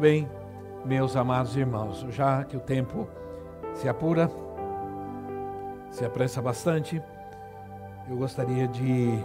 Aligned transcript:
Bem, 0.00 0.26
meus 0.82 1.14
amados 1.14 1.54
irmãos, 1.54 2.06
já 2.08 2.42
que 2.42 2.56
o 2.56 2.60
tempo 2.60 3.06
se 3.74 3.86
apura, 3.86 4.30
se 5.90 6.06
apressa 6.06 6.40
bastante, 6.40 7.02
eu 8.08 8.16
gostaria 8.16 8.66
de 8.66 9.22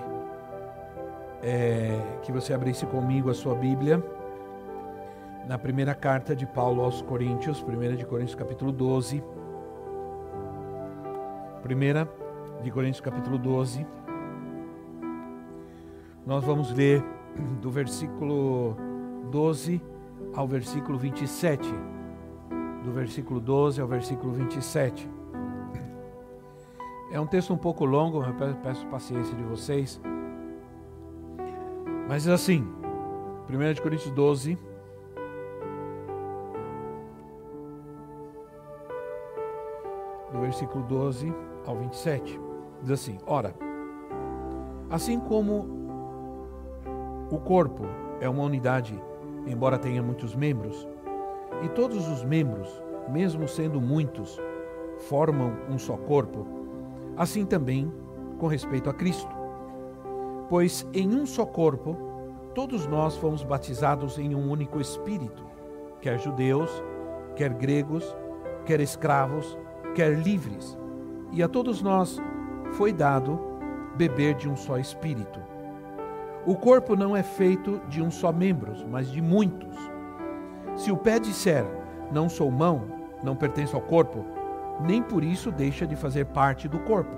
é, 1.42 1.98
que 2.24 2.30
você 2.30 2.54
abrisse 2.54 2.86
comigo 2.86 3.30
a 3.30 3.34
sua 3.34 3.56
Bíblia 3.56 4.04
na 5.48 5.58
primeira 5.58 5.96
carta 5.96 6.36
de 6.36 6.46
Paulo 6.46 6.84
aos 6.84 7.02
Coríntios, 7.02 7.64
1 7.64 7.96
de 7.96 8.06
Coríntios 8.06 8.36
capítulo 8.36 8.74
12. 8.74 9.24
1 11.64 12.64
de 12.64 12.70
Coríntios 12.70 13.00
capítulo 13.00 13.38
12. 13.38 13.88
Nós 16.26 16.44
vamos 16.44 16.74
ler 16.74 17.02
do 17.62 17.72
versículo 17.72 18.76
12 19.32 19.95
ao 20.34 20.48
versículo 20.48 20.98
27. 20.98 21.68
Do 22.84 22.92
versículo 22.92 23.40
12 23.40 23.82
ao 23.82 23.88
versículo 23.88 24.34
27. 24.34 25.10
É 27.12 27.20
um 27.20 27.28
texto 27.28 27.54
um 27.54 27.58
pouco 27.58 27.86
longo, 27.86 28.24
eu 28.24 28.56
peço 28.62 28.86
paciência 28.88 29.36
de 29.36 29.44
vocês. 29.44 30.02
Mas 32.08 32.28
assim, 32.28 32.68
1 33.50 33.82
Coríntios 33.82 34.12
12. 34.12 34.58
Do 40.32 40.40
versículo 40.42 40.84
12 40.84 41.34
ao 41.66 41.78
27. 41.78 42.40
Diz 42.82 42.92
assim: 42.92 43.18
Ora, 43.26 43.56
assim 44.90 45.20
como 45.20 45.66
o 47.32 47.40
corpo 47.40 47.86
é 48.20 48.30
uma 48.30 48.44
unidade 48.44 49.02
embora 49.46 49.78
tenha 49.78 50.02
muitos 50.02 50.36
membros, 50.36 50.88
e 51.64 51.70
todos 51.70 52.08
os 52.08 52.24
membros, 52.24 52.68
mesmo 53.10 53.48
sendo 53.48 53.80
muitos, 53.80 54.40
formam 55.08 55.54
um 55.70 55.78
só 55.78 55.96
corpo, 55.98 56.46
assim 57.18 57.46
também 57.46 57.92
com 58.38 58.48
respeito 58.48 58.90
a 58.90 58.94
Cristo. 58.94 59.34
Pois 60.50 60.88
em 60.94 61.16
um 61.16 61.26
só 61.26 61.46
corpo, 61.46 61.98
todos 62.54 62.86
nós 62.88 63.16
fomos 63.18 63.44
batizados 63.44 64.18
em 64.18 64.36
um 64.36 64.50
único 64.50 64.80
Espírito, 64.80 65.44
quer 66.02 66.20
judeus, 66.20 66.72
quer 67.36 67.54
gregos, 67.54 68.16
quer 68.66 68.80
escravos, 68.80 69.58
quer 69.94 70.18
livres, 70.18 70.78
e 71.32 71.42
a 71.42 71.48
todos 71.48 71.82
nós 71.82 72.20
foi 72.74 72.92
dado 72.92 73.40
beber 73.96 74.36
de 74.36 74.50
um 74.50 74.56
só 74.56 74.78
Espírito. 74.78 75.55
O 76.48 76.56
corpo 76.56 76.96
não 76.96 77.18
é 77.18 77.24
feito 77.24 77.82
de 77.90 78.04
um 78.04 78.12
só 78.12 78.32
membro, 78.32 78.72
mas 78.88 79.10
de 79.10 79.20
muitos. 79.20 79.76
Se 80.76 80.92
o 80.92 80.98
pé 80.98 81.18
disser, 81.18 81.66
não 82.12 82.30
sou 82.30 82.52
mão, 82.52 82.84
não 83.24 83.36
pertenço 83.36 83.76
ao 83.76 83.82
corpo, 83.82 84.24
nem 84.80 85.02
por 85.02 85.24
isso 85.24 85.52
deixa 85.52 85.88
de 85.88 85.96
fazer 85.96 86.26
parte 86.26 86.68
do 86.68 86.78
corpo. 86.82 87.16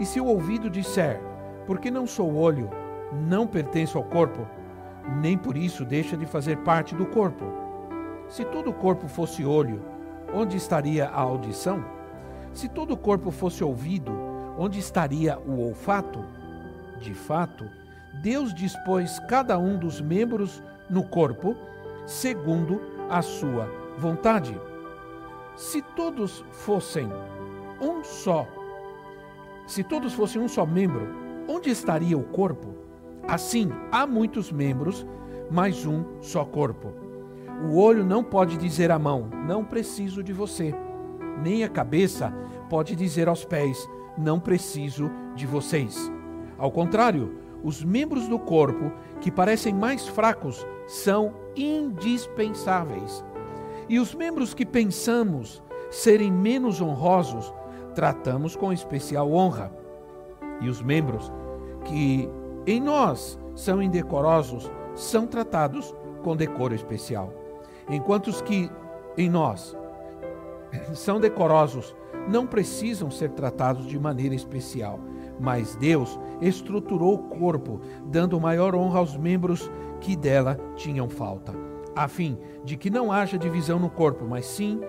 E 0.00 0.04
se 0.04 0.20
o 0.20 0.26
ouvido 0.26 0.68
disser, 0.68 1.20
porque 1.68 1.88
não 1.88 2.04
sou 2.04 2.34
olho, 2.34 2.68
não 3.12 3.46
pertenço 3.46 3.96
ao 3.96 4.02
corpo, 4.02 4.44
nem 5.20 5.38
por 5.38 5.56
isso 5.56 5.84
deixa 5.84 6.16
de 6.16 6.26
fazer 6.26 6.56
parte 6.58 6.96
do 6.96 7.06
corpo. 7.06 7.44
Se 8.26 8.44
todo 8.44 8.70
o 8.70 8.74
corpo 8.74 9.06
fosse 9.06 9.44
olho, 9.44 9.80
onde 10.34 10.56
estaria 10.56 11.06
a 11.06 11.20
audição? 11.20 11.84
Se 12.52 12.68
todo 12.68 12.94
o 12.94 12.96
corpo 12.96 13.30
fosse 13.30 13.62
ouvido, 13.62 14.12
onde 14.58 14.80
estaria 14.80 15.38
o 15.38 15.60
olfato? 15.60 16.24
De 16.98 17.14
fato, 17.14 17.64
Deus 18.22 18.54
dispôs 18.54 19.18
cada 19.28 19.58
um 19.58 19.78
dos 19.78 20.00
membros 20.00 20.62
no 20.88 21.02
corpo 21.02 21.56
segundo 22.06 22.80
a 23.10 23.22
sua 23.22 23.68
vontade. 23.98 24.58
Se 25.56 25.82
todos 25.82 26.44
fossem 26.50 27.08
um 27.80 28.04
só, 28.04 28.46
se 29.66 29.82
todos 29.82 30.12
fossem 30.12 30.40
um 30.40 30.48
só 30.48 30.64
membro, 30.64 31.08
onde 31.48 31.70
estaria 31.70 32.16
o 32.16 32.22
corpo? 32.22 32.74
Assim, 33.26 33.70
há 33.90 34.06
muitos 34.06 34.52
membros, 34.52 35.04
mas 35.50 35.84
um 35.84 36.04
só 36.20 36.44
corpo. 36.44 36.92
O 37.64 37.78
olho 37.78 38.04
não 38.04 38.22
pode 38.22 38.56
dizer 38.56 38.90
à 38.90 38.98
mão: 38.98 39.28
Não 39.46 39.64
preciso 39.64 40.22
de 40.22 40.32
você. 40.32 40.74
Nem 41.42 41.64
a 41.64 41.68
cabeça 41.68 42.32
pode 42.68 42.94
dizer 42.94 43.28
aos 43.28 43.44
pés: 43.44 43.88
Não 44.16 44.38
preciso 44.38 45.10
de 45.34 45.46
vocês. 45.46 46.10
Ao 46.58 46.70
contrário, 46.70 47.45
os 47.62 47.82
membros 47.82 48.28
do 48.28 48.38
corpo 48.38 48.92
que 49.20 49.30
parecem 49.30 49.74
mais 49.74 50.06
fracos 50.06 50.66
são 50.86 51.34
indispensáveis. 51.56 53.24
E 53.88 53.98
os 53.98 54.14
membros 54.14 54.54
que 54.54 54.66
pensamos 54.66 55.62
serem 55.90 56.30
menos 56.30 56.80
honrosos, 56.80 57.52
tratamos 57.94 58.56
com 58.56 58.72
especial 58.72 59.32
honra. 59.32 59.72
E 60.60 60.68
os 60.68 60.82
membros 60.82 61.32
que 61.84 62.28
em 62.66 62.80
nós 62.80 63.38
são 63.54 63.82
indecorosos 63.82 64.70
são 64.94 65.26
tratados 65.26 65.94
com 66.22 66.36
decoro 66.36 66.74
especial. 66.74 67.32
Enquanto 67.88 68.28
os 68.28 68.42
que 68.42 68.70
em 69.16 69.30
nós 69.30 69.76
são 70.94 71.20
decorosos 71.20 71.94
não 72.28 72.46
precisam 72.46 73.10
ser 73.10 73.30
tratados 73.30 73.86
de 73.86 73.98
maneira 73.98 74.34
especial 74.34 74.98
mas 75.38 75.76
Deus 75.76 76.18
estruturou 76.40 77.14
o 77.14 77.18
corpo, 77.18 77.80
dando 78.06 78.40
maior 78.40 78.74
honra 78.74 78.98
aos 78.98 79.16
membros 79.16 79.70
que 80.00 80.16
dela 80.16 80.58
tinham 80.76 81.08
falta, 81.08 81.54
a 81.94 82.08
fim 82.08 82.38
de 82.64 82.76
que 82.76 82.90
não 82.90 83.10
haja 83.10 83.38
divisão 83.38 83.78
no 83.78 83.90
corpo, 83.90 84.24
mas 84.24 84.46
sim 84.46 84.80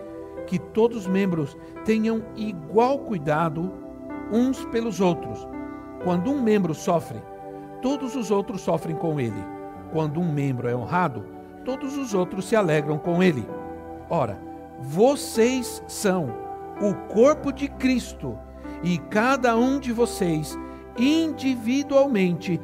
que 0.46 0.58
todos 0.58 1.00
os 1.00 1.08
membros 1.08 1.58
tenham 1.86 2.24
igual 2.36 3.00
cuidado 3.00 3.72
uns 4.32 4.64
pelos 4.66 5.00
outros. 5.00 5.48
Quando 6.04 6.32
um 6.32 6.42
membro 6.42 6.74
sofre, 6.74 7.22
todos 7.82 8.16
os 8.16 8.32
outros 8.32 8.62
sofrem 8.62 8.96
com 8.96 9.20
ele. 9.20 9.44
Quando 9.92 10.20
um 10.20 10.32
membro 10.32 10.68
é 10.68 10.76
honrado, 10.76 11.26
todos 11.66 11.98
os 11.98 12.14
outros 12.14 12.46
se 12.46 12.56
alegram 12.56 12.98
com 12.98 13.22
ele. 13.22 13.48
Ora, 14.10 14.40
vocês 14.80 15.84
são 15.88 16.34
o 16.82 16.94
corpo 17.14 17.52
de 17.52 17.68
Cristo 17.68 18.38
e 18.84 18.98
cada 18.98 19.56
um 19.56 19.80
de 19.80 19.92
vocês, 19.92 20.58
individualmente, 20.98 22.60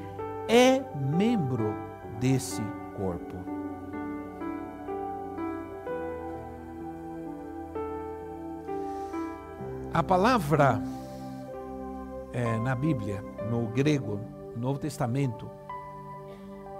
é 0.47 0.81
membro 0.95 1.73
desse 2.19 2.61
corpo. 2.95 3.37
A 9.93 10.01
palavra 10.01 10.81
é, 12.33 12.57
na 12.57 12.73
Bíblia, 12.75 13.23
no 13.49 13.67
grego, 13.67 14.19
no 14.55 14.61
Novo 14.61 14.79
Testamento, 14.79 15.49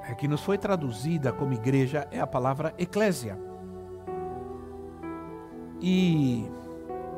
é, 0.10 0.16
que 0.16 0.28
nos 0.28 0.42
foi 0.42 0.58
traduzida 0.58 1.32
como 1.32 1.54
igreja 1.54 2.08
é 2.12 2.20
a 2.20 2.28
palavra 2.28 2.74
eclésia. 2.78 3.38
E 5.80 6.50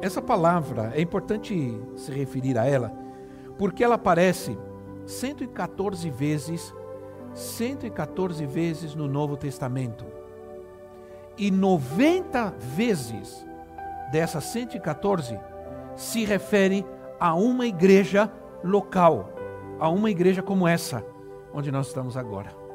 essa 0.01 0.21
palavra 0.21 0.91
é 0.95 1.01
importante 1.01 1.79
se 1.95 2.11
referir 2.11 2.57
a 2.57 2.65
ela, 2.65 2.91
porque 3.57 3.83
ela 3.83 3.95
aparece 3.95 4.57
114 5.05 6.09
vezes, 6.09 6.73
114 7.33 8.45
vezes 8.45 8.95
no 8.95 9.07
Novo 9.07 9.37
Testamento. 9.37 10.05
E 11.37 11.51
90 11.51 12.53
vezes 12.57 13.45
dessas 14.11 14.45
114 14.45 15.37
se 15.95 16.25
refere 16.25 16.85
a 17.19 17.33
uma 17.33 17.65
igreja 17.65 18.31
local, 18.63 19.33
a 19.79 19.89
uma 19.89 20.09
igreja 20.09 20.41
como 20.41 20.67
essa, 20.67 21.05
onde 21.53 21.71
nós 21.71 21.87
estamos 21.87 22.17
agora. 22.17 22.65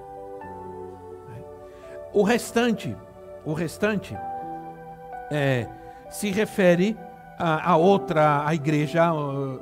O 2.13 2.23
restante, 2.23 2.97
o 3.45 3.53
restante 3.53 4.17
é, 5.31 5.69
se 6.11 6.31
refere 6.31 6.99
a, 7.41 7.71
a 7.73 7.77
outra, 7.77 8.47
a 8.47 8.55
igreja 8.55 9.11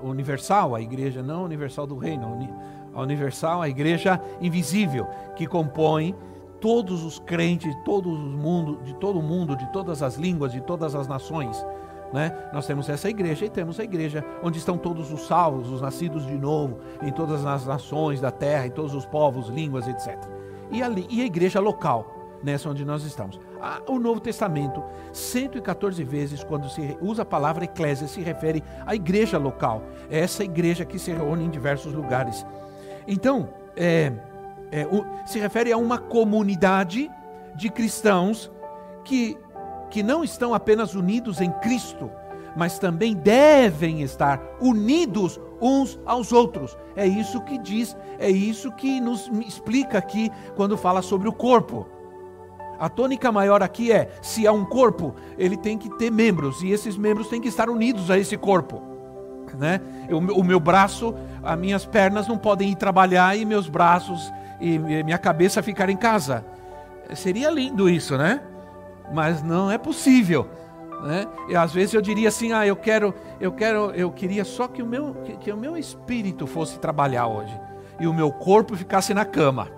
universal, 0.03 0.75
a 0.75 0.81
igreja 0.81 1.23
não 1.23 1.45
universal 1.45 1.87
do 1.87 1.97
reino, 1.97 2.49
a 2.93 3.01
universal, 3.01 3.63
a 3.63 3.69
igreja 3.69 4.21
invisível, 4.41 5.07
que 5.37 5.47
compõe 5.47 6.15
todos 6.61 7.05
os 7.05 7.21
crentes 7.21 7.73
de 7.73 7.85
todo 7.85 8.09
o 8.09 8.17
mundo, 8.17 8.81
de 8.83 8.95
todo 8.95 9.23
mundo, 9.23 9.55
de 9.55 9.71
todas 9.73 10.03
as 10.03 10.17
línguas, 10.17 10.51
de 10.51 10.61
todas 10.61 10.97
as 10.97 11.07
nações. 11.07 11.65
Né? 12.13 12.37
Nós 12.53 12.67
temos 12.67 12.89
essa 12.89 13.09
igreja 13.09 13.45
e 13.45 13.51
temos 13.51 13.79
a 13.79 13.85
igreja 13.85 14.25
onde 14.43 14.59
estão 14.59 14.77
todos 14.77 15.13
os 15.13 15.27
salvos, 15.29 15.71
os 15.71 15.81
nascidos 15.81 16.27
de 16.27 16.37
novo, 16.37 16.79
em 17.01 17.13
todas 17.13 17.47
as 17.47 17.65
nações 17.65 18.21
da 18.21 18.33
terra, 18.33 18.67
em 18.67 18.71
todos 18.71 18.93
os 18.93 19.07
povos, 19.07 19.49
línguas, 19.49 19.87
etc. 19.87 20.19
E, 20.73 20.83
ali, 20.83 21.07
e 21.09 21.23
a 21.23 21.27
igreja 21.27 21.61
local, 21.61 22.18
nessa 22.43 22.69
onde 22.69 22.85
nós 22.85 23.05
estamos. 23.05 23.39
Ah, 23.61 23.81
o 23.87 23.99
Novo 23.99 24.21
Testamento, 24.21 24.83
114 25.13 26.03
vezes, 26.05 26.45
quando 26.45 26.69
se 26.69 26.97
usa 27.01 27.23
a 27.23 27.27
palavra 27.27 27.65
eclésia, 27.65 28.07
se 28.07 28.21
refere 28.21 28.63
à 28.87 28.95
igreja 28.95 29.39
local. 29.39 29.83
É 30.11 30.21
essa 30.21 30.45
igreja 30.45 30.85
que 30.85 30.99
se 30.99 31.13
reúne 31.13 31.45
em 31.45 31.51
diversos 31.51 31.93
lugares. 31.93 32.47
Então, 33.07 33.49
é, 33.77 34.13
é, 34.71 34.87
o, 34.87 35.05
se 35.27 35.39
refere 35.39 35.73
a 35.73 35.77
uma 35.77 35.99
comunidade 35.99 37.11
de 37.55 37.69
cristãos 37.71 38.51
que, 39.05 39.37
que 39.91 40.03
não 40.03 40.23
estão 40.23 40.55
apenas 40.55 40.95
unidos 40.95 41.41
em 41.41 41.51
Cristo, 41.51 42.11
mas 42.57 42.79
também 42.79 43.15
devem 43.15 44.03
estar 44.03 44.41
unidos 44.61 45.41
uns 45.61 45.99
aos 46.05 46.33
outros. 46.33 46.77
É 46.95 47.07
isso 47.07 47.41
que 47.43 47.59
diz, 47.59 47.97
é 48.19 48.31
isso 48.31 48.71
que 48.73 49.01
nos 49.01 49.29
explica 49.47 49.99
aqui 49.99 50.31
quando 50.57 50.77
fala 50.77 51.03
sobre 51.03 51.29
o 51.29 51.33
corpo. 51.33 51.87
A 52.79 52.89
tônica 52.89 53.31
maior 53.33 53.63
aqui 53.63 53.91
é: 53.91 54.11
se 54.23 54.47
há 54.47 54.53
um 54.53 54.65
corpo, 54.65 55.15
ele 55.37 55.57
tem 55.57 55.77
que 55.77 55.91
ter 55.97 56.11
membros, 56.11 56.63
e 56.63 56.71
esses 56.71 56.97
membros 56.97 57.29
têm 57.29 57.41
que 57.41 57.49
estar 57.49 57.69
unidos 57.69 58.11
a 58.11 58.19
esse 58.19 58.37
corpo. 58.37 58.83
Né? 59.59 59.81
O, 60.11 60.45
meu 60.45 60.61
braço, 60.61 61.15
as 61.43 61.59
minhas 61.59 61.85
pernas 61.85 62.29
não 62.29 62.37
podem 62.37 62.71
ir 62.71 62.77
trabalhar 62.77 63.37
e 63.37 63.45
meus 63.45 63.69
braços 63.69 64.31
e 64.61 64.79
minha 64.79 65.19
cabeça 65.19 65.63
ficar 65.63 65.89
em 65.89 65.97
casa. 65.97 66.45
Seria 67.15 67.51
lindo 67.51 67.89
isso, 67.89 68.17
né? 68.19 68.43
Mas 69.13 69.43
não 69.43 69.71
é 69.71 69.79
possível. 69.79 70.49
Né? 71.03 71.27
E 71.49 71.57
às 71.57 71.73
vezes 71.73 71.95
eu 71.95 72.03
diria 72.03 72.29
assim: 72.29 72.53
ah, 72.53 72.67
eu 72.67 72.77
quero, 72.77 73.15
eu 73.41 73.53
quero, 73.53 73.91
eu 73.93 74.11
queria 74.11 74.45
só 74.45 74.69
que 74.69 74.83
o 74.83 74.87
meu, 74.87 75.15
que, 75.25 75.37
que 75.37 75.53
o 75.53 75.57
meu 75.57 75.77
espírito 75.77 76.47
fosse 76.47 76.79
trabalhar 76.79 77.27
hoje 77.27 77.59
e 77.99 78.07
o 78.07 78.15
meu 78.15 78.31
corpo 78.31 78.77
ficasse 78.77 79.15
na 79.15 79.25
cama. 79.25 79.78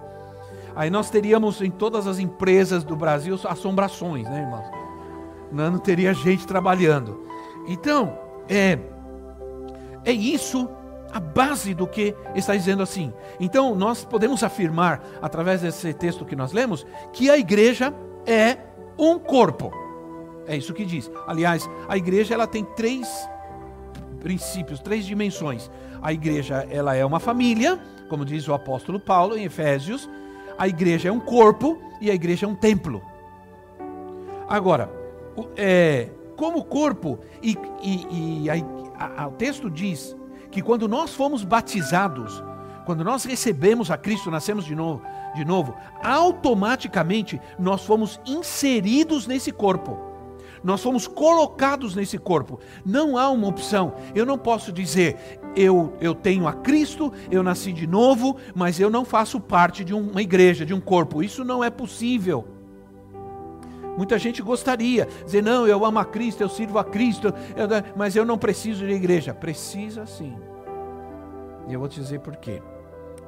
Aí 0.74 0.90
nós 0.90 1.10
teríamos 1.10 1.60
em 1.60 1.70
todas 1.70 2.06
as 2.06 2.18
empresas 2.18 2.84
do 2.84 2.96
Brasil 2.96 3.38
assombrações, 3.48 4.28
né, 4.28 4.40
irmãos? 4.40 4.66
Não, 5.52 5.72
não 5.72 5.78
teria 5.78 6.14
gente 6.14 6.46
trabalhando. 6.46 7.26
Então, 7.66 8.18
é, 8.48 8.78
é 10.04 10.12
isso 10.12 10.68
a 11.12 11.18
base 11.18 11.74
do 11.74 11.86
que 11.86 12.14
está 12.34 12.54
dizendo 12.54 12.82
assim. 12.82 13.12
Então, 13.38 13.74
nós 13.74 14.04
podemos 14.04 14.42
afirmar, 14.42 15.02
através 15.20 15.60
desse 15.60 15.92
texto 15.92 16.24
que 16.24 16.36
nós 16.36 16.52
lemos, 16.52 16.86
que 17.12 17.28
a 17.28 17.36
igreja 17.36 17.92
é 18.26 18.58
um 18.96 19.18
corpo. 19.18 19.72
É 20.46 20.56
isso 20.56 20.74
que 20.74 20.84
diz. 20.84 21.10
Aliás, 21.26 21.68
a 21.88 21.96
igreja 21.96 22.34
ela 22.34 22.46
tem 22.46 22.64
três 22.64 23.08
princípios, 24.20 24.80
três 24.80 25.04
dimensões. 25.04 25.70
A 26.02 26.12
igreja 26.12 26.66
ela 26.70 26.94
é 26.94 27.04
uma 27.04 27.18
família, 27.18 27.80
como 28.08 28.24
diz 28.24 28.46
o 28.48 28.54
apóstolo 28.54 29.00
Paulo 29.00 29.36
em 29.36 29.44
Efésios, 29.44 30.08
a 30.60 30.68
igreja 30.68 31.08
é 31.08 31.12
um 31.12 31.18
corpo 31.18 31.80
e 32.02 32.10
a 32.10 32.14
igreja 32.14 32.44
é 32.44 32.48
um 32.48 32.54
templo. 32.54 33.00
Agora, 34.46 34.92
é, 35.56 36.10
como 36.36 36.62
corpo, 36.62 37.18
e, 37.42 37.56
e, 37.82 38.42
e 38.44 38.50
a, 38.50 39.22
a, 39.22 39.28
o 39.28 39.30
texto 39.30 39.70
diz 39.70 40.14
que 40.50 40.60
quando 40.60 40.86
nós 40.86 41.14
fomos 41.14 41.44
batizados, 41.44 42.44
quando 42.84 43.02
nós 43.02 43.24
recebemos 43.24 43.90
a 43.90 43.96
Cristo, 43.96 44.30
nascemos 44.30 44.66
de 44.66 44.74
novo, 44.74 45.02
de 45.34 45.46
novo, 45.46 45.74
automaticamente 46.02 47.40
nós 47.58 47.86
fomos 47.86 48.20
inseridos 48.26 49.26
nesse 49.26 49.50
corpo. 49.50 50.10
Nós 50.62 50.82
fomos 50.82 51.08
colocados 51.08 51.94
nesse 51.94 52.18
corpo. 52.18 52.60
Não 52.84 53.16
há 53.16 53.30
uma 53.30 53.48
opção. 53.48 53.94
Eu 54.14 54.26
não 54.26 54.36
posso 54.36 54.70
dizer, 54.70 55.39
eu, 55.56 55.92
eu 56.00 56.14
tenho 56.14 56.46
a 56.46 56.52
Cristo, 56.52 57.12
eu 57.30 57.42
nasci 57.42 57.72
de 57.72 57.86
novo, 57.86 58.36
mas 58.54 58.78
eu 58.78 58.90
não 58.90 59.04
faço 59.04 59.40
parte 59.40 59.84
de 59.84 59.94
uma 59.94 60.22
igreja, 60.22 60.64
de 60.64 60.74
um 60.74 60.80
corpo. 60.80 61.22
Isso 61.22 61.44
não 61.44 61.62
é 61.62 61.70
possível. 61.70 62.46
Muita 63.96 64.18
gente 64.18 64.40
gostaria, 64.40 65.06
dizer, 65.24 65.42
não, 65.42 65.66
eu 65.66 65.84
amo 65.84 65.98
a 65.98 66.04
Cristo, 66.04 66.40
eu 66.40 66.48
sirvo 66.48 66.78
a 66.78 66.84
Cristo, 66.84 67.34
eu, 67.56 67.66
mas 67.96 68.16
eu 68.16 68.24
não 68.24 68.38
preciso 68.38 68.86
de 68.86 68.92
igreja. 68.92 69.34
Precisa 69.34 70.06
sim. 70.06 70.36
E 71.68 71.72
eu 71.72 71.80
vou 71.80 71.88
te 71.88 72.00
dizer 72.00 72.20
por 72.20 72.36
quê. 72.36 72.62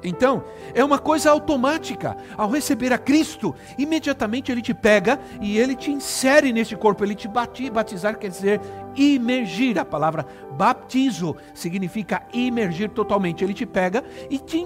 Então, 0.03 0.43
é 0.73 0.83
uma 0.83 0.99
coisa 0.99 1.31
automática. 1.31 2.17
Ao 2.37 2.49
receber 2.49 2.91
a 2.91 2.97
Cristo, 2.97 3.55
imediatamente 3.77 4.51
Ele 4.51 4.61
te 4.61 4.73
pega 4.73 5.19
e 5.41 5.57
Ele 5.57 5.75
te 5.75 5.91
insere 5.91 6.51
nesse 6.51 6.75
corpo. 6.75 7.03
Ele 7.03 7.15
te 7.15 7.27
batizar 7.27 8.17
quer 8.17 8.29
dizer 8.29 8.59
imergir. 8.95 9.79
A 9.79 9.85
palavra 9.85 10.25
baptizo 10.51 11.35
significa 11.53 12.23
imergir 12.33 12.89
totalmente. 12.89 13.43
Ele 13.43 13.53
te 13.53 13.65
pega 13.65 14.03
e 14.29 14.37
te 14.37 14.65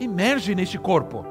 imerge 0.00 0.54
nesse 0.54 0.78
corpo. 0.78 1.24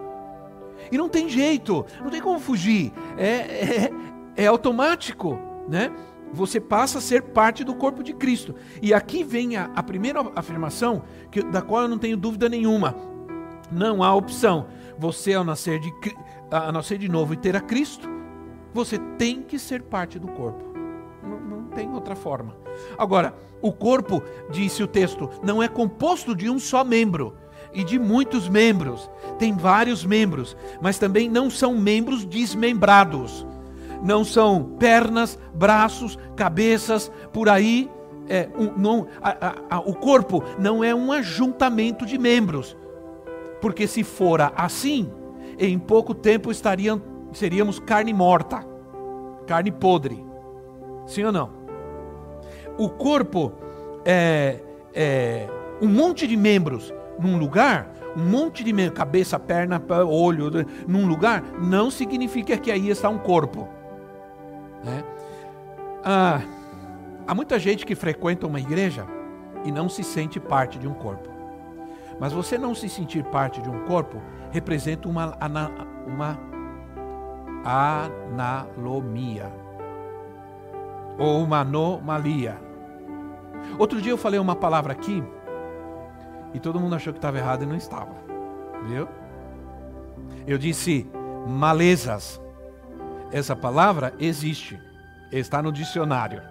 E 0.91 0.97
não 0.97 1.09
tem 1.09 1.27
jeito, 1.27 1.85
não 1.99 2.09
tem 2.09 2.21
como 2.21 2.39
fugir. 2.39 2.93
É, 3.17 3.25
é, 3.25 3.91
é 4.35 4.47
automático, 4.47 5.37
né? 5.67 5.91
Você 6.31 6.59
passa 6.59 6.97
a 6.97 7.01
ser 7.01 7.21
parte 7.23 7.63
do 7.63 7.73
corpo 7.73 8.03
de 8.03 8.13
Cristo. 8.13 8.53
E 8.81 8.93
aqui 8.93 9.23
vem 9.23 9.55
a, 9.55 9.71
a 9.75 9.81
primeira 9.81 10.19
afirmação, 10.35 11.03
que, 11.31 11.41
da 11.41 11.61
qual 11.61 11.83
eu 11.83 11.87
não 11.87 11.97
tenho 11.97 12.17
dúvida 12.17 12.49
nenhuma. 12.49 12.95
Não 13.71 14.03
há 14.03 14.13
opção. 14.13 14.67
Você, 14.97 15.33
ao 15.33 15.43
nascer, 15.43 15.79
de, 15.79 15.91
a 16.51 16.71
nascer 16.71 16.97
de 16.97 17.07
novo 17.07 17.33
e 17.33 17.37
ter 17.37 17.55
a 17.55 17.61
Cristo, 17.61 18.09
você 18.73 18.97
tem 19.17 19.41
que 19.41 19.57
ser 19.57 19.83
parte 19.83 20.19
do 20.19 20.27
corpo. 20.27 20.66
Não, 21.27 21.39
não 21.39 21.63
tem 21.69 21.91
outra 21.93 22.15
forma. 22.15 22.55
Agora, 22.97 23.35
o 23.61 23.71
corpo, 23.71 24.23
disse 24.49 24.81
o 24.81 24.87
texto, 24.87 25.29
não 25.43 25.61
é 25.61 25.67
composto 25.67 26.35
de 26.35 26.49
um 26.49 26.57
só 26.57 26.83
membro 26.83 27.35
e 27.73 27.83
de 27.83 27.99
muitos 27.99 28.47
membros. 28.47 29.09
Tem 29.37 29.55
vários 29.55 30.05
membros, 30.05 30.55
mas 30.81 30.97
também 30.97 31.29
não 31.29 31.49
são 31.49 31.77
membros 31.77 32.25
desmembrados 32.25 33.45
não 34.01 34.23
são 34.23 34.63
pernas, 34.79 35.37
braços, 35.53 36.17
cabeças, 36.35 37.11
por 37.31 37.49
aí. 37.49 37.89
É, 38.29 38.49
um, 38.57 38.77
não, 38.77 39.07
a, 39.21 39.55
a, 39.69 39.79
o 39.79 39.93
corpo 39.93 40.43
não 40.59 40.83
é 40.83 40.93
um 40.93 41.11
ajuntamento 41.11 42.05
de 42.05 42.17
membros, 42.17 42.75
porque 43.61 43.87
se 43.87 44.03
fora 44.03 44.51
assim, 44.55 45.09
em 45.57 45.79
pouco 45.79 46.13
tempo 46.13 46.51
estariam, 46.51 47.01
seríamos 47.31 47.79
carne 47.79 48.13
morta, 48.13 48.65
carne 49.45 49.71
podre. 49.71 50.26
Sim 51.07 51.23
ou 51.23 51.31
não? 51.31 51.49
O 52.77 52.89
corpo 52.89 53.53
é, 54.05 54.59
é 54.93 55.47
um 55.81 55.87
monte 55.87 56.27
de 56.27 56.37
membros 56.37 56.93
num 57.17 57.37
lugar, 57.37 57.91
um 58.15 58.23
monte 58.23 58.63
de 58.63 58.71
membros, 58.71 58.97
cabeça, 58.97 59.39
perna, 59.39 59.81
olho, 60.05 60.51
num 60.87 61.07
lugar, 61.07 61.41
não 61.59 61.89
significa 61.89 62.57
que 62.57 62.71
aí 62.71 62.89
está 62.89 63.09
um 63.09 63.17
corpo. 63.17 63.67
Né? 64.83 65.03
Ah, 66.03 66.41
há 67.25 67.33
muita 67.33 67.57
gente 67.57 67.85
que 67.85 67.95
frequenta 67.95 68.45
uma 68.45 68.59
igreja 68.59 69.07
e 69.63 69.71
não 69.71 69.89
se 69.89 70.03
sente 70.03 70.39
parte 70.39 70.77
de 70.77 70.87
um 70.87 70.93
corpo. 70.93 71.29
Mas 72.19 72.33
você 72.33 72.57
não 72.57 72.75
se 72.75 72.89
sentir 72.89 73.23
parte 73.25 73.61
de 73.61 73.69
um 73.69 73.85
corpo 73.85 74.21
representa 74.51 75.07
uma, 75.07 75.37
uma 76.07 76.39
analomia 77.63 79.51
ou 81.17 81.43
uma 81.43 81.61
anomalia. 81.61 82.59
Outro 83.77 84.01
dia 84.01 84.11
eu 84.11 84.17
falei 84.17 84.39
uma 84.39 84.55
palavra 84.55 84.93
aqui 84.93 85.23
e 86.53 86.59
todo 86.59 86.79
mundo 86.79 86.95
achou 86.95 87.13
que 87.13 87.19
estava 87.19 87.37
errado 87.37 87.63
e 87.63 87.65
não 87.65 87.75
estava. 87.75 88.15
Viu? 88.85 89.07
Eu 90.45 90.57
disse 90.57 91.09
malezas. 91.47 92.41
Essa 93.31 93.55
palavra 93.55 94.13
existe, 94.19 94.79
está 95.31 95.61
no 95.61 95.71
dicionário. 95.71 96.41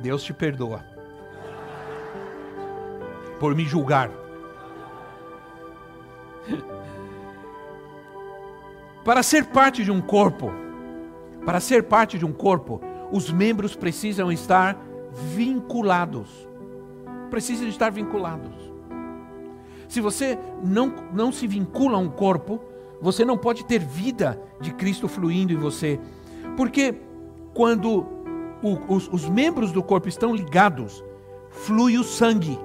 Deus 0.00 0.22
te 0.22 0.32
perdoa 0.32 0.84
por 3.38 3.54
me 3.54 3.64
julgar. 3.64 4.10
Para 9.04 9.22
ser 9.22 9.46
parte 9.46 9.84
de 9.84 9.90
um 9.90 10.00
corpo, 10.00 10.52
para 11.44 11.60
ser 11.60 11.84
parte 11.84 12.18
de 12.18 12.26
um 12.26 12.32
corpo, 12.32 12.80
os 13.10 13.30
membros 13.30 13.74
precisam 13.74 14.30
estar 14.30 14.78
vinculados. 15.34 16.28
Precisam 17.30 17.68
estar 17.68 17.90
vinculados. 17.90 18.54
Se 19.88 20.00
você 20.00 20.38
não, 20.62 20.92
não 21.12 21.32
se 21.32 21.46
vincula 21.46 21.96
a 21.96 22.00
um 22.00 22.10
corpo, 22.10 22.60
você 23.00 23.24
não 23.24 23.38
pode 23.38 23.64
ter 23.64 23.78
vida 23.78 24.40
de 24.60 24.72
Cristo 24.72 25.08
fluindo 25.08 25.52
em 25.52 25.56
você. 25.56 25.98
Porque 26.56 26.94
quando 27.54 28.06
o, 28.62 28.94
os, 28.94 29.08
os 29.08 29.28
membros 29.28 29.72
do 29.72 29.82
corpo 29.82 30.08
estão 30.08 30.34
ligados, 30.34 31.02
flui 31.50 31.96
o 31.96 32.04
sangue. 32.04 32.58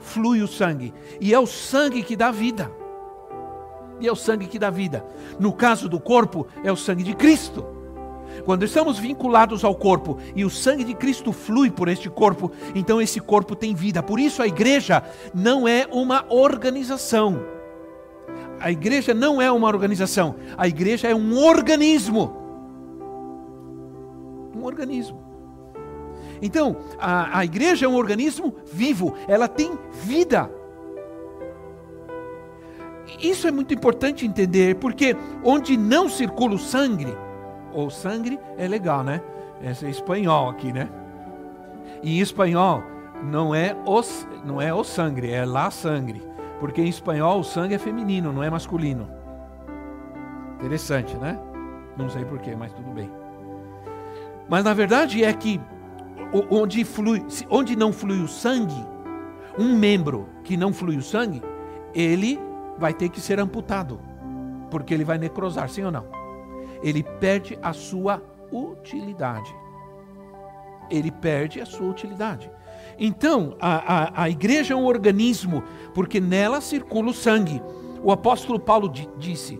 Flui 0.00 0.42
o 0.42 0.48
sangue. 0.48 0.92
E 1.20 1.32
é 1.32 1.38
o 1.38 1.46
sangue 1.46 2.02
que 2.02 2.14
dá 2.14 2.30
vida. 2.30 2.70
E 4.00 4.06
é 4.06 4.12
o 4.12 4.16
sangue 4.16 4.46
que 4.46 4.58
dá 4.58 4.68
vida. 4.68 5.04
No 5.38 5.52
caso 5.52 5.88
do 5.88 5.98
corpo, 5.98 6.46
é 6.62 6.70
o 6.70 6.76
sangue 6.76 7.02
de 7.02 7.14
Cristo. 7.14 7.64
Quando 8.44 8.64
estamos 8.64 8.98
vinculados 8.98 9.64
ao 9.64 9.74
corpo 9.74 10.18
e 10.34 10.44
o 10.44 10.50
sangue 10.50 10.84
de 10.84 10.94
Cristo 10.94 11.32
flui 11.32 11.70
por 11.70 11.88
este 11.88 12.10
corpo, 12.10 12.50
então 12.74 13.00
esse 13.00 13.20
corpo 13.20 13.54
tem 13.54 13.74
vida. 13.74 14.02
Por 14.02 14.18
isso 14.18 14.42
a 14.42 14.46
igreja 14.46 15.02
não 15.34 15.68
é 15.68 15.86
uma 15.90 16.24
organização. 16.28 17.40
A 18.60 18.70
igreja 18.70 19.12
não 19.12 19.40
é 19.40 19.50
uma 19.50 19.68
organização. 19.68 20.36
A 20.56 20.66
igreja 20.66 21.08
é 21.08 21.14
um 21.14 21.36
organismo. 21.38 22.36
Um 24.56 24.64
organismo. 24.64 25.22
Então, 26.40 26.76
a, 26.98 27.38
a 27.38 27.44
igreja 27.44 27.86
é 27.86 27.88
um 27.88 27.94
organismo 27.94 28.54
vivo, 28.72 29.14
ela 29.28 29.48
tem 29.48 29.78
vida. 30.02 30.50
Isso 33.20 33.46
é 33.46 33.50
muito 33.50 33.72
importante 33.72 34.26
entender, 34.26 34.76
porque 34.76 35.16
onde 35.42 35.76
não 35.76 36.08
circula 36.08 36.54
o 36.54 36.58
sangue, 36.58 37.16
ou 37.74 37.90
sangue 37.90 38.38
é 38.56 38.66
legal, 38.66 39.02
né? 39.02 39.20
Esse 39.62 39.86
é 39.86 39.90
espanhol 39.90 40.48
aqui, 40.48 40.72
né? 40.72 40.88
E 42.02 42.18
em 42.18 42.20
espanhol 42.20 42.82
não 43.22 43.54
é 43.54 43.76
os, 43.86 44.26
não 44.44 44.60
é 44.60 44.72
o 44.72 44.84
sangue, 44.84 45.30
é 45.30 45.44
lá 45.44 45.70
sangue, 45.70 46.22
porque 46.60 46.80
em 46.80 46.88
espanhol 46.88 47.40
o 47.40 47.44
sangue 47.44 47.74
é 47.74 47.78
feminino, 47.78 48.32
não 48.32 48.42
é 48.42 48.50
masculino. 48.50 49.08
Interessante, 50.56 51.16
né? 51.16 51.38
Não 51.96 52.08
sei 52.08 52.24
porquê, 52.24 52.54
mas 52.56 52.72
tudo 52.72 52.90
bem. 52.90 53.10
Mas 54.48 54.64
na 54.64 54.74
verdade 54.74 55.24
é 55.24 55.32
que 55.32 55.60
onde, 56.50 56.84
flui, 56.84 57.24
onde 57.50 57.76
não 57.76 57.92
flui 57.92 58.20
o 58.20 58.28
sangue, 58.28 58.84
um 59.58 59.76
membro 59.76 60.28
que 60.42 60.56
não 60.56 60.72
flui 60.72 60.96
o 60.96 61.02
sangue, 61.02 61.42
ele 61.94 62.40
vai 62.78 62.92
ter 62.92 63.08
que 63.08 63.20
ser 63.20 63.38
amputado, 63.38 64.00
porque 64.70 64.92
ele 64.92 65.04
vai 65.04 65.16
necrosar, 65.16 65.68
sim 65.68 65.84
ou 65.84 65.92
não? 65.92 66.23
Ele 66.84 67.02
perde 67.02 67.58
a 67.62 67.72
sua 67.72 68.22
utilidade. 68.52 69.52
Ele 70.90 71.10
perde 71.10 71.60
a 71.60 71.66
sua 71.66 71.88
utilidade. 71.88 72.50
Então, 72.98 73.56
a, 73.58 74.20
a, 74.20 74.22
a 74.24 74.30
igreja 74.30 74.74
é 74.74 74.76
um 74.76 74.84
organismo, 74.84 75.64
porque 75.94 76.20
nela 76.20 76.60
circula 76.60 77.10
o 77.10 77.14
sangue. 77.14 77.60
O 78.02 78.12
apóstolo 78.12 78.60
Paulo 78.60 78.92
disse 79.18 79.58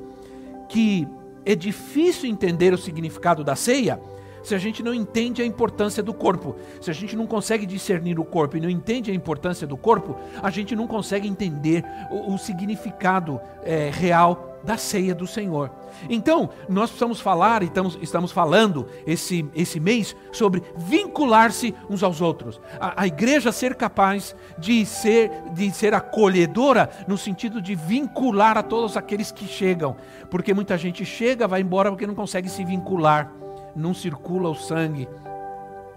que 0.69 1.09
é 1.47 1.55
difícil 1.55 2.29
entender 2.29 2.73
o 2.73 2.79
significado 2.79 3.43
da 3.43 3.57
ceia 3.57 3.99
se 4.45 4.55
a 4.55 4.59
gente 4.59 4.83
não 4.83 4.93
entende 4.93 5.43
a 5.43 5.47
importância 5.47 6.03
do 6.03 6.13
corpo, 6.13 6.55
se 6.81 6.91
a 6.91 6.95
gente 6.95 7.17
não 7.17 7.27
consegue 7.27 7.65
discernir 7.65 8.21
o 8.21 8.25
corpo 8.25 8.57
e 8.57 8.61
não 8.61 8.69
entende 8.69 9.11
a 9.11 9.15
importância 9.15 9.67
do 9.67 9.77
corpo, 9.77 10.17
a 10.43 10.51
gente 10.51 10.77
não 10.77 10.87
consegue 10.87 11.27
entender 11.27 11.83
o, 12.11 12.35
o 12.35 12.39
significado 12.39 13.41
é, 13.65 13.91
real 13.91 14.61
da 14.63 14.77
ceia 14.77 15.15
do 15.15 15.27
Senhor. 15.27 15.71
Então, 16.09 16.51
nós 16.69 16.91
precisamos 16.91 17.21
falar, 17.21 17.63
e 17.63 17.67
estamos, 17.67 17.99
estamos 18.01 18.33
falando 18.33 18.87
esse, 19.07 19.47
esse 19.55 19.79
mês, 19.79 20.17
sobre 20.33 20.63
vincular-se 20.77 21.75
uns 21.89 22.03
aos 22.03 22.21
outros. 22.21 22.61
A, 22.81 23.03
a, 23.03 23.07
igreja 23.07 23.53
ser 23.53 23.75
capaz 23.75 24.35
de 24.59 24.85
ser, 24.85 25.31
de 25.53 25.71
ser 25.71 25.95
acolhedora, 25.95 26.91
no 27.07 27.17
sentido 27.17 27.61
de 27.61 27.75
vincular 27.75 28.59
a 28.59 28.63
todos 28.63 28.97
aqueles 28.97 29.31
que 29.31 29.47
chegam. 29.47 29.97
Porque 30.31 30.53
muita 30.53 30.77
gente 30.77 31.05
chega, 31.05 31.49
vai 31.49 31.61
embora 31.61 31.91
porque 31.91 32.07
não 32.07 32.15
consegue 32.15 32.49
se 32.49 32.65
vincular 32.65 33.44
não 33.75 33.95
circula 33.95 34.49
o 34.51 34.55
sangue 34.55 35.09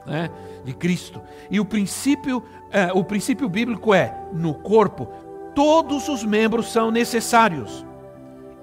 né, 0.06 0.30
de 0.64 0.74
Cristo. 0.74 1.22
E 1.52 1.60
o 1.60 1.66
princípio, 1.66 2.44
é, 2.72 2.92
o 2.94 3.04
princípio 3.04 3.48
bíblico 3.50 3.94
é: 3.94 4.16
no 4.34 4.54
corpo, 4.54 5.08
todos 5.54 6.08
os 6.08 6.24
membros 6.24 6.72
são 6.72 6.90
necessários. 6.90 7.86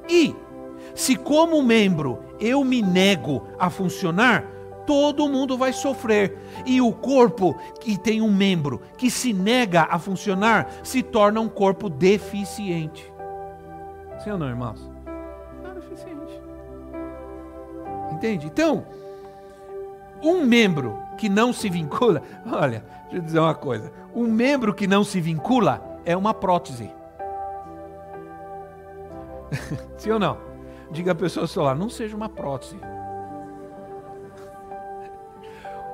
E, 0.08 0.34
se 0.94 1.16
como 1.16 1.62
membro 1.62 2.20
eu 2.40 2.64
me 2.64 2.82
nego 2.82 3.46
a 3.58 3.70
funcionar, 3.70 4.44
todo 4.86 5.28
mundo 5.28 5.56
vai 5.56 5.72
sofrer. 5.72 6.36
E 6.64 6.80
o 6.80 6.92
corpo 6.92 7.54
que 7.80 7.98
tem 7.98 8.20
um 8.20 8.32
membro 8.32 8.80
que 8.96 9.10
se 9.10 9.32
nega 9.32 9.86
a 9.90 9.98
funcionar 9.98 10.70
se 10.82 11.02
torna 11.02 11.40
um 11.40 11.48
corpo 11.48 11.88
deficiente. 11.88 13.12
Sim 14.22 14.30
ou 14.30 14.38
não, 14.38 14.48
irmãos? 14.48 14.90
É 15.64 15.74
deficiente. 15.74 16.40
Entende? 18.12 18.46
Então, 18.46 18.86
um 20.24 20.44
membro 20.44 20.98
que 21.18 21.28
não 21.28 21.52
se 21.52 21.68
vincula, 21.68 22.22
olha, 22.50 22.84
deixa 23.02 23.16
eu 23.16 23.20
dizer 23.22 23.38
uma 23.38 23.54
coisa: 23.54 23.92
um 24.14 24.26
membro 24.26 24.74
que 24.74 24.86
não 24.86 25.04
se 25.04 25.20
vincula 25.20 26.00
é 26.04 26.16
uma 26.16 26.32
prótese. 26.32 26.90
Sim 29.98 30.12
ou 30.12 30.18
não? 30.18 30.38
Diga 30.90 31.12
a 31.12 31.14
pessoa 31.14 31.46
seu 31.46 31.74
não 31.74 31.88
seja 31.88 32.16
uma 32.16 32.28
prótese. 32.28 32.78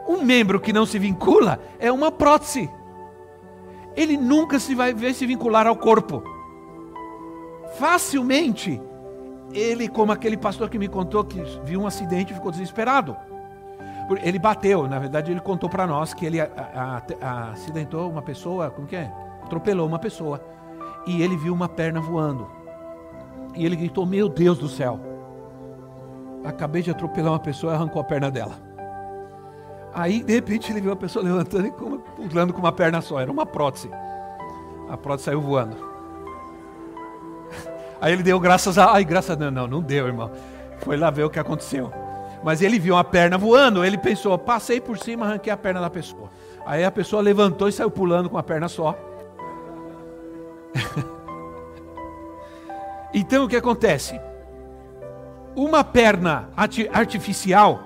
Um 0.09 0.23
membro 0.23 0.59
que 0.59 0.73
não 0.73 0.85
se 0.85 0.99
vincula 0.99 1.61
é 1.79 1.91
uma 1.93 2.11
prótese. 2.11 2.71
Ele 3.97 4.17
nunca 4.17 4.59
se 4.59 4.75
vai 4.75 4.93
ver 4.93 5.15
se 5.15 5.27
vincular 5.27 5.67
ao 5.67 5.77
corpo. 5.77 6.23
Facilmente, 7.79 8.81
ele, 9.53 9.89
como 9.89 10.13
aquele 10.13 10.37
pastor 10.37 10.69
que 10.69 10.79
me 10.79 10.89
contou 10.89 11.25
que 11.25 11.41
viu 11.65 11.81
um 11.81 11.87
acidente 11.87 12.33
e 12.33 12.35
ficou 12.35 12.51
desesperado. 12.51 13.17
Ele 14.23 14.39
bateu, 14.39 14.89
na 14.89 14.99
verdade, 14.99 15.31
ele 15.31 15.41
contou 15.41 15.69
para 15.71 15.87
nós 15.87 16.13
que 16.13 16.27
ele 16.27 16.41
a, 16.41 16.49
a, 16.55 17.03
a, 17.21 17.51
acidentou 17.51 18.11
uma 18.11 18.23
pessoa, 18.23 18.71
como 18.71 18.87
que 18.87 18.97
é? 18.97 19.13
Atropelou 19.43 19.87
uma 19.87 19.99
pessoa. 19.99 20.43
E 21.07 21.23
ele 21.23 21.37
viu 21.37 21.53
uma 21.53 21.69
perna 21.69 22.01
voando. 22.01 22.51
E 23.55 23.65
ele 23.65 23.77
gritou: 23.77 24.05
Meu 24.05 24.29
Deus 24.29 24.59
do 24.59 24.69
céu! 24.69 25.01
Acabei 26.45 26.83
de 26.83 26.91
atropelar 26.91 27.33
uma 27.33 27.39
pessoa 27.39 27.73
e 27.73 27.77
arrancou 27.77 28.01
a 28.01 28.05
perna 28.05 28.31
dela. 28.31 28.55
Aí, 29.93 30.23
de 30.23 30.33
repente, 30.33 30.73
ele 30.73 30.81
viu 30.81 30.93
a 30.93 30.97
pessoa 30.97 31.25
levantando 31.25 31.67
e 31.67 31.73
pulando 32.29 32.53
com 32.53 32.61
uma 32.61 32.73
perna 32.73 33.01
só. 33.01 33.21
Era 33.21 33.31
uma 33.31 33.45
prótese. 33.45 33.91
A 34.89 34.97
prótese 34.97 35.27
saiu 35.27 35.41
voando. 35.41 35.77
Aí 38.01 38.13
ele 38.13 38.23
deu 38.23 38.39
graças 38.41 38.79
a. 38.79 38.93
Ai, 38.93 39.05
graças 39.05 39.31
a 39.31 39.35
Deus. 39.35 39.53
Não, 39.53 39.67
não 39.67 39.81
deu, 39.81 40.07
irmão. 40.07 40.31
Foi 40.79 40.97
lá 40.97 41.11
ver 41.11 41.25
o 41.25 41.31
que 41.31 41.39
aconteceu. 41.39 41.93
Mas 42.43 42.63
ele 42.63 42.79
viu 42.79 42.95
uma 42.95 43.05
perna 43.05 43.37
voando, 43.37 43.85
ele 43.85 43.99
pensou, 43.99 44.39
passei 44.39 44.81
por 44.81 44.99
cima, 44.99 45.27
arranquei 45.27 45.53
a 45.53 45.57
perna 45.57 45.81
da 45.81 45.91
pessoa. 45.91 46.31
Aí 46.65 46.85
a 46.85 46.91
pessoa 46.91 47.23
levantou 47.23 47.69
e 47.69 47.73
saiu 47.73 47.91
pulando 47.91 48.31
com 48.31 48.39
a 48.39 48.43
perna 48.43 48.69
só. 48.69 48.99
então 53.13 53.45
o 53.45 53.49
que 53.49 53.57
acontece? 53.57 54.19
Uma 55.55 55.85
perna 55.85 56.49
artificial, 56.93 57.81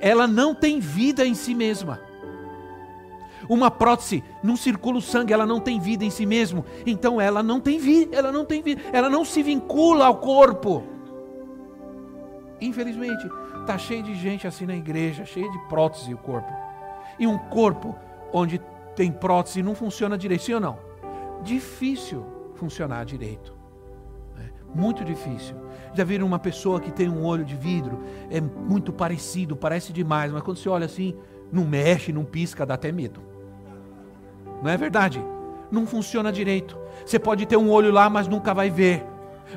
ela 0.00 0.26
não 0.26 0.54
tem 0.54 0.80
vida 0.80 1.24
em 1.24 1.34
si 1.34 1.54
mesma. 1.54 2.00
Uma 3.48 3.70
prótese 3.70 4.22
não 4.42 4.56
circula 4.56 4.98
o 4.98 5.02
sangue, 5.02 5.32
ela 5.32 5.46
não 5.46 5.60
tem 5.60 5.78
vida 5.78 6.04
em 6.04 6.10
si 6.10 6.24
mesmo. 6.24 6.64
Então 6.86 7.20
ela 7.20 7.42
não 7.42 7.60
tem 7.60 7.78
vida, 7.78 8.16
ela 8.16 8.32
não 8.32 8.44
tem 8.44 8.62
vida, 8.62 8.82
ela 8.92 9.10
não 9.10 9.24
se 9.24 9.42
vincula 9.42 10.06
ao 10.06 10.16
corpo. 10.16 10.84
Infelizmente, 12.60 13.28
Está 13.62 13.78
cheio 13.78 14.02
de 14.02 14.14
gente 14.16 14.46
assim 14.46 14.66
na 14.66 14.74
igreja, 14.74 15.24
cheio 15.24 15.50
de 15.50 15.58
prótese 15.68 16.12
o 16.12 16.18
corpo. 16.18 16.52
E 17.18 17.26
um 17.28 17.38
corpo 17.38 17.96
onde 18.32 18.60
tem 18.96 19.10
prótese 19.12 19.62
não 19.62 19.74
funciona 19.74 20.18
direito, 20.18 20.42
sim 20.42 20.54
ou 20.54 20.60
não? 20.60 20.78
Difícil 21.42 22.26
funcionar 22.56 23.04
direito. 23.04 23.54
É 24.36 24.50
muito 24.74 25.04
difícil. 25.04 25.54
Já 25.94 26.02
viram 26.02 26.26
uma 26.26 26.40
pessoa 26.40 26.80
que 26.80 26.90
tem 26.90 27.08
um 27.08 27.24
olho 27.24 27.44
de 27.44 27.54
vidro? 27.54 28.02
É 28.28 28.40
muito 28.40 28.92
parecido, 28.92 29.54
parece 29.54 29.92
demais, 29.92 30.32
mas 30.32 30.42
quando 30.42 30.56
você 30.56 30.68
olha 30.68 30.86
assim, 30.86 31.16
não 31.52 31.64
mexe, 31.64 32.12
não 32.12 32.24
pisca, 32.24 32.66
dá 32.66 32.74
até 32.74 32.90
medo. 32.90 33.20
Não 34.60 34.70
é 34.70 34.76
verdade? 34.76 35.24
Não 35.70 35.86
funciona 35.86 36.32
direito. 36.32 36.76
Você 37.06 37.18
pode 37.18 37.46
ter 37.46 37.56
um 37.56 37.70
olho 37.70 37.92
lá, 37.92 38.10
mas 38.10 38.26
nunca 38.26 38.52
vai 38.52 38.70
ver. 38.70 39.06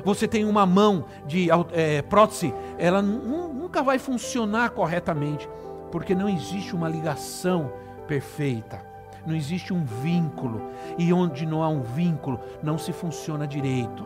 Você 0.04 0.28
tem 0.28 0.44
uma 0.44 0.66
mão 0.66 1.04
de 1.26 1.48
é, 1.72 2.02
prótese, 2.02 2.52
ela 2.78 3.00
nunca 3.00 3.82
vai 3.82 3.98
funcionar 3.98 4.70
corretamente, 4.70 5.48
porque 5.90 6.14
não 6.14 6.28
existe 6.28 6.74
uma 6.74 6.88
ligação 6.88 7.72
perfeita, 8.06 8.84
não 9.26 9.34
existe 9.34 9.72
um 9.72 9.84
vínculo, 9.84 10.62
e 10.98 11.12
onde 11.12 11.46
não 11.46 11.62
há 11.62 11.68
um 11.68 11.82
vínculo, 11.82 12.40
não 12.62 12.78
se 12.78 12.92
funciona 12.92 13.46
direito. 13.46 14.04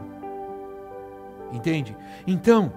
Entende? 1.52 1.96
Então, 2.26 2.72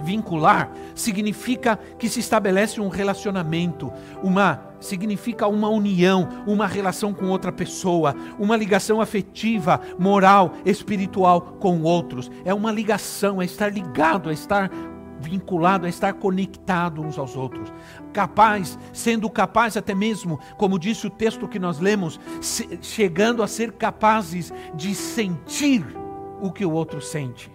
vincular 0.00 0.70
significa 0.94 1.78
que 1.98 2.08
se 2.08 2.20
estabelece 2.20 2.80
um 2.80 2.88
relacionamento, 2.88 3.92
uma 4.22 4.69
significa 4.80 5.46
uma 5.46 5.68
união, 5.68 6.28
uma 6.46 6.66
relação 6.66 7.12
com 7.12 7.26
outra 7.26 7.52
pessoa, 7.52 8.14
uma 8.38 8.56
ligação 8.56 9.00
afetiva, 9.00 9.80
moral, 9.98 10.52
espiritual 10.64 11.40
com 11.60 11.82
outros. 11.82 12.30
É 12.44 12.52
uma 12.54 12.72
ligação, 12.72 13.40
é 13.40 13.44
estar 13.44 13.72
ligado, 13.72 14.30
é 14.30 14.32
estar 14.32 14.70
vinculado 15.20 15.86
a 15.86 15.88
estar 15.88 16.14
conectado 16.14 17.02
uns 17.02 17.18
aos 17.18 17.36
outros, 17.36 17.70
capaz, 18.12 18.78
sendo 18.92 19.28
capaz 19.28 19.76
até 19.76 19.94
mesmo, 19.94 20.40
como 20.56 20.78
disse 20.78 21.06
o 21.06 21.10
texto 21.10 21.46
que 21.46 21.58
nós 21.58 21.78
lemos, 21.78 22.18
chegando 22.80 23.42
a 23.42 23.46
ser 23.46 23.72
capazes 23.72 24.52
de 24.74 24.94
sentir 24.94 25.84
o 26.40 26.50
que 26.50 26.64
o 26.64 26.72
outro 26.72 27.02
sente. 27.02 27.50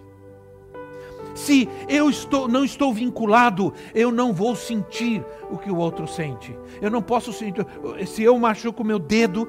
Se 1.36 1.68
eu 1.86 2.08
estou, 2.08 2.48
não 2.48 2.64
estou 2.64 2.92
vinculado, 2.94 3.72
eu 3.94 4.10
não 4.10 4.32
vou 4.32 4.56
sentir 4.56 5.22
o 5.50 5.58
que 5.58 5.70
o 5.70 5.76
outro 5.76 6.08
sente. 6.08 6.56
Eu 6.80 6.90
não 6.90 7.02
posso 7.02 7.30
sentir. 7.30 7.64
Se 8.06 8.22
eu 8.22 8.38
machuco 8.38 8.82
meu 8.82 8.98
dedo, 8.98 9.46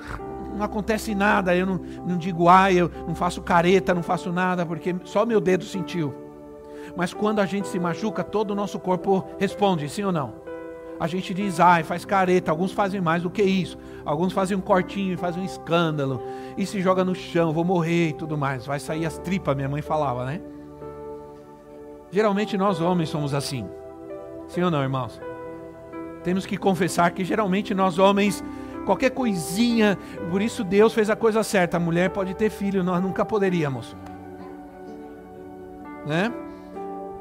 não 0.54 0.64
acontece 0.64 1.16
nada. 1.16 1.56
Eu 1.56 1.66
não, 1.66 1.82
não 2.06 2.18
digo, 2.18 2.50
ai, 2.50 2.76
eu 2.76 2.92
não 3.08 3.16
faço 3.16 3.42
careta, 3.42 3.96
não 3.96 4.04
faço 4.04 4.34
nada, 4.34 4.66
porque 4.66 4.94
só 5.06 5.26
meu 5.26 5.40
dedo 5.40 5.64
sentiu. 5.64 6.14
Mas 6.96 7.14
quando 7.14 7.40
a 7.40 7.46
gente 7.46 7.70
se 7.70 7.80
machuca, 7.80 8.22
todo 8.22 8.52
o 8.52 8.56
nosso 8.56 8.78
corpo 8.80 9.26
responde, 9.40 9.88
sim 9.88 10.04
ou 10.04 10.12
não? 10.12 10.46
A 11.00 11.08
gente 11.08 11.34
diz, 11.34 11.60
ai, 11.60 11.84
faz 11.84 12.04
careta. 12.04 12.52
Alguns 12.52 12.74
fazem 12.74 13.00
mais 13.00 13.24
do 13.24 13.30
que 13.30 13.44
isso. 13.44 13.78
Alguns 14.04 14.34
fazem 14.34 14.58
um 14.58 14.62
cortinho, 14.62 15.18
fazem 15.18 15.42
um 15.42 15.46
escândalo. 15.46 16.22
E 16.58 16.66
se 16.66 16.82
joga 16.82 17.06
no 17.06 17.16
chão, 17.16 17.54
vou 17.54 17.64
morrer 17.64 18.10
e 18.10 18.14
tudo 18.14 18.38
mais. 18.38 18.66
Vai 18.66 18.80
sair 18.80 19.06
as 19.06 19.18
tripas, 19.20 19.56
minha 19.56 19.70
mãe 19.70 19.82
falava, 19.82 20.26
né? 20.26 20.42
Geralmente 22.12 22.58
nós 22.58 22.80
homens 22.80 23.10
somos 23.10 23.34
assim. 23.34 23.68
Sim 24.48 24.64
ou 24.64 24.72
não, 24.72 24.82
irmãos? 24.82 25.20
Temos 26.24 26.46
que 26.46 26.58
confessar 26.58 27.12
que 27.12 27.24
geralmente 27.24 27.74
nós 27.74 28.00
homens, 28.00 28.44
qualquer 28.86 29.12
coisinha, 29.12 29.98
por 30.30 30.42
isso 30.42 30.64
Deus 30.64 30.94
fez 30.94 31.10
a 31.10 31.16
coisa 31.16 31.44
certa. 31.44 31.78
A 31.78 31.80
mulher 31.80 32.10
pode 32.10 32.34
ter 32.34 32.50
filho, 32.50 32.84
nós 32.84 33.02
nunca 33.02 33.26
poderíamos. 33.26 33.96
Né? 36.06 36.32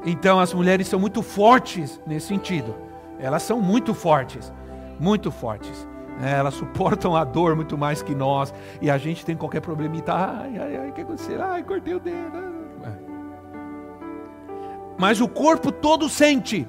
Então 0.05 0.39
as 0.39 0.53
mulheres 0.53 0.87
são 0.87 0.99
muito 0.99 1.21
fortes 1.21 2.01
nesse 2.07 2.27
sentido. 2.27 2.75
Elas 3.19 3.43
são 3.43 3.59
muito 3.59 3.93
fortes, 3.93 4.53
muito 4.99 5.31
fortes. 5.31 5.87
É, 6.21 6.31
elas 6.31 6.53
suportam 6.53 7.15
a 7.15 7.23
dor 7.23 7.55
muito 7.55 7.77
mais 7.77 8.01
que 8.01 8.15
nós. 8.15 8.53
E 8.81 8.89
a 8.89 8.97
gente 8.97 9.25
tem 9.25 9.35
qualquer 9.35 9.61
problemita. 9.61 10.13
Ai, 10.13 10.57
ai, 10.57 10.77
ai, 10.77 10.89
o 10.89 10.93
que 10.93 11.01
aconteceu? 11.01 11.41
Ai, 11.43 11.63
cortei 11.63 11.93
o 11.93 11.99
dedo 11.99 12.56
mas 14.97 15.21
o 15.21 15.27
corpo 15.27 15.71
todo 15.71 16.09
sente. 16.09 16.67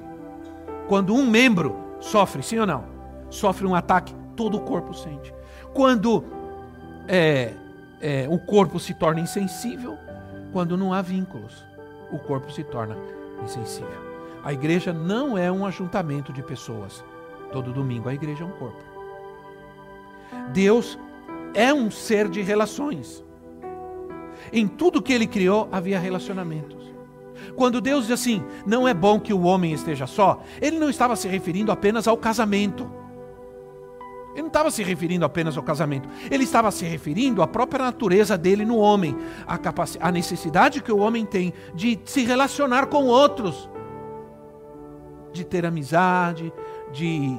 Quando 0.87 1.13
um 1.13 1.25
membro 1.29 1.75
sofre, 1.99 2.41
sim 2.41 2.59
ou 2.59 2.65
não? 2.65 2.85
Sofre 3.29 3.65
um 3.65 3.75
ataque, 3.75 4.13
todo 4.35 4.57
o 4.57 4.61
corpo 4.61 4.93
sente. 4.93 5.33
Quando 5.73 6.23
é, 7.07 7.53
é, 8.01 8.27
o 8.29 8.39
corpo 8.39 8.79
se 8.79 8.93
torna 8.93 9.19
insensível, 9.19 9.97
quando 10.51 10.77
não 10.77 10.93
há 10.93 11.01
vínculos, 11.01 11.65
o 12.11 12.17
corpo 12.17 12.51
se 12.51 12.63
torna 12.63 12.97
insensível. 13.43 14.09
A 14.43 14.53
igreja 14.53 14.93
não 14.93 15.37
é 15.37 15.51
um 15.51 15.65
ajuntamento 15.65 16.31
de 16.31 16.41
pessoas. 16.41 17.03
Todo 17.51 17.73
domingo 17.73 18.09
a 18.09 18.13
igreja 18.13 18.43
é 18.43 18.47
um 18.47 18.51
corpo. 18.51 18.83
Deus 20.53 20.97
é 21.53 21.73
um 21.73 21.91
ser 21.91 22.29
de 22.29 22.41
relações. 22.41 23.23
Em 24.51 24.67
tudo 24.67 25.01
que 25.01 25.13
ele 25.13 25.27
criou 25.27 25.67
havia 25.71 25.99
relacionamentos. 25.99 26.88
Quando 27.59 27.81
Deus 27.81 28.03
diz 28.03 28.13
assim, 28.13 28.41
não 28.65 28.87
é 28.87 28.93
bom 28.93 29.19
que 29.19 29.33
o 29.33 29.41
homem 29.41 29.73
esteja 29.73 30.07
só, 30.07 30.41
ele 30.61 30.79
não 30.79 30.89
estava 30.89 31.13
se 31.17 31.27
referindo 31.27 31.73
apenas 31.73 32.07
ao 32.07 32.15
casamento. 32.15 32.89
Ele 34.31 34.43
não 34.43 34.47
estava 34.47 34.71
se 34.71 34.81
referindo 34.81 35.25
apenas 35.25 35.57
ao 35.57 35.63
casamento, 35.63 36.07
ele 36.31 36.45
estava 36.45 36.71
se 36.71 36.85
referindo 36.85 37.41
à 37.41 37.47
própria 37.47 37.83
natureza 37.83 38.37
dele 38.37 38.63
no 38.63 38.77
homem, 38.77 39.13
capacidade, 39.61 40.07
a 40.07 40.09
necessidade 40.09 40.81
que 40.81 40.89
o 40.89 40.99
homem 40.99 41.25
tem 41.25 41.53
de 41.75 41.99
se 42.05 42.23
relacionar 42.23 42.85
com 42.85 43.07
outros, 43.07 43.69
de 45.33 45.43
ter 45.43 45.65
amizade, 45.65 46.53
de, 46.93 47.37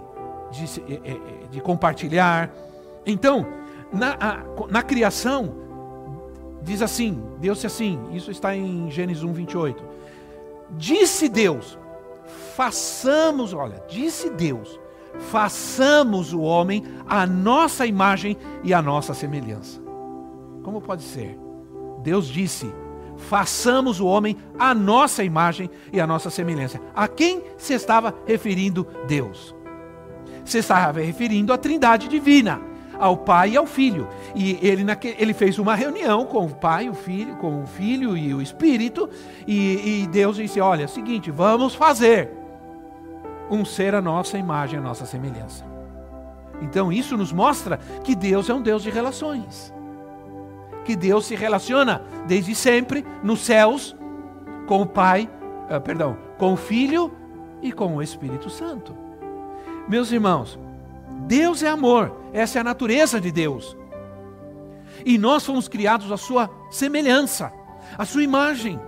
de, 0.50 0.80
eh, 0.86 1.00
eh, 1.02 1.20
de 1.50 1.62
compartilhar. 1.62 2.52
Então, 3.06 3.46
na, 3.90 4.18
a, 4.20 4.42
na 4.68 4.82
criação, 4.82 5.54
diz 6.62 6.82
assim, 6.82 7.22
Deus 7.38 7.56
disse 7.56 7.66
assim, 7.68 7.98
isso 8.12 8.30
está 8.30 8.54
em 8.54 8.90
Gênesis 8.90 9.22
1, 9.22 9.32
28. 9.32 9.89
Disse 10.76 11.28
Deus: 11.28 11.78
façamos, 12.56 13.52
olha, 13.52 13.82
disse 13.88 14.30
Deus, 14.30 14.78
façamos 15.30 16.32
o 16.32 16.40
homem 16.40 16.84
à 17.08 17.26
nossa 17.26 17.86
imagem 17.86 18.36
e 18.62 18.72
à 18.74 18.82
nossa 18.82 19.14
semelhança. 19.14 19.80
Como 20.62 20.80
pode 20.80 21.02
ser? 21.02 21.38
Deus 22.02 22.26
disse: 22.26 22.72
façamos 23.16 24.00
o 24.00 24.06
homem 24.06 24.36
à 24.58 24.74
nossa 24.74 25.24
imagem 25.24 25.70
e 25.92 26.00
à 26.00 26.06
nossa 26.06 26.30
semelhança. 26.30 26.80
A 26.94 27.08
quem 27.08 27.42
se 27.58 27.72
estava 27.74 28.14
referindo 28.26 28.86
Deus? 29.06 29.54
Se 30.44 30.58
estava 30.58 31.00
referindo 31.00 31.52
à 31.52 31.58
Trindade 31.58 32.08
divina 32.08 32.69
ao 33.00 33.16
Pai 33.16 33.50
e 33.52 33.56
ao 33.56 33.66
Filho. 33.66 34.06
E 34.34 34.58
ele, 34.62 34.84
ele 35.18 35.32
fez 35.32 35.58
uma 35.58 35.74
reunião 35.74 36.26
com 36.26 36.44
o 36.44 36.54
Pai, 36.54 36.88
o 36.88 36.94
Filho, 36.94 37.34
com 37.36 37.62
o 37.62 37.66
Filho 37.66 38.16
e 38.16 38.34
o 38.34 38.42
Espírito, 38.42 39.08
e, 39.46 40.02
e 40.02 40.06
Deus 40.06 40.36
disse: 40.36 40.60
Olha, 40.60 40.86
seguinte, 40.86 41.30
vamos 41.30 41.74
fazer 41.74 42.30
um 43.50 43.64
ser 43.64 43.94
a 43.94 44.02
nossa 44.02 44.38
imagem, 44.38 44.78
a 44.78 44.82
nossa 44.82 45.06
semelhança. 45.06 45.64
Então 46.62 46.92
isso 46.92 47.16
nos 47.16 47.32
mostra 47.32 47.78
que 48.04 48.14
Deus 48.14 48.48
é 48.50 48.54
um 48.54 48.62
Deus 48.62 48.82
de 48.82 48.90
relações. 48.90 49.72
Que 50.84 50.94
Deus 50.94 51.26
se 51.26 51.34
relaciona 51.34 52.02
desde 52.26 52.54
sempre 52.54 53.04
nos 53.22 53.40
céus 53.40 53.96
com 54.66 54.82
o 54.82 54.86
Pai, 54.86 55.28
uh, 55.74 55.80
perdão, 55.80 56.16
com 56.38 56.52
o 56.52 56.56
Filho 56.56 57.10
e 57.62 57.72
com 57.72 57.96
o 57.96 58.02
Espírito 58.02 58.50
Santo. 58.50 58.94
Meus 59.88 60.12
irmãos, 60.12 60.58
Deus 61.30 61.62
é 61.62 61.68
amor, 61.68 62.12
essa 62.32 62.58
é 62.58 62.60
a 62.60 62.64
natureza 62.64 63.20
de 63.20 63.30
Deus. 63.30 63.76
E 65.06 65.16
nós 65.16 65.46
fomos 65.46 65.68
criados 65.68 66.10
à 66.10 66.16
sua 66.16 66.50
semelhança, 66.72 67.52
à 67.96 68.04
sua 68.04 68.24
imagem. 68.24 68.80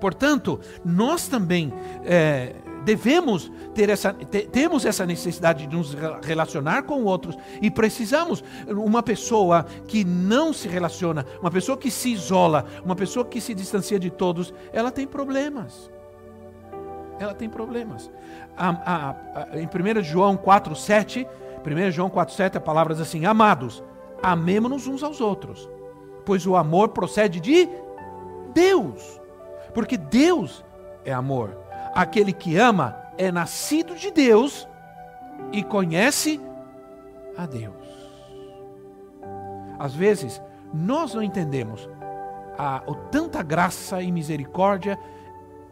Portanto, 0.00 0.58
nós 0.82 1.28
também 1.28 1.70
é, 2.02 2.54
devemos 2.82 3.52
ter 3.74 3.90
essa, 3.90 4.10
te, 4.14 4.46
temos 4.46 4.86
essa 4.86 5.04
necessidade 5.04 5.66
de 5.66 5.76
nos 5.76 5.94
relacionar 6.22 6.84
com 6.84 7.04
outros 7.04 7.36
e 7.60 7.70
precisamos. 7.70 8.42
Uma 8.66 9.02
pessoa 9.02 9.66
que 9.86 10.02
não 10.02 10.54
se 10.54 10.66
relaciona, 10.66 11.26
uma 11.42 11.50
pessoa 11.50 11.76
que 11.76 11.90
se 11.90 12.10
isola, 12.10 12.64
uma 12.82 12.96
pessoa 12.96 13.26
que 13.26 13.38
se 13.38 13.52
distancia 13.52 13.98
de 13.98 14.08
todos, 14.08 14.54
ela 14.72 14.90
tem 14.90 15.06
problemas. 15.06 15.90
Ela 17.18 17.34
tem 17.34 17.50
problemas. 17.50 18.10
A, 18.56 18.70
a, 18.70 19.10
a, 19.10 19.60
em 19.60 19.66
1 19.66 20.02
João 20.02 20.38
4, 20.38 20.74
7 20.74 21.28
1 21.64 21.90
João 21.90 22.10
4,7 22.10 22.56
a 22.56 22.60
palavra 22.60 22.94
diz 22.94 23.02
assim: 23.02 23.26
Amados, 23.26 23.82
amemos-nos 24.22 24.86
uns 24.86 25.02
aos 25.02 25.20
outros, 25.20 25.68
pois 26.24 26.46
o 26.46 26.56
amor 26.56 26.90
procede 26.90 27.40
de 27.40 27.68
Deus, 28.54 29.20
porque 29.74 29.96
Deus 29.96 30.64
é 31.04 31.12
amor. 31.12 31.56
Aquele 31.94 32.32
que 32.32 32.56
ama 32.56 32.96
é 33.18 33.30
nascido 33.30 33.94
de 33.94 34.10
Deus 34.10 34.68
e 35.52 35.62
conhece 35.62 36.40
a 37.36 37.46
Deus. 37.46 37.74
Às 39.78 39.94
vezes, 39.94 40.40
nós 40.72 41.14
não 41.14 41.22
entendemos 41.22 41.88
a, 42.58 42.82
tanta 43.10 43.42
graça 43.42 44.02
e 44.02 44.12
misericórdia 44.12 44.98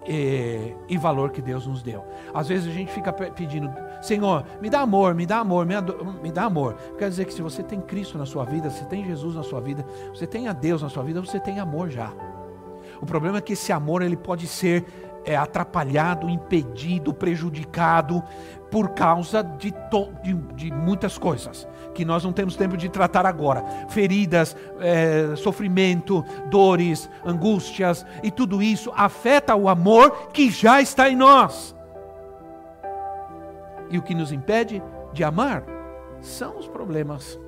e, 0.08 0.74
e, 0.88 0.96
valor 0.96 1.30
que 1.30 1.42
Deus 1.42 1.66
nos 1.66 1.82
deu. 1.82 2.02
Às 2.32 2.48
vezes 2.48 2.66
a 2.66 2.72
gente 2.72 2.90
fica 2.90 3.12
pedindo, 3.12 3.70
Senhor, 4.00 4.42
me 4.60 4.70
dá 4.70 4.80
amor, 4.80 5.14
me 5.14 5.26
dá 5.26 5.38
amor, 5.38 5.66
me, 5.66 5.74
me 6.22 6.32
dá 6.32 6.44
amor. 6.44 6.76
Quer 6.98 7.10
dizer 7.10 7.26
que 7.26 7.34
se 7.34 7.42
você 7.42 7.62
tem 7.62 7.78
Cristo 7.80 8.16
na 8.16 8.24
sua 8.24 8.44
vida, 8.44 8.70
se 8.70 8.86
tem 8.86 9.04
Jesus 9.04 9.34
na 9.34 9.42
sua 9.42 9.60
vida, 9.60 9.84
você 10.12 10.26
tem 10.26 10.48
a 10.48 10.54
Deus 10.54 10.80
na 10.80 10.88
sua 10.88 11.02
vida, 11.02 11.20
você 11.20 11.38
tem 11.38 11.60
amor 11.60 11.90
já. 11.90 12.10
O 13.00 13.06
problema 13.06 13.38
é 13.38 13.40
que 13.40 13.52
esse 13.52 13.70
amor 13.70 14.00
ele 14.00 14.16
pode 14.16 14.46
ser 14.46 14.84
é, 15.28 15.36
atrapalhado, 15.36 16.30
impedido, 16.30 17.12
prejudicado 17.12 18.24
por 18.70 18.90
causa 18.90 19.42
de, 19.42 19.74
de, 20.22 20.34
de, 20.54 20.72
muitas 20.72 21.18
coisas 21.18 21.68
que 21.94 22.02
nós 22.02 22.24
não 22.24 22.32
temos 22.32 22.56
tempo 22.56 22.78
de 22.78 22.88
tratar 22.88 23.26
agora: 23.26 23.62
feridas, 23.90 24.56
é, 24.80 25.36
sofrimento, 25.36 26.24
dores, 26.50 27.10
angústias, 27.26 28.06
e 28.22 28.30
tudo 28.30 28.62
isso 28.62 28.90
afeta 28.96 29.54
o 29.54 29.68
amor 29.68 30.28
que 30.32 30.50
já 30.50 30.80
está 30.80 31.10
em 31.10 31.16
nós. 31.16 31.76
E 33.90 33.98
o 33.98 34.02
que 34.02 34.14
nos 34.14 34.32
impede 34.32 34.82
de 35.12 35.22
amar 35.22 35.62
são 36.22 36.58
os 36.58 36.66
problemas 36.66 37.38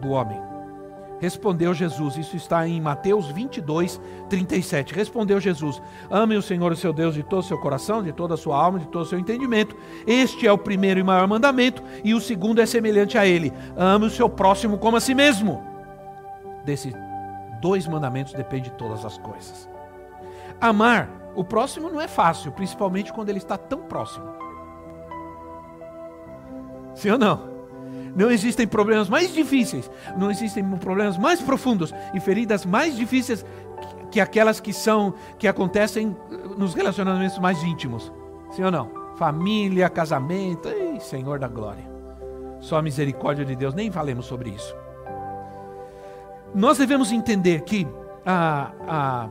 do 0.00 0.10
homem. 0.10 0.53
Respondeu 1.24 1.72
Jesus, 1.72 2.18
isso 2.18 2.36
está 2.36 2.68
em 2.68 2.78
Mateus 2.82 3.28
22, 3.28 3.98
37. 4.28 4.92
Respondeu 4.92 5.40
Jesus: 5.40 5.80
Ame 6.10 6.36
o 6.36 6.42
Senhor, 6.42 6.70
o 6.70 6.76
seu 6.76 6.92
Deus, 6.92 7.14
de 7.14 7.22
todo 7.22 7.40
o 7.40 7.42
seu 7.42 7.56
coração, 7.56 8.02
de 8.02 8.12
toda 8.12 8.34
a 8.34 8.36
sua 8.36 8.62
alma, 8.62 8.78
de 8.78 8.86
todo 8.88 9.04
o 9.04 9.06
seu 9.06 9.18
entendimento. 9.18 9.74
Este 10.06 10.46
é 10.46 10.52
o 10.52 10.58
primeiro 10.58 11.00
e 11.00 11.02
maior 11.02 11.26
mandamento, 11.26 11.82
e 12.04 12.12
o 12.12 12.20
segundo 12.20 12.60
é 12.60 12.66
semelhante 12.66 13.16
a 13.16 13.24
ele: 13.24 13.54
Ame 13.74 14.04
o 14.04 14.10
seu 14.10 14.28
próximo 14.28 14.76
como 14.76 14.98
a 14.98 15.00
si 15.00 15.14
mesmo. 15.14 15.64
Desses 16.62 16.92
dois 17.58 17.86
mandamentos 17.86 18.34
depende 18.34 18.68
de 18.68 18.76
todas 18.76 19.02
as 19.02 19.16
coisas. 19.16 19.66
Amar 20.60 21.08
o 21.34 21.42
próximo 21.42 21.88
não 21.88 22.02
é 22.02 22.06
fácil, 22.06 22.52
principalmente 22.52 23.14
quando 23.14 23.30
ele 23.30 23.38
está 23.38 23.56
tão 23.56 23.78
próximo. 23.84 24.26
Sim 26.94 27.12
ou 27.12 27.18
não? 27.18 27.53
Não 28.14 28.30
existem 28.30 28.66
problemas 28.66 29.08
mais 29.08 29.32
difíceis, 29.32 29.90
não 30.16 30.30
existem 30.30 30.64
problemas 30.76 31.18
mais 31.18 31.40
profundos 31.40 31.92
e 32.14 32.20
feridas 32.20 32.64
mais 32.64 32.96
difíceis 32.96 33.44
que 34.10 34.20
aquelas 34.20 34.60
que 34.60 34.72
são 34.72 35.14
que 35.38 35.48
acontecem 35.48 36.16
nos 36.56 36.74
relacionamentos 36.74 37.38
mais 37.38 37.62
íntimos. 37.62 38.12
Sim 38.52 38.62
ou 38.62 38.70
não? 38.70 38.88
Família, 39.16 39.88
casamento, 39.88 40.68
ei, 40.68 41.00
Senhor 41.00 41.38
da 41.38 41.48
glória. 41.48 41.84
Só 42.60 42.78
a 42.78 42.82
misericórdia 42.82 43.44
de 43.44 43.56
Deus, 43.56 43.74
nem 43.74 43.90
falemos 43.90 44.26
sobre 44.26 44.50
isso. 44.50 44.74
Nós 46.54 46.78
devemos 46.78 47.10
entender 47.10 47.62
que 47.62 47.86
a, 48.24 48.70
a, 48.86 49.28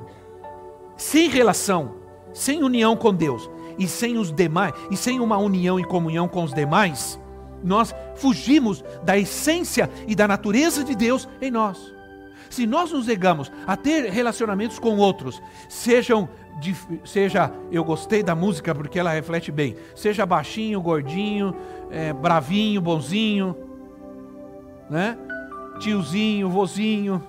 sem 0.98 1.30
relação, 1.30 1.96
sem 2.34 2.64
união 2.64 2.96
com 2.96 3.14
Deus 3.14 3.50
e 3.80 3.88
sem 3.88 4.18
os 4.18 4.32
demais, 4.32 4.74
e 4.92 4.98
sem 4.98 5.20
uma 5.20 5.38
união 5.38 5.80
e 5.80 5.84
comunhão 5.86 6.28
com 6.28 6.44
os 6.44 6.54
demais, 6.54 7.20
nós 7.64 7.94
fugimos 8.16 8.84
da 9.04 9.18
essência 9.18 9.90
e 10.08 10.16
da 10.16 10.28
natureza 10.28 10.84
de 10.84 10.96
Deus 10.96 11.28
em 11.42 11.50
nós. 11.50 11.94
Se 12.50 12.68
nós 12.68 12.92
nos 12.92 13.08
negamos 13.08 13.52
a 13.66 13.76
ter 13.76 14.12
relacionamentos 14.12 14.78
com 14.78 14.98
outros, 14.98 15.42
sejam 15.68 16.30
seja 17.04 17.52
eu 17.72 17.84
gostei 17.84 18.22
da 18.22 18.36
música 18.36 18.76
porque 18.76 19.00
ela 19.00 19.12
reflete 19.12 19.52
bem, 19.52 19.76
seja 19.96 20.26
baixinho, 20.26 20.80
gordinho, 20.80 21.56
é, 21.90 22.14
bravinho, 22.14 22.80
bonzinho, 22.80 23.56
né? 24.90 25.18
Tiozinho, 25.80 26.50
vozinho, 26.50 27.24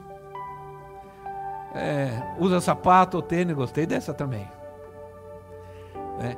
é, 1.75 2.11
usa 2.39 2.61
sapato 2.61 3.17
ou 3.17 3.23
tênis, 3.23 3.57
gostei 3.57 3.87
dessa 3.87 4.13
também. 4.13 4.47
É, 6.21 6.37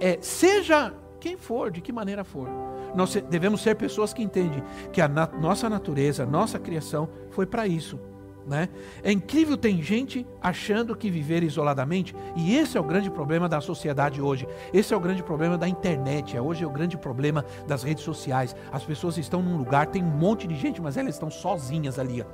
é, 0.00 0.18
seja 0.20 0.92
quem 1.20 1.36
for, 1.36 1.70
de 1.70 1.80
que 1.80 1.92
maneira 1.92 2.24
for. 2.24 2.48
Nós 2.94 3.14
devemos 3.28 3.60
ser 3.60 3.74
pessoas 3.76 4.12
que 4.12 4.22
entendem 4.22 4.62
que 4.92 5.00
a 5.00 5.08
nat 5.08 5.32
nossa 5.34 5.68
natureza, 5.68 6.26
nossa 6.26 6.58
criação 6.58 7.08
foi 7.30 7.46
para 7.46 7.66
isso. 7.66 7.98
Né? 8.46 8.68
É 9.02 9.12
incrível, 9.12 9.56
tem 9.56 9.82
gente 9.82 10.26
achando 10.40 10.96
que 10.96 11.10
viver 11.10 11.42
isoladamente, 11.42 12.14
e 12.34 12.56
esse 12.56 12.76
é 12.76 12.80
o 12.80 12.84
grande 12.84 13.10
problema 13.10 13.48
da 13.48 13.60
sociedade 13.60 14.20
hoje. 14.20 14.48
Esse 14.72 14.92
é 14.92 14.96
o 14.96 15.00
grande 15.00 15.22
problema 15.22 15.56
da 15.56 15.68
internet. 15.68 16.36
É 16.36 16.42
hoje 16.42 16.64
é 16.64 16.66
o 16.66 16.70
grande 16.70 16.96
problema 16.96 17.44
das 17.68 17.82
redes 17.82 18.02
sociais. 18.02 18.56
As 18.72 18.82
pessoas 18.82 19.18
estão 19.18 19.42
num 19.42 19.56
lugar, 19.56 19.86
tem 19.86 20.02
um 20.02 20.10
monte 20.10 20.48
de 20.48 20.56
gente, 20.56 20.80
mas 20.80 20.96
elas 20.96 21.14
estão 21.14 21.30
sozinhas 21.30 21.98
ali. 21.98 22.24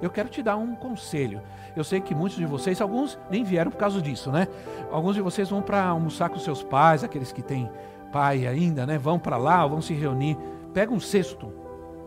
Eu 0.00 0.10
quero 0.10 0.28
te 0.28 0.42
dar 0.42 0.56
um 0.56 0.74
conselho. 0.74 1.40
Eu 1.74 1.84
sei 1.84 2.00
que 2.00 2.14
muitos 2.14 2.38
de 2.38 2.46
vocês, 2.46 2.80
alguns 2.80 3.18
nem 3.30 3.44
vieram 3.44 3.70
por 3.70 3.78
causa 3.78 4.00
disso, 4.00 4.30
né? 4.30 4.46
Alguns 4.90 5.14
de 5.14 5.20
vocês 5.20 5.48
vão 5.48 5.62
para 5.62 5.84
almoçar 5.84 6.28
com 6.28 6.38
seus 6.38 6.62
pais, 6.62 7.02
aqueles 7.02 7.32
que 7.32 7.42
têm 7.42 7.70
pai 8.12 8.46
ainda, 8.46 8.86
né? 8.86 8.98
Vão 8.98 9.18
para 9.18 9.36
lá, 9.36 9.66
vão 9.66 9.80
se 9.80 9.94
reunir. 9.94 10.36
Pega 10.72 10.92
um 10.92 11.00
cesto 11.00 11.52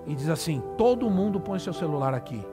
e 0.05 0.15
diz 0.15 0.29
assim: 0.29 0.61
todo 0.77 1.09
mundo 1.09 1.39
põe 1.39 1.59
seu 1.59 1.73
celular 1.73 2.13
aqui. 2.13 2.45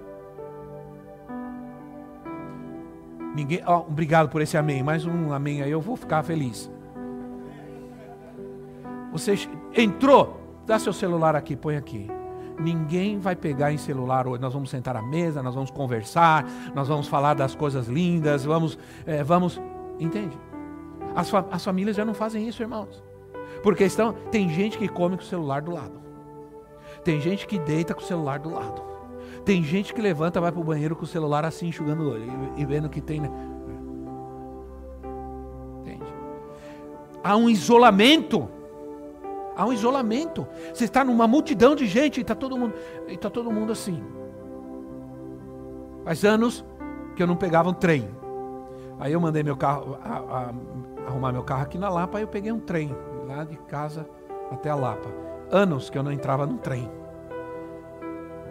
Ninguém, 3.34 3.60
oh, 3.66 3.80
obrigado 3.80 4.30
por 4.30 4.40
esse 4.40 4.56
amém. 4.56 4.82
Mais 4.82 5.04
um 5.04 5.32
amém 5.32 5.62
aí, 5.62 5.70
eu 5.70 5.80
vou 5.80 5.96
ficar 5.96 6.22
feliz. 6.22 6.70
Você 9.12 9.34
entrou, 9.74 10.40
dá 10.66 10.78
seu 10.78 10.92
celular 10.92 11.36
aqui, 11.36 11.54
põe 11.54 11.76
aqui. 11.76 12.15
Ninguém 12.58 13.18
vai 13.18 13.36
pegar 13.36 13.72
em 13.72 13.76
celular 13.76 14.26
hoje. 14.26 14.40
Nós 14.40 14.52
vamos 14.52 14.70
sentar 14.70 14.96
à 14.96 15.02
mesa, 15.02 15.42
nós 15.42 15.54
vamos 15.54 15.70
conversar, 15.70 16.44
nós 16.74 16.88
vamos 16.88 17.06
falar 17.06 17.34
das 17.34 17.54
coisas 17.54 17.86
lindas, 17.86 18.44
vamos, 18.44 18.78
é, 19.04 19.22
vamos, 19.22 19.60
entende? 19.98 20.38
As, 21.14 21.30
fa 21.30 21.44
as 21.50 21.64
famílias 21.64 21.96
já 21.96 22.04
não 22.04 22.14
fazem 22.14 22.46
isso, 22.48 22.62
irmãos. 22.62 23.02
Porque 23.62 23.84
estão, 23.84 24.12
tem 24.30 24.48
gente 24.48 24.78
que 24.78 24.88
come 24.88 25.16
com 25.16 25.22
o 25.22 25.26
celular 25.26 25.60
do 25.62 25.72
lado. 25.72 26.00
Tem 27.04 27.20
gente 27.20 27.46
que 27.46 27.58
deita 27.58 27.94
com 27.94 28.00
o 28.00 28.04
celular 28.04 28.38
do 28.38 28.52
lado. 28.52 28.82
Tem 29.44 29.62
gente 29.62 29.94
que 29.94 30.00
levanta, 30.00 30.40
vai 30.40 30.50
para 30.50 30.60
o 30.60 30.64
banheiro 30.64 30.96
com 30.96 31.04
o 31.04 31.06
celular 31.06 31.44
assim, 31.44 31.68
enxugando 31.68 32.02
o 32.02 32.10
olho 32.10 32.52
e, 32.56 32.62
e 32.62 32.64
vendo 32.64 32.88
que 32.88 33.00
tem. 33.00 33.20
Né? 33.20 33.30
Entende? 35.82 36.04
Há 37.22 37.36
um 37.36 37.48
isolamento 37.48 38.48
Há 39.56 39.64
um 39.64 39.72
isolamento. 39.72 40.46
Você 40.72 40.84
está 40.84 41.04
numa 41.04 41.26
multidão 41.26 41.74
de 41.74 41.86
gente 41.86 42.18
e 42.18 42.20
está 42.20 42.34
todo 42.34 42.58
mundo, 42.58 42.74
e 43.08 43.16
tá 43.16 43.30
todo 43.30 43.50
mundo 43.50 43.72
assim. 43.72 44.04
Faz 46.04 46.24
anos 46.24 46.64
que 47.16 47.22
eu 47.22 47.26
não 47.26 47.36
pegava 47.36 47.70
um 47.70 47.74
trem. 47.74 48.08
Aí 49.00 49.12
eu 49.12 49.20
mandei 49.20 49.42
meu 49.42 49.56
carro 49.56 49.98
a, 50.02 50.18
a, 50.18 50.54
arrumar 51.06 51.32
meu 51.32 51.42
carro 51.42 51.62
aqui 51.62 51.78
na 51.78 51.88
Lapa, 51.88 52.18
aí 52.18 52.24
eu 52.24 52.28
peguei 52.28 52.52
um 52.52 52.60
trem 52.60 52.94
lá 53.26 53.44
de 53.44 53.56
casa 53.56 54.08
até 54.50 54.70
a 54.70 54.74
Lapa. 54.74 55.08
Anos 55.50 55.88
que 55.90 55.96
eu 55.96 56.02
não 56.02 56.12
entrava 56.12 56.46
num 56.46 56.58
trem. 56.58 56.90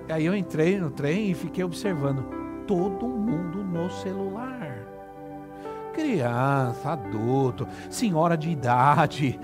E 0.08 0.14
aí 0.14 0.26
eu 0.26 0.36
entrei 0.36 0.80
no 0.80 0.92
trem 0.92 1.32
e 1.32 1.34
fiquei 1.34 1.64
observando 1.64 2.24
todo 2.68 3.08
mundo 3.08 3.64
no 3.64 3.90
celular. 3.90 4.86
Criança, 5.94 6.92
adulto, 6.92 7.68
senhora 7.90 8.38
de 8.38 8.50
idade, 8.50 9.40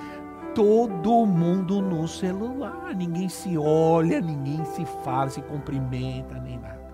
todo 0.54 1.26
mundo 1.26 1.82
no 1.82 2.08
celular. 2.08 2.94
Ninguém 2.96 3.30
se 3.30 3.58
olha, 3.58 4.22
ninguém 4.22 4.64
se 4.66 4.86
fala, 5.04 5.30
se 5.30 5.42
cumprimenta, 5.42 6.40
nem 6.40 6.58
nada. 6.58 6.92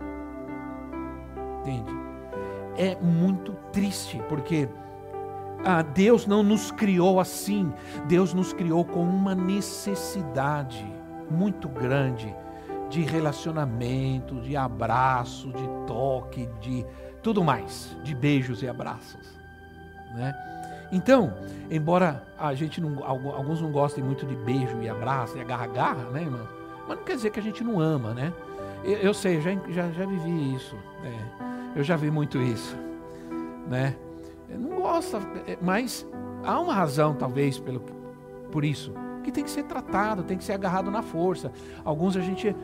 Entende? 1.60 1.92
É 2.78 2.96
muito 3.02 3.54
triste, 3.72 4.22
porque 4.30 4.70
ah, 5.66 5.82
Deus 5.82 6.26
não 6.26 6.44
nos 6.44 6.72
criou 6.72 7.20
assim. 7.20 7.72
Deus 8.08 8.34
nos 8.34 8.54
criou 8.54 8.86
com 8.86 9.04
uma 9.04 9.34
necessidade 9.34 10.86
muito 11.30 11.68
grande 11.68 12.34
de 12.90 13.02
relacionamento, 13.02 14.40
de 14.42 14.56
abraço, 14.56 15.52
de 15.52 15.68
toque, 15.86 16.48
de 16.62 16.86
tudo 17.22 17.44
mais, 17.44 17.98
de 18.04 18.16
beijos 18.16 18.64
e 18.64 18.70
abraços, 18.70 19.38
né? 20.16 20.34
Então, 20.92 21.34
embora 21.70 22.24
a 22.38 22.54
gente 22.54 22.80
não, 22.80 23.04
alguns 23.04 23.62
não 23.62 23.72
gostem 23.72 24.04
muito 24.04 24.26
de 24.26 24.36
beijo 24.36 24.82
e 24.82 24.90
abraço 24.90 25.38
e 25.38 25.42
agarra-garra, 25.42 26.10
né, 26.12 26.22
irmão? 26.22 26.48
Mas 26.88 26.98
não 26.98 27.04
quer 27.04 27.16
dizer 27.16 27.30
que 27.32 27.40
a 27.40 27.44
gente 27.44 27.64
não 27.64 27.80
ama, 27.80 28.14
né? 28.14 28.34
Eu, 28.84 28.98
eu 28.98 29.14
sei, 29.14 29.42
já, 29.42 29.52
já, 29.70 29.92
já 29.92 30.06
vivi 30.06 30.56
isso. 30.56 30.76
Né? 31.02 31.72
Eu 31.76 31.84
já 31.84 31.96
vi 31.96 32.10
muito 32.10 32.42
isso, 32.42 32.76
né? 33.68 33.96
Eu 34.50 34.60
não 34.60 34.78
gosta, 34.78 35.20
é, 35.46 35.58
mas 35.62 36.08
há 36.44 36.60
uma 36.60 36.74
razão, 36.74 37.14
talvez, 37.14 37.60
pelo, 37.60 37.82
por 38.52 38.64
isso, 38.64 38.94
que 39.24 39.32
tem 39.32 39.44
que 39.44 39.50
ser 39.50 39.64
tratado, 39.64 40.24
tem 40.24 40.38
que 40.38 40.44
ser 40.44 40.54
agarrado 40.54 40.90
na 40.90 41.02
força. 41.02 41.52
Alguns 41.84 42.16
a 42.16 42.22
gente 42.22 42.56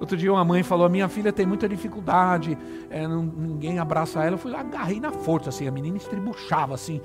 Outro 0.00 0.16
dia 0.16 0.32
uma 0.32 0.44
mãe 0.44 0.62
falou: 0.62 0.88
minha 0.88 1.08
filha 1.08 1.32
tem 1.32 1.46
muita 1.46 1.68
dificuldade, 1.68 2.56
é, 2.90 3.06
não, 3.06 3.22
ninguém 3.22 3.78
abraça 3.78 4.22
ela. 4.22 4.34
Eu 4.34 4.38
fui 4.38 4.50
lá, 4.50 4.60
agarrei 4.60 5.00
na 5.00 5.10
força, 5.10 5.48
assim, 5.48 5.66
a 5.66 5.70
menina 5.70 5.96
estribuchava 5.96 6.74
assim. 6.74 7.00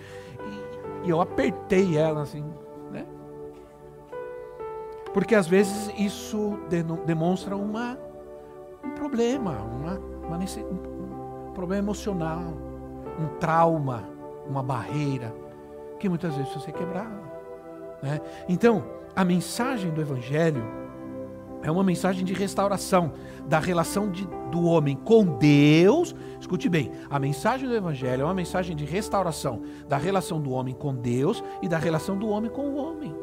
E, 1.04 1.08
e 1.08 1.10
eu 1.10 1.21
apertei 1.21 1.97
ela, 1.97 2.21
assim, 2.21 2.43
né? 2.91 3.06
Porque 5.13 5.36
às 5.36 5.47
vezes 5.47 5.91
isso 5.97 6.60
demonstra 7.06 7.56
uma, 7.56 7.97
um 8.84 8.91
problema, 8.91 9.51
uma, 9.51 9.99
uma 10.27 10.38
um 10.38 11.54
problema 11.54 11.84
emocional, 11.84 12.54
um 13.19 13.27
trauma, 13.39 14.04
uma 14.47 14.63
barreira, 14.63 15.34
que 15.99 16.10
muitas 16.10 16.36
vezes 16.36 16.63
ser 16.63 16.71
quebrado. 16.71 17.21
Né? 18.01 18.19
Então, 18.49 18.84
a 19.15 19.23
mensagem 19.23 19.91
do 19.91 20.01
Evangelho 20.01 20.81
é 21.63 21.69
uma 21.69 21.84
mensagem 21.84 22.26
de 22.26 22.34
restauração 22.34 23.13
da 23.47 23.60
relação 23.60 24.10
de, 24.10 24.28
do 24.50 24.63
homem 24.63 24.95
com 24.95 25.24
Deus. 25.38 26.15
Escute 26.39 26.67
bem, 26.67 26.91
a 27.10 27.19
mensagem 27.19 27.67
do 27.67 27.76
Evangelho 27.76 28.21
é 28.21 28.26
uma 28.26 28.34
mensagem 28.34 28.76
de 28.76 28.86
restauração 28.86 29.62
da 29.88 29.97
relação 29.97 30.41
do 30.41 30.52
homem 30.52 30.74
com 30.74 30.95
Deus 30.95 31.43
e 31.62 31.67
da 31.67 31.78
relação 31.78 32.17
do 32.17 32.28
homem 32.28 32.50
com 32.50 32.69
o 32.69 32.76
homem. 32.76 33.13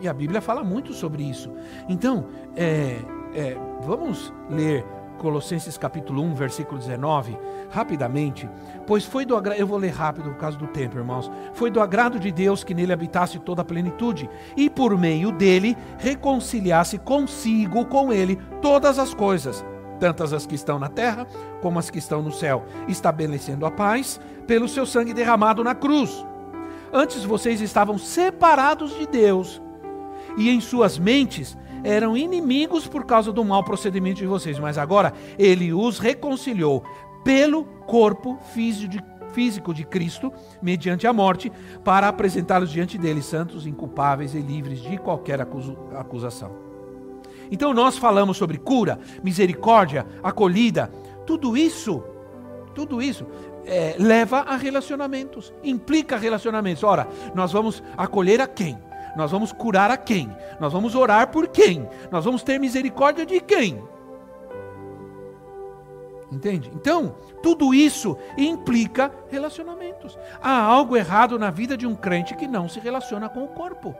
E 0.00 0.08
a 0.08 0.12
Bíblia 0.12 0.40
fala 0.40 0.64
muito 0.64 0.92
sobre 0.92 1.22
isso. 1.22 1.52
Então, 1.88 2.26
é, 2.56 2.98
é, 3.34 3.56
vamos 3.82 4.32
ler 4.50 4.84
Colossenses 5.22 5.78
capítulo 5.78 6.20
1, 6.20 6.34
versículo 6.34 6.80
19, 6.80 7.38
rapidamente, 7.70 8.50
pois 8.88 9.04
foi 9.04 9.24
do 9.24 9.36
agrado, 9.36 9.56
eu 9.56 9.66
vou 9.68 9.78
ler 9.78 9.92
rápido 9.92 10.30
por 10.30 10.36
causa 10.36 10.58
do 10.58 10.66
tempo, 10.66 10.98
irmãos. 10.98 11.30
Foi 11.54 11.70
do 11.70 11.80
agrado 11.80 12.18
de 12.18 12.32
Deus 12.32 12.64
que 12.64 12.74
nele 12.74 12.92
habitasse 12.92 13.38
toda 13.38 13.62
a 13.62 13.64
plenitude 13.64 14.28
e 14.56 14.68
por 14.68 14.98
meio 14.98 15.30
dele 15.30 15.76
reconciliasse 15.96 16.98
consigo 16.98 17.86
com 17.86 18.12
ele 18.12 18.36
todas 18.60 18.98
as 18.98 19.14
coisas, 19.14 19.64
tantas 20.00 20.32
as 20.32 20.44
que 20.44 20.56
estão 20.56 20.76
na 20.76 20.88
terra 20.88 21.24
como 21.62 21.78
as 21.78 21.88
que 21.88 22.00
estão 22.00 22.20
no 22.20 22.32
céu, 22.32 22.64
estabelecendo 22.88 23.64
a 23.64 23.70
paz 23.70 24.20
pelo 24.44 24.68
seu 24.68 24.84
sangue 24.84 25.14
derramado 25.14 25.62
na 25.62 25.74
cruz. 25.74 26.26
Antes 26.92 27.22
vocês 27.22 27.60
estavam 27.60 27.96
separados 27.96 28.98
de 28.98 29.06
Deus, 29.06 29.62
e 30.36 30.50
em 30.50 30.60
suas 30.60 30.98
mentes 30.98 31.56
eram 31.84 32.16
inimigos 32.16 32.86
por 32.86 33.04
causa 33.04 33.32
do 33.32 33.44
mau 33.44 33.64
procedimento 33.64 34.18
de 34.18 34.26
vocês, 34.26 34.58
mas 34.58 34.78
agora 34.78 35.12
ele 35.38 35.72
os 35.72 35.98
reconciliou 35.98 36.82
pelo 37.24 37.64
corpo 37.64 38.38
físico 38.52 39.72
de 39.72 39.84
Cristo, 39.84 40.32
mediante 40.60 41.06
a 41.06 41.12
morte, 41.12 41.50
para 41.84 42.08
apresentá-los 42.08 42.70
diante 42.70 42.98
dele 42.98 43.22
santos, 43.22 43.66
inculpáveis 43.66 44.34
e 44.34 44.40
livres 44.40 44.80
de 44.80 44.98
qualquer 44.98 45.40
acusação. 45.40 46.52
Então 47.50 47.72
nós 47.74 47.98
falamos 47.98 48.36
sobre 48.36 48.58
cura, 48.58 48.98
misericórdia, 49.22 50.06
acolhida, 50.22 50.90
tudo 51.26 51.56
isso, 51.56 52.02
tudo 52.74 53.00
isso 53.00 53.26
é, 53.64 53.94
leva 53.98 54.38
a 54.40 54.56
relacionamentos, 54.56 55.52
implica 55.62 56.16
relacionamentos. 56.16 56.82
Ora, 56.82 57.06
nós 57.34 57.52
vamos 57.52 57.82
acolher 57.96 58.40
a 58.40 58.46
quem? 58.46 58.78
Nós 59.16 59.30
vamos 59.30 59.52
curar 59.52 59.90
a 59.90 59.96
quem? 59.96 60.34
Nós 60.58 60.72
vamos 60.72 60.94
orar 60.94 61.28
por 61.28 61.48
quem? 61.48 61.88
Nós 62.10 62.24
vamos 62.24 62.42
ter 62.42 62.58
misericórdia 62.58 63.26
de 63.26 63.40
quem? 63.40 63.82
Entende? 66.30 66.72
Então, 66.74 67.14
tudo 67.42 67.74
isso 67.74 68.16
implica 68.38 69.12
relacionamentos. 69.30 70.18
Há 70.40 70.62
algo 70.62 70.96
errado 70.96 71.38
na 71.38 71.50
vida 71.50 71.76
de 71.76 71.86
um 71.86 71.94
crente 71.94 72.34
que 72.34 72.48
não 72.48 72.68
se 72.68 72.80
relaciona 72.80 73.28
com 73.28 73.44
o 73.44 73.48
corpo. 73.48 73.94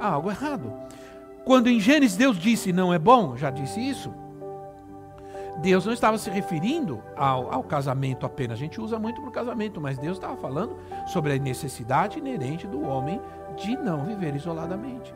Há 0.00 0.08
algo 0.08 0.30
errado. 0.30 0.72
Quando 1.44 1.68
em 1.68 1.78
Gênesis 1.78 2.16
Deus 2.16 2.38
disse 2.38 2.72
não 2.72 2.92
é 2.92 2.98
bom, 2.98 3.36
já 3.36 3.50
disse 3.50 3.78
isso. 3.80 4.14
Deus 5.58 5.86
não 5.86 5.92
estava 5.92 6.18
se 6.18 6.28
referindo 6.30 7.02
ao, 7.16 7.52
ao 7.52 7.62
casamento 7.62 8.26
apenas. 8.26 8.58
A 8.58 8.60
gente 8.60 8.80
usa 8.80 8.98
muito 8.98 9.20
para 9.20 9.30
o 9.30 9.32
casamento, 9.32 9.80
mas 9.80 9.98
Deus 9.98 10.16
estava 10.16 10.36
falando 10.36 10.76
sobre 11.06 11.32
a 11.32 11.38
necessidade 11.38 12.18
inerente 12.18 12.66
do 12.66 12.82
homem 12.82 13.20
de 13.56 13.76
não 13.76 14.04
viver 14.04 14.34
isoladamente. 14.34 15.14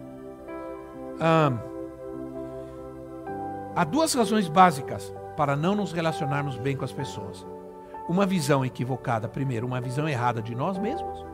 Há 3.74 3.84
duas 3.84 4.14
razões 4.14 4.48
básicas 4.48 5.12
para 5.36 5.56
não 5.56 5.74
nos 5.74 5.92
relacionarmos 5.92 6.56
bem 6.56 6.76
com 6.76 6.84
as 6.84 6.92
pessoas. 6.92 7.46
Uma 8.08 8.24
visão 8.24 8.64
equivocada, 8.64 9.28
primeiro, 9.28 9.66
uma 9.66 9.80
visão 9.80 10.08
errada 10.08 10.40
de 10.40 10.54
nós 10.54 10.78
mesmos 10.78 11.24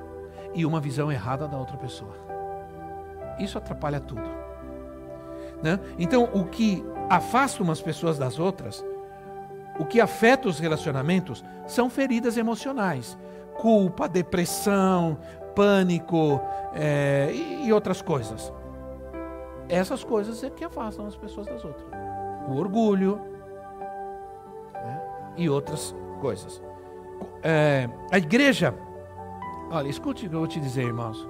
e 0.55 0.65
uma 0.65 0.81
visão 0.81 1.13
errada 1.13 1.47
da 1.47 1.57
outra 1.57 1.77
pessoa. 1.77 2.15
Isso 3.39 3.59
atrapalha 3.59 4.01
tudo. 4.01 4.23
Né? 5.63 5.79
Então, 5.99 6.29
o 6.33 6.45
que 6.45 6.85
afasta 7.09 7.63
umas 7.63 7.81
pessoas 7.81 8.19
das 8.19 8.39
outras 8.39 8.85
o 9.79 9.85
que 9.85 10.01
afeta 10.01 10.49
os 10.49 10.59
relacionamentos 10.59 11.45
são 11.67 11.91
feridas 11.91 12.37
emocionais, 12.37 13.19
culpa, 13.61 14.09
depressão, 14.09 15.19
pânico 15.55 16.41
é, 16.75 17.33
e, 17.33 17.73
outras 17.73 18.01
coisas. 18.01 18.53
Essas 19.69 20.05
coisas 20.05 20.43
é 20.45 20.51
que 20.51 20.65
afastam 20.65 21.07
as 21.07 21.17
pessoas 21.17 21.47
das 21.47 21.65
outras. 21.65 21.87
O 22.49 22.57
orgulho 22.57 23.21
né, 24.75 25.03
e 25.37 25.49
outras 25.49 25.95
coisas. 26.21 26.63
É, 27.43 27.89
a 28.11 28.19
igreja, 28.19 28.75
olha, 29.71 29.89
escute 29.89 30.27
o 30.27 30.29
que 30.29 30.35
eu 30.35 30.41
vou 30.41 30.49
te 30.49 30.61
dizer, 30.61 30.85
irmãos. 30.85 31.27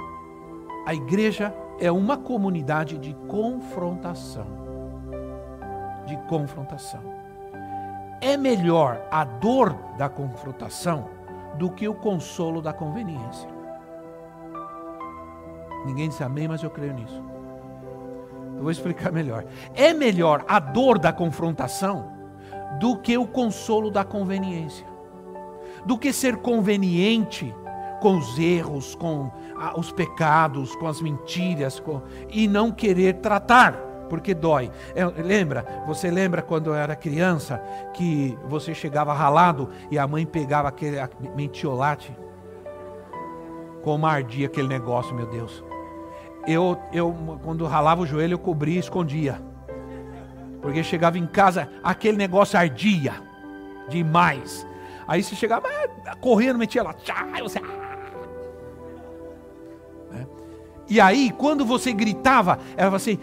A 0.86 0.94
igreja 0.94 1.54
é 1.80 1.90
uma 1.90 2.16
comunidade 2.16 2.98
de 2.98 3.14
confrontação. 3.28 4.46
De 6.06 6.16
confrontação 6.28 7.13
é 8.24 8.38
melhor 8.38 9.06
a 9.10 9.22
dor 9.22 9.74
da 9.98 10.08
confrontação 10.08 11.10
do 11.58 11.68
que 11.68 11.86
o 11.86 11.92
consolo 11.92 12.62
da 12.62 12.72
conveniência. 12.72 13.50
Ninguém 15.84 16.08
disse 16.08 16.24
amém, 16.24 16.48
mas 16.48 16.62
eu 16.62 16.70
creio 16.70 16.94
nisso. 16.94 17.22
Eu 18.56 18.62
vou 18.62 18.70
explicar 18.70 19.12
melhor. 19.12 19.44
É 19.74 19.92
melhor 19.92 20.42
a 20.48 20.58
dor 20.58 20.98
da 20.98 21.12
confrontação 21.12 22.10
do 22.80 22.96
que 22.96 23.18
o 23.18 23.26
consolo 23.26 23.90
da 23.90 24.04
conveniência. 24.04 24.86
Do 25.84 25.98
que 25.98 26.10
ser 26.10 26.38
conveniente 26.38 27.54
com 28.00 28.16
os 28.16 28.38
erros, 28.38 28.94
com 28.94 29.30
os 29.76 29.92
pecados, 29.92 30.74
com 30.76 30.86
as 30.86 30.98
mentiras, 31.02 31.78
com, 31.78 32.00
e 32.30 32.48
não 32.48 32.72
querer 32.72 33.16
tratar 33.20 33.78
porque 34.08 34.34
dói. 34.34 34.70
É, 34.94 35.04
lembra? 35.04 35.82
Você 35.86 36.10
lembra 36.10 36.42
quando 36.42 36.72
era 36.74 36.94
criança 36.94 37.60
que 37.92 38.38
você 38.46 38.74
chegava 38.74 39.12
ralado 39.12 39.70
e 39.90 39.98
a 39.98 40.06
mãe 40.06 40.24
pegava 40.24 40.68
aquele 40.68 40.98
mentiolate? 41.34 42.16
Como 43.82 44.06
ardia 44.06 44.46
aquele 44.46 44.68
negócio, 44.68 45.14
meu 45.14 45.26
Deus. 45.26 45.62
Eu, 46.46 46.78
eu 46.92 47.14
quando 47.42 47.66
ralava 47.66 48.02
o 48.02 48.06
joelho, 48.06 48.34
eu 48.34 48.38
cobria 48.38 48.76
e 48.76 48.78
escondia. 48.78 49.40
Porque 50.60 50.82
chegava 50.82 51.18
em 51.18 51.26
casa, 51.26 51.68
aquele 51.82 52.16
negócio 52.16 52.58
ardia 52.58 53.14
demais. 53.88 54.66
Aí 55.06 55.22
você 55.22 55.34
chegava 55.34 55.68
ah, 56.06 56.16
correndo, 56.16 56.58
metia 56.58 56.82
lá, 56.82 56.94
tchá, 56.94 57.26
você. 57.42 57.60
E 60.94 61.00
aí, 61.00 61.32
quando 61.36 61.64
você 61.64 61.92
gritava, 61.92 62.52
ela 62.76 62.88
falava 62.88 62.96
assim: 62.96 63.18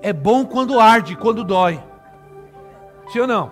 é 0.00 0.12
bom 0.12 0.46
quando 0.46 0.78
arde, 0.78 1.16
quando 1.16 1.42
dói. 1.42 1.82
Sim 3.12 3.18
ou 3.18 3.26
não? 3.26 3.50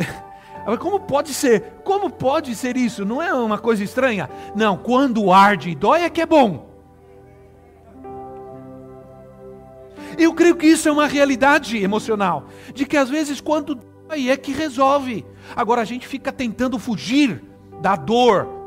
Como 0.80 1.00
pode 1.00 1.34
ser? 1.34 1.80
Como 1.84 2.08
pode 2.08 2.54
ser 2.54 2.78
isso? 2.78 3.04
Não 3.04 3.20
é 3.20 3.34
uma 3.34 3.58
coisa 3.58 3.84
estranha? 3.84 4.30
Não, 4.56 4.78
quando 4.78 5.30
arde 5.30 5.68
e 5.68 5.74
dói 5.74 6.00
é 6.00 6.08
que 6.08 6.22
é 6.22 6.26
bom. 6.26 6.70
Eu 10.16 10.32
creio 10.32 10.56
que 10.56 10.66
isso 10.66 10.88
é 10.88 10.92
uma 10.92 11.06
realidade 11.06 11.76
emocional, 11.76 12.46
de 12.72 12.86
que 12.86 12.96
às 12.96 13.10
vezes 13.10 13.38
quando 13.38 13.74
dói 14.08 14.30
é 14.30 14.36
que 14.38 14.52
resolve. 14.52 15.26
Agora 15.54 15.82
a 15.82 15.84
gente 15.84 16.08
fica 16.08 16.32
tentando 16.32 16.78
fugir 16.78 17.44
da 17.82 17.96
dor, 17.96 18.57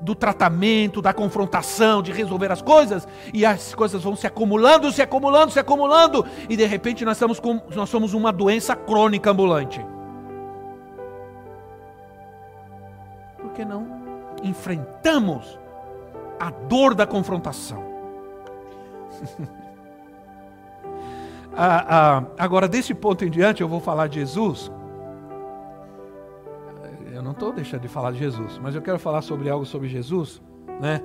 do 0.00 0.14
tratamento, 0.14 1.00
da 1.00 1.12
confrontação, 1.12 2.02
de 2.02 2.12
resolver 2.12 2.50
as 2.52 2.60
coisas, 2.60 3.06
e 3.32 3.44
as 3.44 3.74
coisas 3.74 4.02
vão 4.02 4.14
se 4.16 4.26
acumulando, 4.26 4.90
se 4.92 5.02
acumulando, 5.02 5.52
se 5.52 5.58
acumulando, 5.58 6.24
e 6.48 6.56
de 6.56 6.66
repente 6.66 7.04
nós, 7.04 7.16
estamos 7.16 7.40
com, 7.40 7.60
nós 7.74 7.88
somos 7.88 8.14
uma 8.14 8.32
doença 8.32 8.76
crônica 8.76 9.30
ambulante. 9.30 9.84
Por 13.38 13.52
que 13.52 13.64
não 13.64 13.86
enfrentamos 14.42 15.58
a 16.38 16.50
dor 16.50 16.94
da 16.94 17.06
confrontação? 17.06 17.84
ah, 21.56 21.86
ah, 21.88 22.24
agora, 22.38 22.68
desse 22.68 22.92
ponto 22.94 23.24
em 23.24 23.30
diante, 23.30 23.62
eu 23.62 23.68
vou 23.68 23.80
falar 23.80 24.08
de 24.08 24.20
Jesus 24.20 24.70
não 27.24 27.32
estou 27.32 27.52
deixando 27.52 27.80
de 27.80 27.88
falar 27.88 28.12
de 28.12 28.18
Jesus, 28.18 28.60
mas 28.62 28.74
eu 28.74 28.82
quero 28.82 28.98
falar 28.98 29.22
sobre 29.22 29.48
algo 29.48 29.64
sobre 29.64 29.88
Jesus, 29.88 30.42
né? 30.80 31.00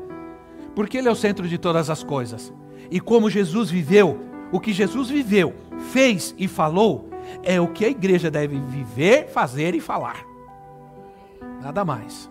Porque 0.75 0.97
Ele 0.97 1.07
é 1.07 1.11
o 1.11 1.15
centro 1.15 1.47
de 1.47 1.57
todas 1.57 1.89
as 1.89 2.03
coisas. 2.03 2.53
E 2.91 2.99
como 2.99 3.29
Jesus 3.29 3.71
viveu, 3.71 4.19
o 4.51 4.59
que 4.59 4.73
Jesus 4.73 5.09
viveu, 5.09 5.55
fez 5.91 6.35
e 6.37 6.47
falou, 6.47 7.09
é 7.41 7.59
o 7.59 7.69
que 7.69 7.85
a 7.85 7.89
igreja 7.89 8.29
deve 8.29 8.59
viver, 8.59 9.27
fazer 9.29 9.73
e 9.73 9.79
falar. 9.79 10.25
Nada 11.61 11.85
mais. 11.85 12.29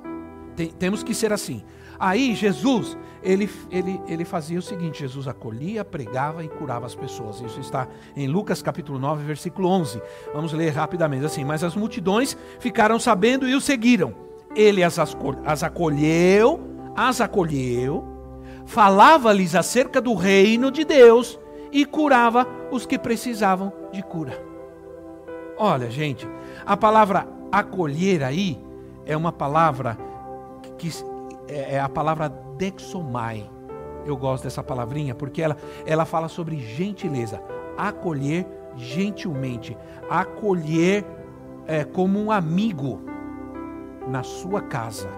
Tem, 0.55 0.68
temos 0.68 1.03
que 1.03 1.14
ser 1.14 1.33
assim. 1.33 1.64
Aí 1.98 2.34
Jesus, 2.34 2.96
ele, 3.22 3.50
ele, 3.70 4.00
ele 4.06 4.24
fazia 4.24 4.58
o 4.58 4.62
seguinte: 4.62 5.00
Jesus 5.00 5.26
acolhia, 5.26 5.84
pregava 5.84 6.44
e 6.44 6.48
curava 6.48 6.87
as 6.87 6.94
pessoas. 6.94 7.40
Isso 7.40 7.61
está 7.61 7.88
em 8.16 8.28
Lucas 8.28 8.62
capítulo 8.62 8.98
9, 8.98 9.24
versículo 9.24 9.68
11. 9.68 10.00
Vamos 10.32 10.52
ler 10.52 10.70
rapidamente 10.70 11.24
assim: 11.24 11.44
Mas 11.44 11.64
as 11.64 11.74
multidões 11.74 12.37
ficaram 12.61 12.98
sabendo 12.98 13.48
e 13.48 13.54
o 13.54 13.61
seguiram. 13.61 14.14
Ele 14.54 14.82
as, 14.82 14.98
as 15.44 15.62
acolheu, 15.62 16.61
as 16.96 17.20
acolheu, 17.20 18.04
falava-lhes 18.64 19.54
acerca 19.54 20.00
do 20.00 20.14
reino 20.14 20.70
de 20.70 20.84
Deus 20.84 21.38
e 21.72 21.84
curava 21.84 22.46
os 22.70 22.87
que 22.87 22.98
precisavam 22.98 23.72
de 23.92 24.02
cura. 24.02 24.40
Olha, 25.56 25.90
gente, 25.90 26.26
a 26.64 26.76
palavra 26.76 27.26
acolher 27.50 28.22
aí 28.22 28.58
é 29.04 29.16
uma 29.16 29.32
palavra 29.32 29.98
que 30.76 30.88
é, 31.48 31.74
é 31.74 31.80
a 31.80 31.88
palavra 31.88 32.28
dexomai. 32.28 33.48
Eu 34.04 34.16
gosto 34.16 34.44
dessa 34.44 34.62
palavrinha 34.62 35.14
porque 35.14 35.42
ela, 35.42 35.56
ela 35.84 36.04
fala 36.04 36.28
sobre 36.28 36.58
gentileza, 36.58 37.42
acolher 37.76 38.46
gentilmente, 38.76 39.76
acolher 40.08 41.04
é, 41.66 41.84
como 41.84 42.18
um 42.18 42.30
amigo 42.30 43.02
na 44.06 44.22
sua 44.22 44.62
casa, 44.62 45.11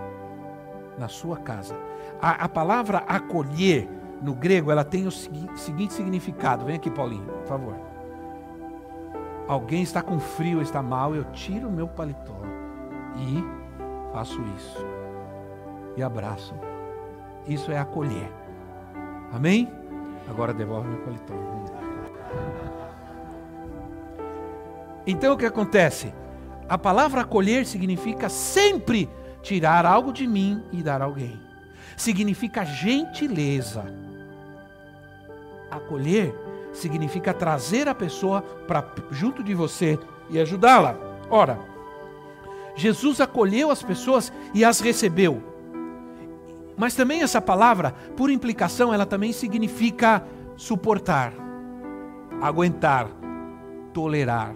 na 0.98 1.08
sua 1.08 1.36
casa. 1.36 1.76
A, 2.20 2.44
a 2.44 2.48
palavra 2.48 2.98
acolher 3.06 3.88
no 4.22 4.34
grego 4.34 4.70
ela 4.70 4.84
tem 4.84 5.06
o 5.06 5.10
segui 5.10 5.48
seguinte 5.56 5.92
significado. 5.92 6.64
Vem 6.64 6.76
aqui, 6.76 6.90
Paulinho, 6.90 7.24
por 7.24 7.46
favor. 7.46 7.74
Alguém 9.46 9.82
está 9.82 10.02
com 10.02 10.18
frio, 10.18 10.62
está 10.62 10.82
mal, 10.82 11.14
eu 11.14 11.24
tiro 11.32 11.68
o 11.68 11.72
meu 11.72 11.88
paletó 11.88 12.40
e 13.16 13.44
faço 14.12 14.40
isso 14.56 14.99
e 16.00 16.02
abraço. 16.02 16.54
Isso 17.46 17.70
é 17.70 17.78
acolher. 17.78 18.30
Amém? 19.32 19.70
Agora 20.28 20.52
devolve 20.52 20.88
meu 20.88 20.98
paletó. 20.98 21.34
Então 25.06 25.34
o 25.34 25.36
que 25.36 25.46
acontece? 25.46 26.12
A 26.68 26.78
palavra 26.78 27.22
acolher 27.22 27.66
significa 27.66 28.28
sempre 28.28 29.08
tirar 29.42 29.84
algo 29.84 30.12
de 30.12 30.26
mim 30.26 30.62
e 30.72 30.82
dar 30.82 31.02
a 31.02 31.04
alguém. 31.04 31.40
Significa 31.96 32.64
gentileza. 32.64 33.84
Acolher 35.70 36.34
significa 36.72 37.34
trazer 37.34 37.88
a 37.88 37.94
pessoa 37.94 38.42
para 38.42 38.84
junto 39.10 39.42
de 39.42 39.54
você 39.54 39.98
e 40.28 40.38
ajudá-la. 40.38 40.96
Ora, 41.28 41.58
Jesus 42.76 43.20
acolheu 43.20 43.70
as 43.70 43.82
pessoas 43.82 44.32
e 44.54 44.64
as 44.64 44.80
recebeu. 44.80 45.49
Mas 46.80 46.94
também 46.94 47.20
essa 47.20 47.42
palavra, 47.42 47.94
por 48.16 48.30
implicação, 48.30 48.94
ela 48.94 49.04
também 49.04 49.34
significa 49.34 50.24
suportar, 50.56 51.30
aguentar, 52.40 53.06
tolerar. 53.92 54.54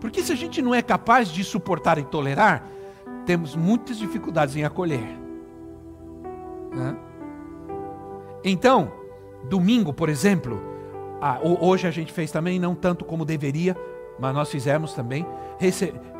Porque 0.00 0.22
se 0.22 0.30
a 0.30 0.36
gente 0.36 0.62
não 0.62 0.72
é 0.72 0.80
capaz 0.80 1.30
de 1.30 1.42
suportar 1.42 1.98
e 1.98 2.04
tolerar, 2.04 2.68
temos 3.26 3.56
muitas 3.56 3.98
dificuldades 3.98 4.54
em 4.54 4.62
acolher. 4.62 5.18
Né? 6.72 6.96
Então, 8.44 8.92
domingo, 9.50 9.92
por 9.92 10.08
exemplo, 10.08 10.62
hoje 11.60 11.88
a 11.88 11.90
gente 11.90 12.12
fez 12.12 12.30
também, 12.30 12.60
não 12.60 12.72
tanto 12.72 13.04
como 13.04 13.24
deveria, 13.24 13.76
mas 14.18 14.34
nós 14.34 14.50
fizemos 14.50 14.92
também. 14.94 15.26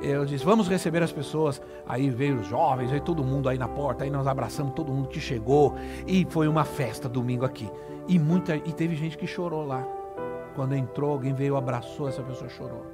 Eu 0.02 0.24
disse, 0.24 0.44
vamos 0.44 0.68
receber 0.68 1.02
as 1.02 1.12
pessoas. 1.12 1.60
Aí 1.86 2.10
veio 2.10 2.40
os 2.40 2.46
jovens, 2.46 2.90
veio 2.90 3.02
todo 3.02 3.22
mundo 3.24 3.48
aí 3.48 3.58
na 3.58 3.68
porta, 3.68 4.04
aí 4.04 4.10
nós 4.10 4.26
abraçamos 4.26 4.74
todo 4.74 4.92
mundo 4.92 5.08
que 5.08 5.20
chegou. 5.20 5.74
E 6.06 6.26
foi 6.28 6.48
uma 6.48 6.64
festa 6.64 7.08
domingo 7.08 7.44
aqui. 7.44 7.70
E, 8.08 8.18
muita, 8.18 8.56
e 8.56 8.72
teve 8.72 8.94
gente 8.94 9.16
que 9.16 9.26
chorou 9.26 9.64
lá. 9.64 9.86
Quando 10.54 10.74
entrou, 10.74 11.12
alguém 11.12 11.32
veio, 11.32 11.56
abraçou, 11.56 12.08
essa 12.08 12.22
pessoa 12.22 12.48
chorou. 12.48 12.84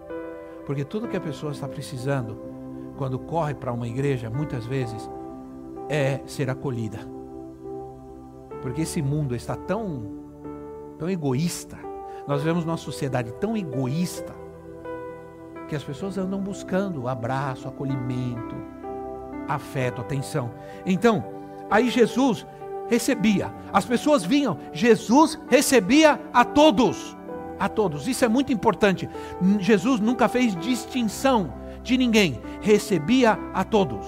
Porque 0.67 0.85
tudo 0.85 1.09
que 1.09 1.17
a 1.17 1.21
pessoa 1.21 1.53
está 1.53 1.67
precisando, 1.69 2.39
quando 2.97 3.19
corre 3.19 3.55
para 3.55 3.73
uma 3.73 3.89
igreja, 3.89 4.31
muitas 4.31 4.67
vezes, 4.67 5.11
é 5.89 6.21
ser 6.27 6.49
acolhida. 6.49 6.99
Porque 8.63 8.83
esse 8.83 9.03
mundo 9.03 9.35
está 9.35 9.57
tão, 9.57 10.03
tão 10.99 11.09
egoísta. 11.09 11.79
Nós 12.29 12.43
vemos 12.43 12.65
uma 12.65 12.77
sociedade 12.77 13.33
tão 13.33 13.57
egoísta 13.57 14.40
que 15.71 15.77
as 15.77 15.85
pessoas 15.85 16.19
andam 16.19 16.41
buscando 16.41 17.07
abraço, 17.07 17.69
acolhimento, 17.69 18.57
afeto, 19.47 20.01
atenção. 20.01 20.51
Então, 20.85 21.25
aí 21.71 21.89
Jesus 21.89 22.45
recebia, 22.89 23.55
as 23.73 23.85
pessoas 23.85 24.25
vinham, 24.25 24.59
Jesus 24.73 25.39
recebia 25.49 26.21
a 26.35 26.45
todos 26.45 27.17
a 27.57 27.69
todos. 27.69 28.09
Isso 28.09 28.25
é 28.25 28.29
muito 28.29 28.53
importante. 28.53 29.09
Jesus 29.61 30.01
nunca 30.01 30.29
fez 30.29 30.57
distinção 30.57 31.53
de 31.85 31.97
ninguém, 31.97 32.41
recebia 32.63 33.39
a 33.55 33.63
todos. 33.63 34.07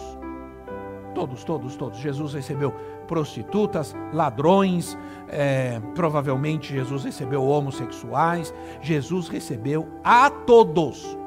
Todos, 1.14 1.44
todos, 1.44 1.76
todos. 1.76 1.98
Jesus 1.98 2.32
recebeu 2.32 2.72
prostitutas, 3.06 3.94
ladrões, 4.12 4.96
é, 5.28 5.80
provavelmente 5.94 6.72
Jesus 6.72 7.04
recebeu 7.04 7.44
homossexuais. 7.44 8.52
Jesus 8.80 9.28
recebeu 9.28 9.86
a 10.02 10.30
todos 10.30 11.21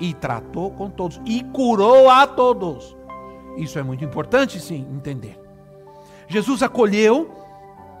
e 0.00 0.14
tratou 0.14 0.70
com 0.70 0.88
todos 0.88 1.20
e 1.24 1.44
curou 1.44 2.08
a 2.08 2.26
todos. 2.26 2.96
Isso 3.56 3.78
é 3.78 3.82
muito 3.82 4.04
importante, 4.04 4.58
sim, 4.60 4.86
entender. 4.90 5.38
Jesus 6.28 6.62
acolheu 6.62 7.30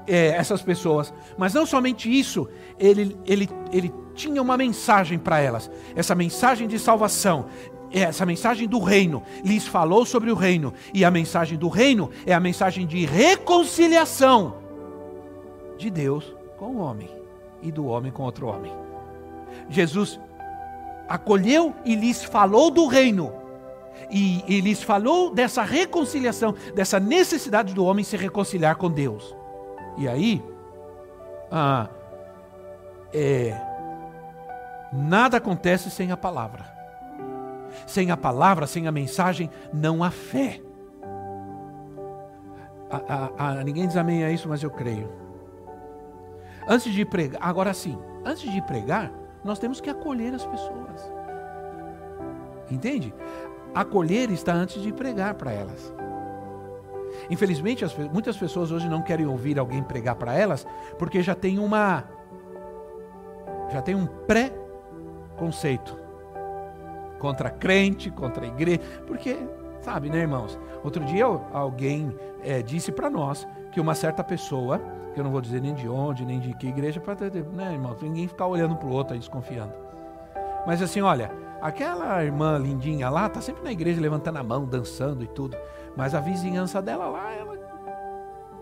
é, 0.06 0.28
essas 0.28 0.62
pessoas. 0.62 1.12
Mas 1.36 1.54
não 1.54 1.66
somente 1.66 2.10
isso, 2.10 2.48
ele, 2.78 3.16
ele, 3.26 3.48
ele 3.72 3.92
tinha 4.14 4.40
uma 4.40 4.56
mensagem 4.56 5.18
para 5.18 5.40
elas. 5.40 5.70
Essa 5.94 6.14
mensagem 6.14 6.66
de 6.66 6.78
salvação, 6.78 7.46
essa 7.92 8.24
mensagem 8.24 8.68
do 8.68 8.78
reino, 8.78 9.22
lhes 9.44 9.66
falou 9.66 10.04
sobre 10.04 10.30
o 10.30 10.34
reino. 10.34 10.72
E 10.94 11.04
a 11.04 11.10
mensagem 11.10 11.58
do 11.58 11.68
reino 11.68 12.10
é 12.26 12.32
a 12.32 12.40
mensagem 12.40 12.86
de 12.86 13.04
reconciliação 13.04 14.56
de 15.76 15.90
Deus 15.90 16.34
com 16.56 16.76
o 16.76 16.78
homem 16.78 17.08
e 17.62 17.72
do 17.72 17.86
homem 17.86 18.12
com 18.12 18.22
outro 18.22 18.46
homem. 18.46 18.72
Jesus 19.68 20.20
acolheu 21.10 21.74
e 21.84 21.96
lhes 21.96 22.22
falou 22.22 22.70
do 22.70 22.86
reino. 22.86 23.32
E, 24.08 24.44
e 24.46 24.60
lhes 24.60 24.80
falou 24.80 25.34
dessa 25.34 25.62
reconciliação, 25.62 26.54
dessa 26.72 27.00
necessidade 27.00 27.74
do 27.74 27.84
homem 27.84 28.04
se 28.04 28.16
reconciliar 28.16 28.76
com 28.76 28.88
Deus. 28.88 29.34
E 29.98 30.08
aí, 30.08 30.42
ah, 31.50 31.88
é, 33.12 33.60
nada 34.92 35.38
acontece 35.38 35.90
sem 35.90 36.12
a 36.12 36.16
palavra. 36.16 36.64
Sem 37.86 38.12
a 38.12 38.16
palavra, 38.16 38.66
sem 38.68 38.86
a 38.86 38.92
mensagem, 38.92 39.50
não 39.72 40.04
há 40.04 40.10
fé. 40.10 40.60
ninguém 43.64 43.86
diz 43.86 43.96
amém 43.96 44.24
a 44.24 44.30
isso, 44.30 44.48
mas 44.48 44.62
eu 44.62 44.70
creio. 44.70 45.10
Antes 46.68 46.92
de 46.92 47.04
pregar, 47.04 47.40
agora 47.42 47.74
sim, 47.74 47.98
antes 48.24 48.50
de 48.50 48.62
pregar, 48.62 49.10
nós 49.44 49.58
temos 49.58 49.80
que 49.80 49.90
acolher 49.90 50.34
as 50.34 50.44
pessoas. 50.44 51.12
Entende? 52.70 53.14
Acolher 53.74 54.30
está 54.30 54.52
antes 54.52 54.82
de 54.82 54.92
pregar 54.92 55.34
para 55.34 55.52
elas. 55.52 55.92
Infelizmente, 57.28 57.84
as, 57.84 57.96
muitas 57.96 58.36
pessoas 58.36 58.70
hoje 58.70 58.88
não 58.88 59.02
querem 59.02 59.26
ouvir 59.26 59.58
alguém 59.58 59.82
pregar 59.82 60.14
para 60.14 60.34
elas, 60.34 60.66
porque 60.98 61.22
já 61.22 61.34
tem 61.34 61.58
uma 61.58 62.04
já 63.70 63.80
tem 63.80 63.94
um 63.94 64.06
pré-conceito 64.06 65.96
contra 67.20 67.50
crente, 67.50 68.10
contra 68.10 68.46
igreja, 68.46 68.80
porque 69.06 69.36
sabe, 69.80 70.08
né, 70.08 70.18
irmãos? 70.18 70.58
Outro 70.82 71.04
dia 71.04 71.24
alguém 71.52 72.16
é, 72.42 72.62
disse 72.62 72.90
para 72.90 73.08
nós 73.08 73.46
que 73.70 73.80
uma 73.80 73.94
certa 73.94 74.22
pessoa, 74.22 74.80
que 75.14 75.20
eu 75.20 75.24
não 75.24 75.30
vou 75.30 75.40
dizer 75.40 75.60
nem 75.60 75.74
de 75.74 75.88
onde, 75.88 76.24
nem 76.24 76.40
de 76.40 76.54
que 76.54 76.66
igreja, 76.66 77.00
para 77.00 77.14
né, 77.52 77.78
ninguém 78.02 78.28
ficar 78.28 78.46
olhando 78.46 78.76
para 78.76 78.88
o 78.88 78.92
outro 78.92 79.14
aí 79.14 79.18
desconfiando. 79.18 79.72
Mas 80.66 80.82
assim, 80.82 81.00
olha, 81.00 81.30
aquela 81.60 82.22
irmã 82.24 82.58
lindinha 82.58 83.08
lá 83.08 83.28
tá 83.28 83.40
sempre 83.40 83.62
na 83.62 83.72
igreja 83.72 84.00
levantando 84.00 84.38
a 84.38 84.42
mão, 84.42 84.64
dançando 84.64 85.24
e 85.24 85.26
tudo. 85.26 85.56
Mas 85.96 86.14
a 86.14 86.20
vizinhança 86.20 86.82
dela 86.82 87.08
lá, 87.08 87.32
ela 87.32 87.54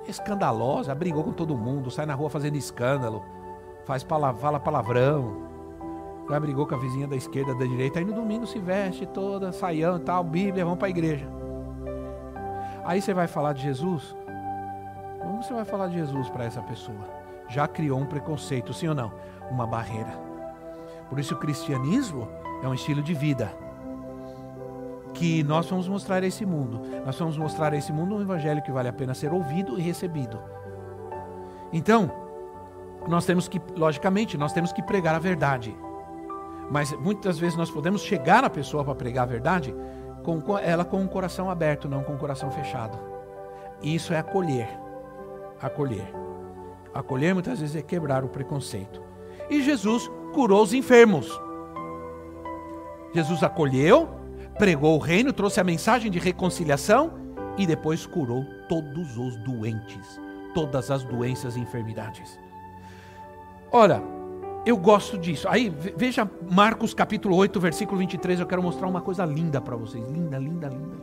é 0.06 0.10
escandalosa, 0.10 0.94
brigou 0.94 1.24
com 1.24 1.32
todo 1.32 1.56
mundo, 1.56 1.90
sai 1.90 2.06
na 2.06 2.14
rua 2.14 2.30
fazendo 2.30 2.56
escândalo, 2.56 3.22
faz 3.84 4.02
fala 4.02 4.60
palavrão. 4.60 5.48
Já 6.30 6.38
brigou 6.38 6.66
com 6.66 6.74
a 6.74 6.78
vizinha 6.78 7.08
da 7.08 7.16
esquerda, 7.16 7.54
da 7.54 7.64
direita, 7.64 7.98
aí 7.98 8.04
no 8.04 8.12
domingo 8.12 8.46
se 8.46 8.58
veste 8.58 9.06
toda, 9.06 9.50
saião 9.50 9.96
e 9.96 10.00
tal, 10.00 10.22
Bíblia, 10.22 10.62
vamos 10.62 10.78
para 10.78 10.88
a 10.88 10.90
igreja. 10.90 11.26
Aí 12.84 13.00
você 13.00 13.14
vai 13.14 13.26
falar 13.26 13.54
de 13.54 13.62
Jesus? 13.62 14.14
Como 15.20 15.42
você 15.42 15.52
vai 15.52 15.64
falar 15.64 15.88
de 15.88 15.94
Jesus 15.94 16.28
para 16.30 16.44
essa 16.44 16.62
pessoa? 16.62 17.08
Já 17.48 17.66
criou 17.66 17.98
um 17.98 18.06
preconceito, 18.06 18.72
sim 18.72 18.88
ou 18.88 18.94
não? 18.94 19.12
Uma 19.50 19.66
barreira. 19.66 20.12
Por 21.08 21.18
isso 21.18 21.34
o 21.34 21.38
cristianismo 21.38 22.28
é 22.62 22.68
um 22.68 22.74
estilo 22.74 23.02
de 23.02 23.14
vida 23.14 23.52
que 25.14 25.42
nós 25.42 25.68
vamos 25.68 25.88
mostrar 25.88 26.22
a 26.22 26.26
esse 26.26 26.46
mundo. 26.46 26.80
Nós 27.04 27.18
vamos 27.18 27.36
mostrar 27.36 27.72
a 27.72 27.76
esse 27.76 27.92
mundo 27.92 28.14
um 28.14 28.20
evangelho 28.20 28.62
que 28.62 28.70
vale 28.70 28.88
a 28.88 28.92
pena 28.92 29.14
ser 29.14 29.32
ouvido 29.32 29.78
e 29.78 29.82
recebido. 29.82 30.38
Então, 31.72 32.10
nós 33.08 33.24
temos 33.24 33.48
que, 33.48 33.60
logicamente, 33.76 34.36
nós 34.38 34.52
temos 34.52 34.72
que 34.72 34.82
pregar 34.82 35.14
a 35.14 35.18
verdade. 35.18 35.76
Mas 36.70 36.92
muitas 36.92 37.38
vezes 37.38 37.56
nós 37.56 37.70
podemos 37.70 38.02
chegar 38.02 38.44
à 38.44 38.50
pessoa 38.50 38.84
para 38.84 38.94
pregar 38.94 39.24
a 39.24 39.26
verdade 39.26 39.74
com 40.22 40.58
ela 40.58 40.84
com 40.84 41.02
o 41.02 41.08
coração 41.08 41.50
aberto, 41.50 41.88
não 41.88 42.04
com 42.04 42.14
o 42.14 42.18
coração 42.18 42.50
fechado. 42.50 42.98
Isso 43.82 44.12
é 44.12 44.18
acolher. 44.18 44.68
Acolher. 45.60 46.12
Acolher 46.94 47.34
muitas 47.34 47.60
vezes 47.60 47.76
é 47.76 47.82
quebrar 47.82 48.24
o 48.24 48.28
preconceito. 48.28 49.02
E 49.50 49.62
Jesus 49.62 50.10
curou 50.32 50.62
os 50.62 50.72
enfermos. 50.72 51.40
Jesus 53.14 53.42
acolheu, 53.42 54.08
pregou 54.58 54.96
o 54.96 54.98
reino, 54.98 55.32
trouxe 55.32 55.60
a 55.60 55.64
mensagem 55.64 56.10
de 56.10 56.18
reconciliação 56.18 57.12
e 57.56 57.66
depois 57.66 58.06
curou 58.06 58.44
todos 58.68 59.16
os 59.16 59.36
doentes, 59.38 60.20
todas 60.54 60.90
as 60.90 61.02
doenças 61.04 61.56
e 61.56 61.60
enfermidades. 61.60 62.38
Ora, 63.72 64.02
eu 64.64 64.76
gosto 64.76 65.16
disso. 65.16 65.48
Aí 65.48 65.72
veja 65.96 66.30
Marcos 66.50 66.92
capítulo 66.92 67.36
8, 67.36 67.58
versículo 67.58 67.98
23, 67.98 68.40
eu 68.40 68.46
quero 68.46 68.62
mostrar 68.62 68.86
uma 68.86 69.00
coisa 69.00 69.24
linda 69.24 69.60
para 69.60 69.76
vocês. 69.76 70.04
Linda, 70.10 70.38
linda, 70.38 70.68
linda. 70.68 70.96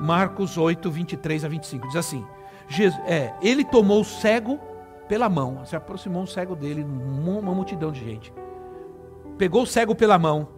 Marcos 0.00 0.56
8, 0.56 0.90
23 0.90 1.44
a 1.44 1.48
25. 1.48 1.86
Diz 1.88 1.96
assim: 1.96 2.26
Jesus, 2.68 3.00
é, 3.06 3.34
ele 3.42 3.64
tomou 3.64 4.00
o 4.00 4.04
cego 4.04 4.58
pela 5.08 5.28
mão, 5.28 5.64
se 5.64 5.76
aproximou 5.76 6.22
um 6.22 6.26
cego 6.26 6.56
dele, 6.56 6.84
uma 6.84 7.54
multidão 7.54 7.92
de 7.92 8.00
gente. 8.00 8.32
Pegou 9.36 9.62
o 9.62 9.66
cego 9.66 9.94
pela 9.94 10.18
mão 10.18 10.48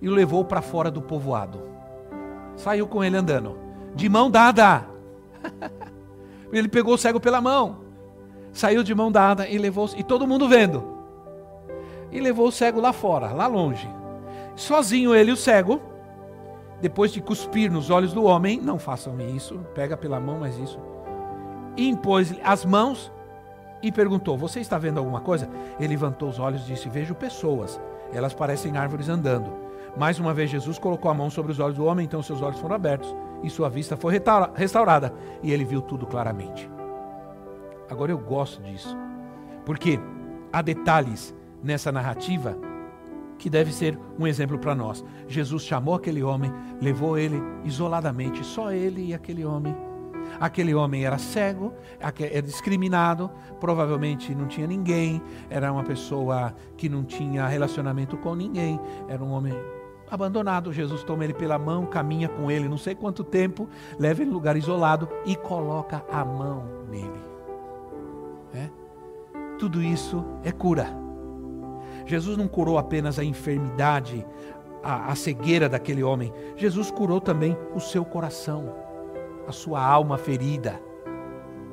e 0.00 0.08
o 0.08 0.12
levou 0.12 0.44
para 0.44 0.60
fora 0.60 0.90
do 0.90 1.00
povoado. 1.00 1.62
Saiu 2.56 2.86
com 2.86 3.02
ele 3.02 3.16
andando, 3.16 3.58
de 3.94 4.08
mão 4.08 4.30
dada. 4.30 4.86
ele 6.52 6.68
pegou 6.68 6.94
o 6.94 6.98
cego 6.98 7.20
pela 7.20 7.40
mão. 7.40 7.78
saiu 8.52 8.82
de 8.82 8.94
mão 8.94 9.10
dada 9.10 9.48
e 9.48 9.56
levou, 9.56 9.88
e 9.96 10.02
todo 10.02 10.26
mundo 10.26 10.48
vendo. 10.48 10.84
E 12.10 12.20
levou 12.20 12.48
o 12.48 12.52
cego 12.52 12.80
lá 12.80 12.92
fora, 12.92 13.32
lá 13.32 13.46
longe. 13.46 13.88
Sozinho 14.54 15.14
ele, 15.14 15.32
o 15.32 15.36
cego, 15.36 15.80
depois 16.80 17.12
de 17.12 17.22
cuspir 17.22 17.72
nos 17.72 17.88
olhos 17.88 18.12
do 18.12 18.24
homem, 18.24 18.60
não 18.60 18.78
façam 18.78 19.18
isso, 19.20 19.58
pega 19.74 19.96
pela 19.96 20.20
mão, 20.20 20.40
mas 20.40 20.58
isso. 20.58 20.78
E 21.76 21.88
impôs 21.88 22.34
as 22.44 22.64
mãos 22.64 23.12
e 23.82 23.90
perguntou: 23.90 24.36
Você 24.38 24.60
está 24.60 24.78
vendo 24.78 24.98
alguma 24.98 25.20
coisa? 25.20 25.48
Ele 25.78 25.88
levantou 25.88 26.28
os 26.28 26.38
olhos 26.38 26.62
e 26.62 26.66
disse: 26.66 26.88
Vejo 26.88 27.14
pessoas, 27.14 27.80
elas 28.12 28.32
parecem 28.32 28.76
árvores 28.76 29.08
andando. 29.08 29.52
Mais 29.96 30.18
uma 30.18 30.32
vez, 30.32 30.50
Jesus 30.50 30.78
colocou 30.78 31.10
a 31.10 31.14
mão 31.14 31.28
sobre 31.28 31.52
os 31.52 31.60
olhos 31.60 31.76
do 31.76 31.84
homem, 31.84 32.04
então 32.04 32.22
seus 32.22 32.40
olhos 32.40 32.58
foram 32.58 32.76
abertos 32.76 33.14
e 33.42 33.50
sua 33.50 33.68
vista 33.68 33.96
foi 33.96 34.18
restaurada 34.54 35.12
e 35.42 35.52
ele 35.52 35.64
viu 35.64 35.82
tudo 35.82 36.06
claramente. 36.06 36.70
Agora 37.90 38.10
eu 38.10 38.18
gosto 38.18 38.62
disso, 38.62 38.96
porque 39.66 40.00
há 40.50 40.62
detalhes 40.62 41.34
nessa 41.62 41.92
narrativa 41.92 42.56
que 43.36 43.50
deve 43.50 43.72
ser 43.72 43.98
um 44.18 44.26
exemplo 44.26 44.58
para 44.58 44.74
nós. 44.74 45.04
Jesus 45.28 45.64
chamou 45.64 45.94
aquele 45.94 46.22
homem, 46.22 46.50
levou 46.80 47.18
ele 47.18 47.42
isoladamente, 47.64 48.42
só 48.44 48.72
ele 48.72 49.08
e 49.08 49.14
aquele 49.14 49.44
homem 49.44 49.76
Aquele 50.42 50.74
homem 50.74 51.04
era 51.04 51.18
cego, 51.18 51.72
era 52.00 52.42
discriminado, 52.42 53.30
provavelmente 53.60 54.34
não 54.34 54.48
tinha 54.48 54.66
ninguém, 54.66 55.22
era 55.48 55.72
uma 55.72 55.84
pessoa 55.84 56.52
que 56.76 56.88
não 56.88 57.04
tinha 57.04 57.46
relacionamento 57.46 58.16
com 58.16 58.34
ninguém, 58.34 58.80
era 59.08 59.22
um 59.22 59.30
homem 59.30 59.54
abandonado. 60.10 60.72
Jesus 60.72 61.04
toma 61.04 61.22
ele 61.22 61.32
pela 61.32 61.60
mão, 61.60 61.86
caminha 61.86 62.28
com 62.28 62.50
ele 62.50 62.68
não 62.68 62.76
sei 62.76 62.92
quanto 62.92 63.22
tempo, 63.22 63.68
leva 64.00 64.20
ele 64.20 64.32
em 64.32 64.34
lugar 64.34 64.56
isolado 64.56 65.08
e 65.24 65.36
coloca 65.36 66.04
a 66.10 66.24
mão 66.24 66.64
nele. 66.90 67.22
É? 68.52 68.68
Tudo 69.60 69.80
isso 69.80 70.24
é 70.42 70.50
cura. 70.50 70.88
Jesus 72.04 72.36
não 72.36 72.48
curou 72.48 72.78
apenas 72.78 73.16
a 73.16 73.22
enfermidade, 73.22 74.26
a, 74.82 75.12
a 75.12 75.14
cegueira 75.14 75.68
daquele 75.68 76.02
homem, 76.02 76.32
Jesus 76.56 76.90
curou 76.90 77.20
também 77.20 77.56
o 77.72 77.78
seu 77.78 78.04
coração 78.04 78.81
a 79.46 79.52
sua 79.52 79.82
alma 79.84 80.16
ferida. 80.18 80.80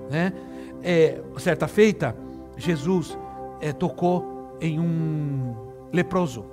Né? 0.09 0.33
É, 0.81 1.21
certa 1.37 1.67
feita, 1.67 2.15
Jesus 2.57 3.17
é, 3.61 3.71
tocou 3.71 4.57
em 4.59 4.79
um 4.79 5.55
leproso. 5.91 6.45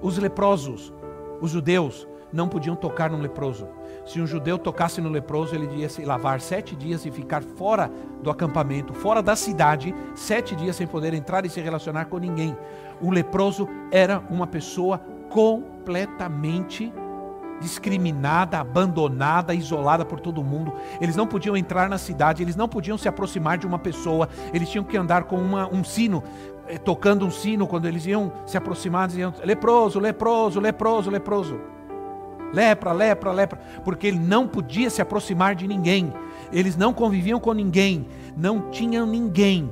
Os 0.00 0.16
leprosos, 0.18 0.92
os 1.40 1.50
judeus, 1.50 2.06
não 2.32 2.48
podiam 2.48 2.76
tocar 2.76 3.10
num 3.10 3.20
leproso. 3.20 3.66
Se 4.04 4.20
um 4.20 4.26
judeu 4.26 4.58
tocasse 4.58 5.00
no 5.00 5.08
leproso, 5.08 5.54
ele 5.54 5.80
ia 5.80 5.88
se 5.88 6.04
lavar 6.04 6.40
sete 6.40 6.76
dias 6.76 7.04
e 7.04 7.10
ficar 7.10 7.42
fora 7.42 7.90
do 8.22 8.30
acampamento, 8.30 8.92
fora 8.94 9.22
da 9.22 9.34
cidade, 9.34 9.94
sete 10.14 10.54
dias 10.54 10.76
sem 10.76 10.86
poder 10.86 11.14
entrar 11.14 11.44
e 11.44 11.50
se 11.50 11.60
relacionar 11.60 12.06
com 12.06 12.18
ninguém. 12.18 12.56
O 13.00 13.10
leproso 13.10 13.68
era 13.90 14.22
uma 14.30 14.46
pessoa 14.46 15.00
completamente 15.30 16.92
discriminada, 17.60 18.58
abandonada, 18.58 19.54
isolada 19.54 20.04
por 20.04 20.20
todo 20.20 20.42
mundo. 20.42 20.72
Eles 21.00 21.16
não 21.16 21.26
podiam 21.26 21.56
entrar 21.56 21.88
na 21.88 21.98
cidade, 21.98 22.42
eles 22.42 22.56
não 22.56 22.68
podiam 22.68 22.98
se 22.98 23.08
aproximar 23.08 23.58
de 23.58 23.66
uma 23.66 23.78
pessoa, 23.78 24.28
eles 24.52 24.68
tinham 24.68 24.84
que 24.84 24.96
andar 24.96 25.24
com 25.24 25.36
uma, 25.36 25.68
um 25.72 25.82
sino, 25.82 26.22
eh, 26.66 26.78
tocando 26.78 27.26
um 27.26 27.30
sino 27.30 27.66
quando 27.66 27.86
eles 27.86 28.06
iam 28.06 28.32
se 28.46 28.56
aproximar, 28.56 29.08
diziam 29.08 29.32
leproso, 29.44 29.98
leproso, 29.98 30.60
leproso, 30.60 31.10
leproso. 31.10 31.60
Lepra, 32.52 32.92
lepra, 32.92 33.30
lepra, 33.30 33.60
porque 33.84 34.06
ele 34.06 34.18
não 34.18 34.48
podia 34.48 34.88
se 34.88 35.02
aproximar 35.02 35.54
de 35.54 35.68
ninguém. 35.68 36.12
Eles 36.50 36.76
não 36.76 36.94
conviviam 36.94 37.38
com 37.38 37.52
ninguém, 37.52 38.08
não 38.34 38.70
tinham 38.70 39.06
ninguém. 39.06 39.70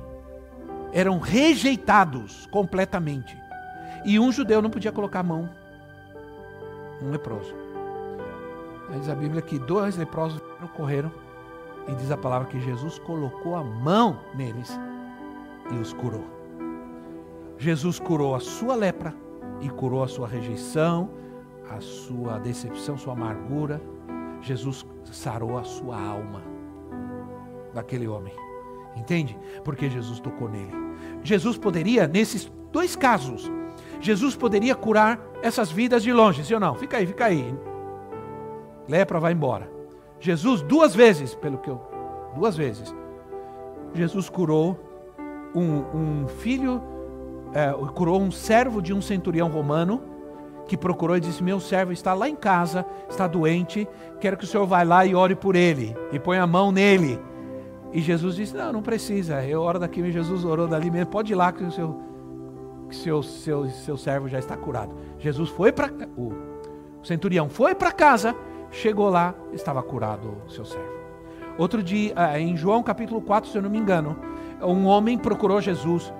Eram 0.93 1.19
rejeitados 1.19 2.47
completamente. 2.51 3.37
E 4.05 4.19
um 4.19 4.31
judeu 4.31 4.61
não 4.61 4.69
podia 4.69 4.93
colocar 4.93 5.21
a 5.21 5.23
mão 5.23 5.49
um 7.03 7.11
leproso. 7.11 7.66
Diz 8.93 9.09
a 9.09 9.15
Bíblia 9.15 9.43
que 9.43 9.59
dois 9.59 9.97
leprosos 9.97 10.41
correram 10.77 11.11
e 11.89 11.95
diz 11.95 12.11
a 12.11 12.17
palavra 12.17 12.49
que 12.49 12.61
Jesus 12.61 12.99
colocou 13.01 13.57
a 13.57 13.63
mão 13.63 14.21
neles 14.35 14.79
e 15.73 15.75
os 15.77 15.93
curou. 15.93 16.25
Jesus 17.59 17.99
curou 17.99 18.35
a 18.35 18.41
sua 18.41 18.75
lepra 18.75 19.15
e 19.61 19.69
curou 19.69 20.03
a 20.03 20.09
sua 20.09 20.29
rejeição, 20.29 21.11
a 21.71 21.81
sua 21.81 22.39
decepção, 22.39 22.97
sua 22.97 23.15
amargura. 23.15 23.81
Jesus 24.41 24.87
sarou 25.05 25.59
a 25.59 25.65
sua 25.65 26.01
alma 26.01 26.43
daquele 27.75 28.07
homem. 28.07 28.33
Entende? 28.95 29.39
Porque 29.65 29.91
Jesus 29.91 30.21
tocou 30.21 30.49
nele. 30.49 30.73
Jesus 31.23 31.59
poderia, 31.59 32.07
nesses 32.07 32.51
dois 32.73 32.95
casos, 32.95 33.51
Jesus 34.01 34.37
poderia 34.37 34.75
curar 34.75 35.21
essas 35.43 35.71
vidas 35.71 36.03
de 36.03 36.13
longe, 36.13 36.45
sim 36.45 36.55
ou 36.55 36.61
não? 36.61 36.75
Fica 36.75 36.99
aí, 36.99 37.07
fica 37.07 37.27
aí 37.27 37.55
lepra 38.89 39.21
vai 39.21 39.33
embora. 39.33 39.69
Jesus, 40.21 40.63
duas 40.63 40.95
vezes, 40.95 41.35
pelo 41.35 41.59
que 41.59 41.69
eu. 41.69 41.81
Duas 42.35 42.57
vezes. 42.57 42.95
Jesus 43.95 44.29
curou 44.29 44.79
um, 45.55 46.23
um 46.25 46.29
filho, 46.29 46.83
é, 47.53 47.73
curou 47.93 48.21
um 48.21 48.31
servo 48.31 48.83
de 48.83 48.93
um 48.93 49.01
centurião 49.01 49.49
romano, 49.49 50.03
que 50.67 50.77
procurou 50.77 51.17
e 51.17 51.21
disse: 51.21 51.43
Meu 51.43 51.61
servo 51.61 51.93
está 51.93 52.13
lá 52.13 52.29
em 52.29 52.37
casa, 52.37 52.85
está 53.09 53.27
doente, 53.27 53.89
quero 54.21 54.37
que 54.37 54.45
o 54.45 54.47
senhor 54.47 54.67
vá 54.67 54.83
lá 54.83 55.07
e 55.07 55.15
ore 55.15 55.35
por 55.35 55.57
ele, 55.57 55.97
e 56.13 56.19
põe 56.19 56.39
a 56.39 56.47
mão 56.47 56.71
nele. 56.73 57.19
E 57.93 58.01
Jesus 58.01 58.37
disse: 58.37 58.55
Não, 58.55 58.73
não 58.73 58.83
precisa, 58.83 59.45
eu 59.45 59.63
oro 59.63 59.79
daqui, 59.79 60.11
Jesus 60.11 60.45
orou 60.45 60.67
dali 60.67 60.91
mesmo, 60.91 61.11
pode 61.11 61.33
ir 61.33 61.37
lá 61.37 61.53
que 61.53 61.65
o 61.65 61.71
seu, 61.71 62.01
que 62.89 62.97
seu, 62.97 63.23
seu, 63.23 63.69
seu 63.71 63.97
servo 63.97 64.29
já 64.29 64.39
está 64.39 64.57
curado. 64.57 64.95
Jesus 65.19 65.49
foi 65.51 65.73
para. 65.73 65.91
O 66.17 66.33
centurião 67.03 67.49
foi 67.49 67.75
para 67.75 67.93
casa 67.93 68.35
Chegou 68.81 69.09
lá, 69.09 69.35
estava 69.55 69.83
curado 69.83 70.37
o 70.47 70.51
seu 70.51 70.65
servo. 70.65 70.97
Outro 71.57 71.83
dia, 71.83 72.13
ah, 72.15 72.39
em 72.39 72.57
João 72.57 72.83
capítulo 72.83 73.23
4, 73.23 73.51
se 73.51 73.57
eu 73.57 73.63
não 73.63 73.71
me 73.71 73.79
engano, 73.79 74.17
um 74.61 74.85
homem 74.87 75.17
procurou 75.17 75.63
Jesus. 75.63 76.13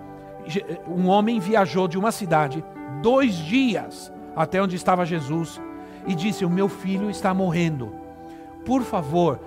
Um 0.89 1.09
homem 1.09 1.39
viajou 1.39 1.87
de 1.87 1.99
uma 1.99 2.11
cidade 2.11 2.65
dois 3.03 3.35
dias 3.35 4.11
até 4.35 4.63
onde 4.63 4.75
estava 4.75 5.05
Jesus 5.05 5.61
e 6.07 6.15
disse: 6.15 6.47
O 6.47 6.51
meu 6.51 6.67
filho 6.67 7.11
está 7.11 7.35
morrendo. 7.35 7.93
Por 8.65 8.83
favor, 8.83 9.39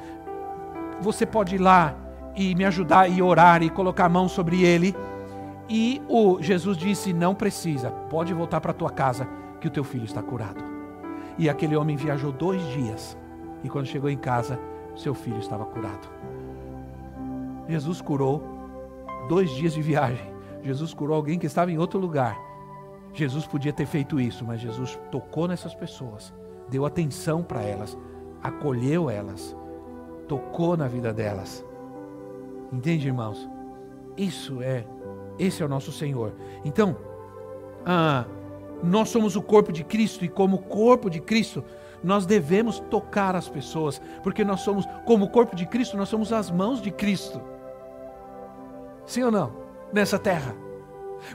você 1.01 1.25
pode 1.25 1.55
ir 1.55 1.59
lá 1.59 1.95
e 2.35 2.53
me 2.53 2.63
ajudar 2.63 3.09
e 3.09 3.23
orar 3.23 3.63
e 3.63 3.71
colocar 3.71 4.05
a 4.05 4.09
mão 4.09 4.27
sobre 4.29 4.61
ele. 4.61 4.95
E 5.67 5.99
o 6.07 6.39
Jesus 6.39 6.77
disse: 6.77 7.11
Não 7.11 7.33
precisa, 7.33 7.89
pode 7.89 8.35
voltar 8.35 8.61
para 8.61 8.71
tua 8.71 8.91
casa, 8.91 9.27
que 9.59 9.67
o 9.67 9.71
teu 9.71 9.83
filho 9.83 10.05
está 10.05 10.21
curado. 10.21 10.68
E 11.39 11.49
aquele 11.49 11.75
homem 11.75 11.95
viajou 11.95 12.31
dois 12.31 12.61
dias. 12.67 13.17
E 13.63 13.69
quando 13.69 13.87
chegou 13.87 14.09
em 14.09 14.17
casa, 14.17 14.59
seu 14.95 15.13
filho 15.15 15.39
estava 15.39 15.65
curado. 15.65 16.07
Jesus 17.67 18.01
curou 18.01 18.43
dois 19.29 19.49
dias 19.51 19.73
de 19.73 19.81
viagem. 19.81 20.33
Jesus 20.61 20.93
curou 20.93 21.15
alguém 21.15 21.39
que 21.39 21.45
estava 21.45 21.71
em 21.71 21.77
outro 21.77 21.97
lugar. 21.97 22.37
Jesus 23.13 23.47
podia 23.47 23.71
ter 23.71 23.85
feito 23.85 24.19
isso, 24.19 24.45
mas 24.45 24.59
Jesus 24.59 24.99
tocou 25.09 25.47
nessas 25.47 25.73
pessoas, 25.73 26.33
deu 26.69 26.85
atenção 26.85 27.41
para 27.41 27.61
elas, 27.61 27.97
acolheu 28.43 29.09
elas, 29.09 29.55
tocou 30.27 30.77
na 30.77 30.87
vida 30.87 31.13
delas. 31.13 31.65
Entende, 32.71 33.07
irmãos? 33.07 33.49
Isso 34.15 34.61
é, 34.61 34.85
esse 35.39 35.63
é 35.63 35.65
o 35.65 35.69
nosso 35.69 35.91
Senhor. 35.91 36.33
Então, 36.63 36.95
ah, 37.85 38.25
nós 38.83 39.09
somos 39.09 39.35
o 39.35 39.41
corpo 39.41 39.71
de 39.71 39.83
Cristo 39.83 40.23
e, 40.23 40.29
como 40.29 40.59
corpo 40.59 41.09
de 41.09 41.19
Cristo, 41.19 41.63
nós 42.03 42.25
devemos 42.25 42.79
tocar 42.79 43.35
as 43.35 43.49
pessoas, 43.49 44.01
porque 44.23 44.43
nós 44.43 44.61
somos, 44.61 44.85
como 45.05 45.29
corpo 45.29 45.55
de 45.55 45.65
Cristo, 45.65 45.97
nós 45.97 46.09
somos 46.09 46.31
as 46.31 46.49
mãos 46.49 46.81
de 46.81 46.91
Cristo. 46.91 47.41
Sim 49.05 49.23
ou 49.23 49.31
não? 49.31 49.51
Nessa 49.91 50.17
terra. 50.17 50.55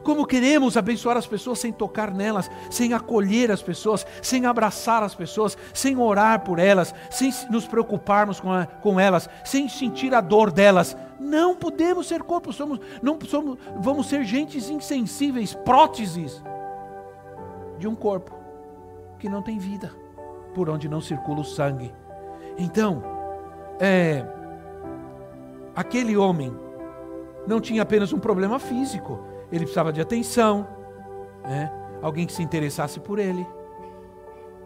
Como 0.03 0.27
queremos 0.27 0.79
abençoar 0.79 1.19
as 1.19 1.27
pessoas 1.27 1.59
sem 1.59 1.71
tocar 1.71 2.11
nelas, 2.11 2.51
sem 2.71 2.95
acolher 2.95 3.51
as 3.51 3.61
pessoas, 3.61 4.07
sem 4.23 4.47
abraçar 4.47 5.03
as 5.03 5.15
pessoas, 5.15 5.59
sem 5.75 5.99
orar 5.99 6.41
por 6.41 6.59
elas, 6.59 6.95
sem 7.11 7.31
nos 7.51 7.67
preocuparmos 7.67 8.41
com, 8.41 8.51
a, 8.51 8.65
com 8.65 8.99
elas, 8.99 9.29
sem 9.45 9.69
sentir 9.69 10.15
a 10.15 10.23
dor 10.23 10.51
delas. 10.51 10.97
Não 11.21 11.55
podemos 11.55 12.07
ser 12.07 12.23
corpo, 12.23 12.51
somos, 12.51 12.81
não 13.03 13.19
somos, 13.29 13.59
vamos 13.77 14.07
ser 14.07 14.25
gentes 14.25 14.71
insensíveis, 14.71 15.53
próteses 15.53 16.43
de 17.79 17.89
um 17.89 17.95
corpo 17.95 18.35
que 19.19 19.29
não 19.29 19.43
tem 19.43 19.59
vida, 19.59 19.91
por 20.55 20.69
onde 20.69 20.89
não 20.89 21.01
circula 21.01 21.41
o 21.41 21.45
sangue. 21.45 21.95
Então, 22.59 23.03
é, 23.81 24.25
aquele 25.75 26.17
homem 26.17 26.55
não 27.47 27.61
tinha 27.61 27.83
apenas 27.83 28.13
um 28.13 28.19
problema 28.19 28.59
físico, 28.59 29.19
ele 29.51 29.65
precisava 29.65 29.93
de 29.93 30.01
atenção, 30.01 30.67
né? 31.43 31.71
alguém 32.03 32.27
que 32.27 32.33
se 32.33 32.43
interessasse 32.43 33.01
por 33.01 33.19
ele, 33.19 33.47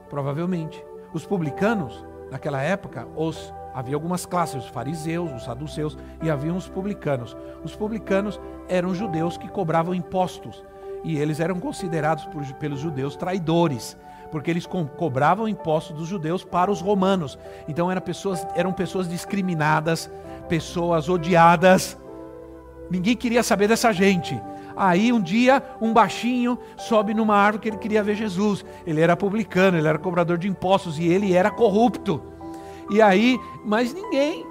provavelmente. 0.08 0.84
Os 1.12 1.24
publicanos, 1.24 2.04
naquela 2.30 2.60
época, 2.60 3.06
os 3.16 3.52
Havia 3.78 3.94
algumas 3.94 4.26
classes, 4.26 4.64
os 4.64 4.70
fariseus, 4.70 5.32
os 5.32 5.44
saduceus 5.44 5.96
e 6.20 6.28
havia 6.28 6.52
os 6.52 6.68
publicanos. 6.68 7.36
Os 7.62 7.76
publicanos 7.76 8.40
eram 8.68 8.92
judeus 8.92 9.36
que 9.36 9.46
cobravam 9.48 9.94
impostos 9.94 10.64
e 11.04 11.18
eles 11.18 11.40
eram 11.40 11.58
considerados 11.60 12.24
por, 12.26 12.44
pelos 12.54 12.80
judeus 12.80 13.16
traidores, 13.16 13.96
porque 14.30 14.50
eles 14.50 14.66
co 14.66 14.84
cobravam 14.84 15.48
impostos 15.48 15.96
dos 15.96 16.08
judeus 16.08 16.44
para 16.44 16.70
os 16.70 16.80
romanos. 16.80 17.38
Então 17.66 17.90
eram 17.90 18.00
pessoas, 18.00 18.46
eram 18.54 18.72
pessoas 18.72 19.08
discriminadas, 19.08 20.10
pessoas 20.48 21.08
odiadas. 21.08 21.98
Ninguém 22.90 23.16
queria 23.16 23.42
saber 23.42 23.68
dessa 23.68 23.92
gente. 23.92 24.40
Aí 24.76 25.12
um 25.12 25.20
dia 25.20 25.62
um 25.80 25.92
baixinho 25.92 26.58
sobe 26.76 27.12
numa 27.12 27.34
árvore 27.34 27.62
que 27.62 27.68
ele 27.68 27.78
queria 27.78 28.02
ver 28.02 28.14
Jesus. 28.14 28.64
Ele 28.86 29.00
era 29.00 29.16
publicano, 29.16 29.76
ele 29.76 29.88
era 29.88 29.98
cobrador 29.98 30.38
de 30.38 30.48
impostos 30.48 30.98
e 30.98 31.06
ele 31.06 31.34
era 31.34 31.50
corrupto. 31.50 32.22
E 32.90 33.02
aí, 33.02 33.38
mas 33.64 33.92
ninguém 33.92 34.46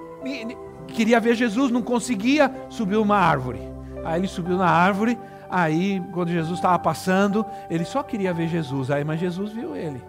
queria 0.88 1.18
ver 1.18 1.34
Jesus, 1.34 1.70
não 1.70 1.82
conseguia, 1.82 2.52
subiu 2.68 3.02
uma 3.02 3.16
árvore. 3.16 3.60
Aí 4.04 4.20
ele 4.20 4.28
subiu 4.28 4.56
na 4.56 4.68
árvore, 4.68 5.18
aí 5.50 6.02
quando 6.12 6.30
Jesus 6.30 6.58
estava 6.58 6.78
passando, 6.78 7.44
ele 7.68 7.84
só 7.84 8.02
queria 8.02 8.32
ver 8.32 8.48
Jesus. 8.48 8.90
Aí, 8.90 9.04
mas 9.04 9.20
Jesus 9.20 9.52
viu 9.52 9.76
ele. 9.76 10.02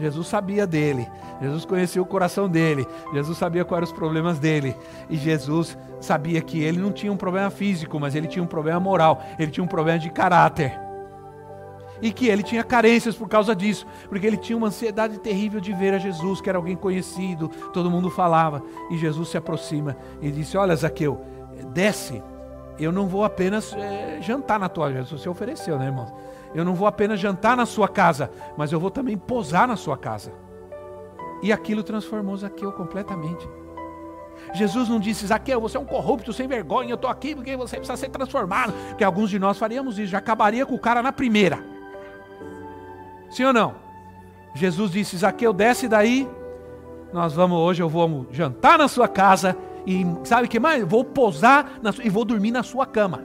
Jesus 0.00 0.28
sabia 0.28 0.66
dele, 0.66 1.06
Jesus 1.42 1.66
conhecia 1.66 2.00
o 2.00 2.06
coração 2.06 2.48
dele, 2.48 2.86
Jesus 3.12 3.36
sabia 3.36 3.66
quais 3.66 3.82
eram 3.82 3.92
os 3.92 3.92
problemas 3.92 4.38
dele, 4.38 4.74
e 5.10 5.16
Jesus 5.16 5.76
sabia 6.00 6.40
que 6.40 6.62
ele 6.62 6.78
não 6.78 6.90
tinha 6.90 7.12
um 7.12 7.18
problema 7.18 7.50
físico, 7.50 8.00
mas 8.00 8.14
ele 8.14 8.26
tinha 8.26 8.42
um 8.42 8.46
problema 8.46 8.80
moral, 8.80 9.22
ele 9.38 9.50
tinha 9.50 9.62
um 9.62 9.68
problema 9.68 9.98
de 9.98 10.08
caráter. 10.08 10.72
E 12.02 12.10
que 12.10 12.28
ele 12.28 12.42
tinha 12.42 12.64
carências 12.64 13.14
por 13.14 13.28
causa 13.28 13.54
disso, 13.54 13.86
porque 14.08 14.26
ele 14.26 14.38
tinha 14.38 14.56
uma 14.56 14.68
ansiedade 14.68 15.18
terrível 15.18 15.60
de 15.60 15.74
ver 15.74 15.92
a 15.92 15.98
Jesus, 15.98 16.40
que 16.40 16.48
era 16.48 16.56
alguém 16.56 16.74
conhecido, 16.74 17.48
todo 17.74 17.90
mundo 17.90 18.08
falava. 18.08 18.62
E 18.90 18.96
Jesus 18.96 19.28
se 19.28 19.36
aproxima 19.36 19.94
e 20.22 20.30
disse: 20.30 20.56
Olha, 20.56 20.74
Zaqueu, 20.74 21.20
desce, 21.74 22.22
eu 22.84 22.92
não 22.92 23.06
vou 23.06 23.24
apenas 23.24 23.72
é, 23.74 24.18
jantar 24.20 24.58
na 24.58 24.68
tua 24.68 24.92
casa. 24.92 25.18
Você 25.18 25.28
ofereceu, 25.28 25.78
né, 25.78 25.86
irmão? 25.86 26.12
Eu 26.54 26.64
não 26.64 26.74
vou 26.74 26.86
apenas 26.86 27.20
jantar 27.20 27.56
na 27.56 27.66
sua 27.66 27.88
casa, 27.88 28.30
mas 28.56 28.72
eu 28.72 28.80
vou 28.80 28.90
também 28.90 29.16
posar 29.16 29.68
na 29.68 29.76
sua 29.76 29.96
casa. 29.96 30.32
E 31.42 31.52
aquilo 31.52 31.82
transformou 31.82 32.36
Zaqueu 32.36 32.72
completamente. 32.72 33.48
Jesus 34.52 34.88
não 34.88 34.98
disse, 34.98 35.26
Zaqueu, 35.26 35.60
você 35.60 35.76
é 35.76 35.80
um 35.80 35.84
corrupto 35.84 36.32
sem 36.32 36.48
vergonha, 36.48 36.90
eu 36.90 36.94
estou 36.96 37.10
aqui 37.10 37.34
porque 37.34 37.56
você 37.56 37.76
precisa 37.76 37.96
ser 37.96 38.08
transformado. 38.08 38.72
Porque 38.88 39.04
alguns 39.04 39.30
de 39.30 39.38
nós 39.38 39.58
faríamos 39.58 39.98
isso, 39.98 40.10
já 40.10 40.18
acabaria 40.18 40.66
com 40.66 40.74
o 40.74 40.78
cara 40.78 41.02
na 41.02 41.12
primeira. 41.12 41.58
Sim 43.30 43.44
ou 43.44 43.52
não? 43.52 43.74
Jesus 44.54 44.90
disse, 44.90 45.16
Zaqueu, 45.18 45.52
desce 45.52 45.86
daí, 45.86 46.28
nós 47.12 47.32
vamos 47.32 47.58
hoje, 47.58 47.82
eu 47.82 47.88
vou 47.88 48.26
jantar 48.30 48.78
na 48.78 48.88
sua 48.88 49.06
casa 49.06 49.56
e 49.86 50.04
sabe 50.24 50.46
o 50.46 50.50
que 50.50 50.60
mais? 50.60 50.84
Vou 50.84 51.04
posar 51.04 51.80
na, 51.82 51.92
e 52.02 52.08
vou 52.08 52.24
dormir 52.24 52.50
na 52.50 52.62
sua 52.62 52.86
cama. 52.86 53.24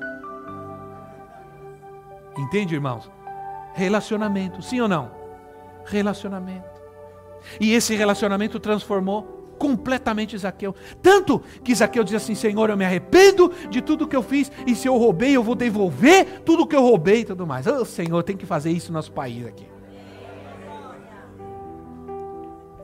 Entende, 2.38 2.76
irmãos? 2.76 3.10
Relacionamento, 3.74 4.62
sim 4.62 4.80
ou 4.82 4.88
não? 4.88 5.12
Relacionamento. 5.86 6.76
E 7.60 7.74
esse 7.74 7.96
relacionamento 7.96 8.60
transformou 8.60 9.36
completamente 9.58 10.38
Zaqueu. 10.38 10.76
Tanto 11.02 11.42
que 11.64 11.74
Zaqueu 11.74 12.04
diz 12.04 12.16
assim: 12.16 12.36
Senhor, 12.36 12.70
eu 12.70 12.78
me 12.78 12.86
arrependo 12.86 13.52
de 13.70 13.82
tudo 13.82 14.08
que 14.08 14.16
eu 14.16 14.24
fiz, 14.24 14.52
e 14.66 14.76
se 14.76 14.88
eu 14.88 14.98
roubei, 14.98 15.36
eu 15.36 15.44
vou 15.44 15.56
devolver 15.56 16.42
tudo 16.42 16.68
que 16.68 16.76
eu 16.76 16.82
roubei 16.82 17.22
e 17.22 17.26
tudo 17.26 17.46
mais. 17.46 17.68
Oh, 17.68 17.86
Senhor, 17.86 18.24
tem 18.24 18.36
que 18.36 18.46
fazer 18.46 18.72
isso 18.72 18.92
no 18.92 18.98
nosso 18.98 19.12
país 19.12 19.46
aqui. 19.46 19.68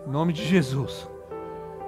Em 0.08 0.12
nome 0.12 0.34
de 0.34 0.46
Jesus. 0.46 1.10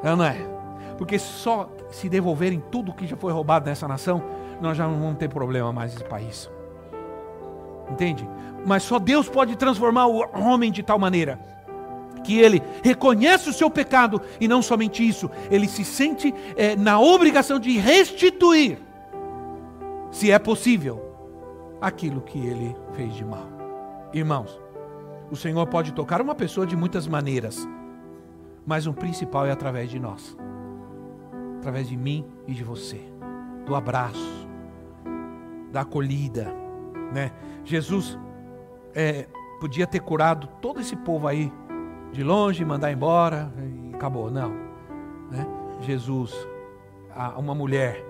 É 0.04 0.16
não 0.16 0.26
é? 0.26 0.63
Porque 1.04 1.20
só 1.20 1.70
se 1.92 2.08
devolverem 2.08 2.64
tudo 2.72 2.94
que 2.94 3.06
já 3.06 3.18
foi 3.18 3.34
roubado 3.34 3.66
nessa 3.66 3.86
nação, 3.90 4.24
nós 4.62 4.78
já 4.78 4.88
não 4.88 4.98
vamos 5.02 5.18
ter 5.18 5.28
problema 5.28 5.70
mais 5.74 5.92
nesse 5.92 6.06
país. 6.06 6.50
Entende? 7.92 8.26
Mas 8.66 8.84
só 8.84 8.98
Deus 9.00 9.28
pode 9.28 9.58
transformar 9.58 10.08
o 10.08 10.22
homem 10.40 10.72
de 10.72 10.82
tal 10.82 10.98
maneira 10.98 11.38
que 12.24 12.40
ele 12.40 12.64
reconhece 12.82 13.50
o 13.50 13.54
seu 13.54 13.70
pecado 13.70 14.22
e 14.40 14.48
não 14.48 14.62
somente 14.62 15.06
isso, 15.06 15.30
ele 15.52 15.68
se 15.68 15.84
sente 15.84 16.34
é, 16.56 16.74
na 16.78 16.98
obrigação 17.02 17.60
de 17.60 17.78
restituir, 17.78 18.78
se 20.10 20.32
é 20.32 20.40
possível, 20.40 21.04
aquilo 21.82 22.22
que 22.22 22.40
ele 22.40 22.74
fez 22.94 23.14
de 23.14 23.26
mal. 23.26 23.46
Irmãos, 24.14 24.58
o 25.30 25.36
Senhor 25.36 25.68
pode 25.68 25.92
tocar 25.92 26.22
uma 26.22 26.34
pessoa 26.34 26.66
de 26.66 26.78
muitas 26.78 27.06
maneiras, 27.08 27.68
mas 28.66 28.88
o 28.88 28.94
principal 28.94 29.46
é 29.46 29.52
através 29.52 29.90
de 29.90 30.00
nós, 30.00 30.38
através 31.64 31.88
de 31.88 31.96
mim 31.96 32.28
e 32.46 32.54
de 32.54 32.62
você, 32.62 33.00
do 33.66 33.74
abraço, 33.74 34.48
da 35.72 35.82
acolhida, 35.82 36.54
né? 37.14 37.32
Jesus 37.64 38.20
é, 38.94 39.28
podia 39.62 39.88
ter 39.88 40.02
curado 40.02 40.46
todo 40.62 40.82
esse 40.82 40.94
povo 40.94 41.26
aí 41.26 41.50
de 42.12 42.22
longe, 42.22 42.66
mandar 42.66 42.92
embora 42.92 43.50
e 43.58 43.96
acabou. 43.96 44.30
Não. 44.30 44.50
Né? 45.32 45.48
Jesus, 45.80 46.36
uma 47.38 47.56
mulher, 47.56 48.04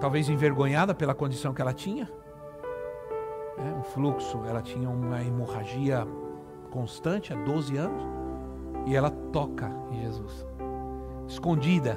talvez 0.00 0.28
envergonhada 0.28 0.92
pela 0.92 1.14
condição 1.14 1.54
que 1.54 1.62
ela 1.62 1.72
tinha, 1.72 2.10
né? 3.58 3.76
um 3.78 3.84
fluxo, 3.84 4.42
ela 4.44 4.60
tinha 4.60 4.90
uma 4.90 5.22
hemorragia 5.22 6.04
constante 6.72 7.32
há 7.32 7.36
12 7.36 7.76
anos, 7.76 8.02
e 8.86 8.96
ela 8.96 9.10
toca 9.32 9.70
em 9.92 10.00
Jesus. 10.00 10.44
Escondida, 11.28 11.96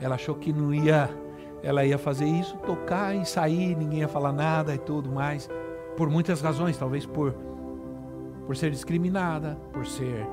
ela 0.00 0.14
achou 0.14 0.34
que 0.34 0.52
não 0.52 0.72
ia, 0.72 1.10
ela 1.62 1.84
ia 1.84 1.98
fazer 1.98 2.26
isso, 2.26 2.56
tocar 2.58 3.14
e 3.14 3.24
sair, 3.24 3.76
ninguém 3.76 4.00
ia 4.00 4.08
falar 4.08 4.32
nada 4.32 4.74
e 4.74 4.78
tudo 4.78 5.10
mais. 5.10 5.48
Por 5.96 6.08
muitas 6.08 6.40
razões, 6.40 6.76
talvez 6.76 7.06
por 7.06 7.34
por 8.46 8.56
ser 8.56 8.70
discriminada, 8.72 9.56
por 9.72 9.86
ser 9.86 10.26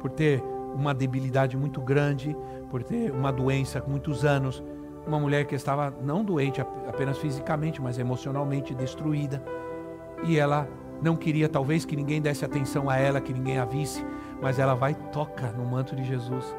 por 0.00 0.10
ter 0.10 0.42
uma 0.74 0.92
debilidade 0.92 1.56
muito 1.56 1.80
grande, 1.80 2.36
por 2.70 2.82
ter 2.82 3.10
uma 3.12 3.32
doença 3.32 3.80
com 3.80 3.90
muitos 3.90 4.24
anos, 4.24 4.62
uma 5.06 5.18
mulher 5.18 5.46
que 5.46 5.54
estava 5.54 5.90
não 6.02 6.24
doente 6.24 6.60
apenas 6.60 7.18
fisicamente, 7.18 7.80
mas 7.80 7.98
emocionalmente 7.98 8.74
destruída, 8.74 9.42
e 10.24 10.38
ela 10.38 10.68
não 11.00 11.16
queria 11.16 11.48
talvez 11.48 11.84
que 11.84 11.96
ninguém 11.96 12.20
desse 12.20 12.44
atenção 12.44 12.88
a 12.88 12.96
ela, 12.96 13.20
que 13.20 13.32
ninguém 13.32 13.58
a 13.58 13.64
visse, 13.64 14.04
mas 14.40 14.58
ela 14.58 14.74
vai 14.74 14.94
toca 14.94 15.50
no 15.52 15.64
manto 15.64 15.96
de 15.96 16.04
Jesus. 16.04 16.54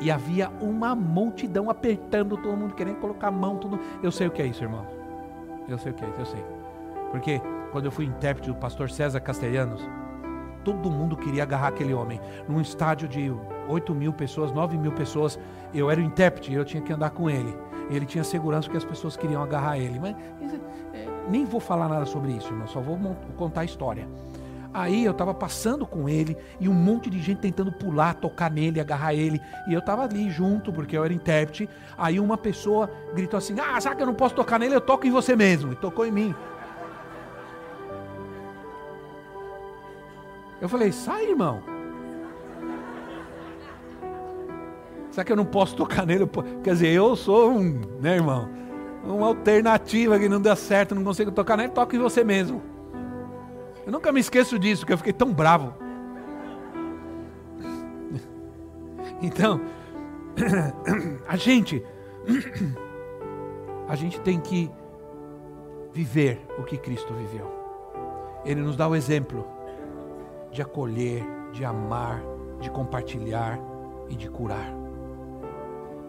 E 0.00 0.10
havia 0.10 0.50
uma 0.60 0.94
multidão 0.94 1.68
apertando 1.68 2.36
todo 2.36 2.56
mundo, 2.56 2.74
querendo 2.74 2.96
colocar 2.96 3.28
a 3.28 3.32
mão, 3.32 3.56
tudo. 3.56 3.78
Eu 4.02 4.12
sei 4.12 4.28
o 4.28 4.30
que 4.30 4.40
é 4.42 4.46
isso, 4.46 4.62
irmão. 4.62 4.86
Eu 5.68 5.78
sei 5.78 5.92
o 5.92 5.94
que 5.94 6.04
é 6.04 6.08
isso, 6.08 6.20
eu 6.20 6.26
sei. 6.26 6.44
Porque 7.10 7.40
quando 7.72 7.86
eu 7.86 7.90
fui 7.90 8.04
intérprete 8.04 8.48
do 8.48 8.56
pastor 8.56 8.90
César 8.90 9.20
Castelhanos, 9.20 9.86
todo 10.64 10.90
mundo 10.90 11.16
queria 11.16 11.42
agarrar 11.42 11.68
aquele 11.68 11.94
homem. 11.94 12.20
Num 12.48 12.60
estádio 12.60 13.08
de 13.08 13.32
8 13.68 13.94
mil 13.94 14.12
pessoas, 14.12 14.52
9 14.52 14.76
mil 14.78 14.92
pessoas, 14.92 15.38
eu 15.74 15.90
era 15.90 16.00
o 16.00 16.04
intérprete, 16.04 16.52
eu 16.52 16.64
tinha 16.64 16.82
que 16.82 16.92
andar 16.92 17.10
com 17.10 17.28
ele. 17.28 17.56
Ele 17.90 18.04
tinha 18.04 18.22
segurança 18.22 18.64
porque 18.64 18.78
as 18.78 18.84
pessoas 18.84 19.16
queriam 19.16 19.42
agarrar 19.42 19.78
ele. 19.78 19.98
Mas 19.98 20.14
é, 20.94 21.06
nem 21.28 21.44
vou 21.44 21.60
falar 21.60 21.88
nada 21.88 22.04
sobre 22.04 22.32
isso, 22.32 22.48
irmão, 22.48 22.66
só 22.66 22.80
vou 22.80 22.98
contar 23.36 23.62
a 23.62 23.64
história. 23.64 24.06
Aí 24.78 25.04
eu 25.04 25.10
estava 25.10 25.34
passando 25.34 25.84
com 25.84 26.08
ele 26.08 26.36
e 26.60 26.68
um 26.68 26.72
monte 26.72 27.10
de 27.10 27.20
gente 27.20 27.40
tentando 27.40 27.72
pular, 27.72 28.14
tocar 28.14 28.48
nele, 28.48 28.80
agarrar 28.80 29.12
ele. 29.12 29.40
E 29.66 29.72
eu 29.72 29.80
estava 29.80 30.04
ali 30.04 30.30
junto, 30.30 30.72
porque 30.72 30.96
eu 30.96 31.04
era 31.04 31.12
intérprete. 31.12 31.68
Aí 31.96 32.20
uma 32.20 32.38
pessoa 32.38 32.88
gritou 33.12 33.36
assim: 33.36 33.56
Ah, 33.58 33.80
sabe 33.80 33.96
que 33.96 34.02
eu 34.02 34.06
não 34.06 34.14
posso 34.14 34.36
tocar 34.36 34.56
nele? 34.56 34.76
Eu 34.76 34.80
toco 34.80 35.04
em 35.04 35.10
você 35.10 35.34
mesmo. 35.34 35.72
E 35.72 35.74
tocou 35.74 36.06
em 36.06 36.12
mim. 36.12 36.34
Eu 40.60 40.68
falei, 40.68 40.92
sai, 40.92 41.28
irmão. 41.28 41.60
Será 45.10 45.24
que 45.24 45.32
eu 45.32 45.36
não 45.36 45.44
posso 45.44 45.74
tocar 45.74 46.06
nele? 46.06 46.24
Quer 46.62 46.72
dizer, 46.72 46.92
eu 46.92 47.16
sou 47.16 47.50
um, 47.50 47.80
né, 48.00 48.14
irmão? 48.14 48.48
Uma 49.04 49.26
alternativa 49.26 50.20
que 50.20 50.28
não 50.28 50.40
dá 50.40 50.54
certo, 50.54 50.94
não 50.94 51.02
consigo 51.02 51.32
tocar 51.32 51.56
nele, 51.56 51.70
toque 51.70 51.96
em 51.96 52.00
você 52.00 52.22
mesmo. 52.22 52.77
Eu 53.88 53.92
nunca 53.92 54.12
me 54.12 54.20
esqueço 54.20 54.58
disso, 54.58 54.82
porque 54.82 54.92
eu 54.92 54.98
fiquei 54.98 55.14
tão 55.14 55.32
bravo. 55.32 55.72
Então, 59.22 59.62
a 61.26 61.36
gente, 61.36 61.82
a 63.88 63.96
gente 63.96 64.20
tem 64.20 64.38
que 64.38 64.70
viver 65.90 66.38
o 66.58 66.64
que 66.64 66.76
Cristo 66.76 67.14
viveu. 67.14 67.50
Ele 68.44 68.60
nos 68.60 68.76
dá 68.76 68.86
o 68.86 68.94
exemplo 68.94 69.48
de 70.52 70.60
acolher, 70.60 71.24
de 71.50 71.64
amar, 71.64 72.22
de 72.60 72.70
compartilhar 72.70 73.58
e 74.10 74.14
de 74.14 74.28
curar. 74.28 74.70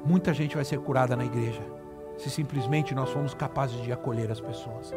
Muita 0.03 0.34
gente 0.34 0.57
vai 0.57 0.65
ser 0.65 0.80
curada 0.80 1.15
na 1.15 1.23
igreja 1.23 1.63
se 2.17 2.30
simplesmente 2.30 2.93
nós 2.93 3.09
formos 3.09 3.34
capazes 3.34 3.82
de 3.82 3.93
acolher 3.93 4.30
as 4.30 4.41
pessoas, 4.41 4.93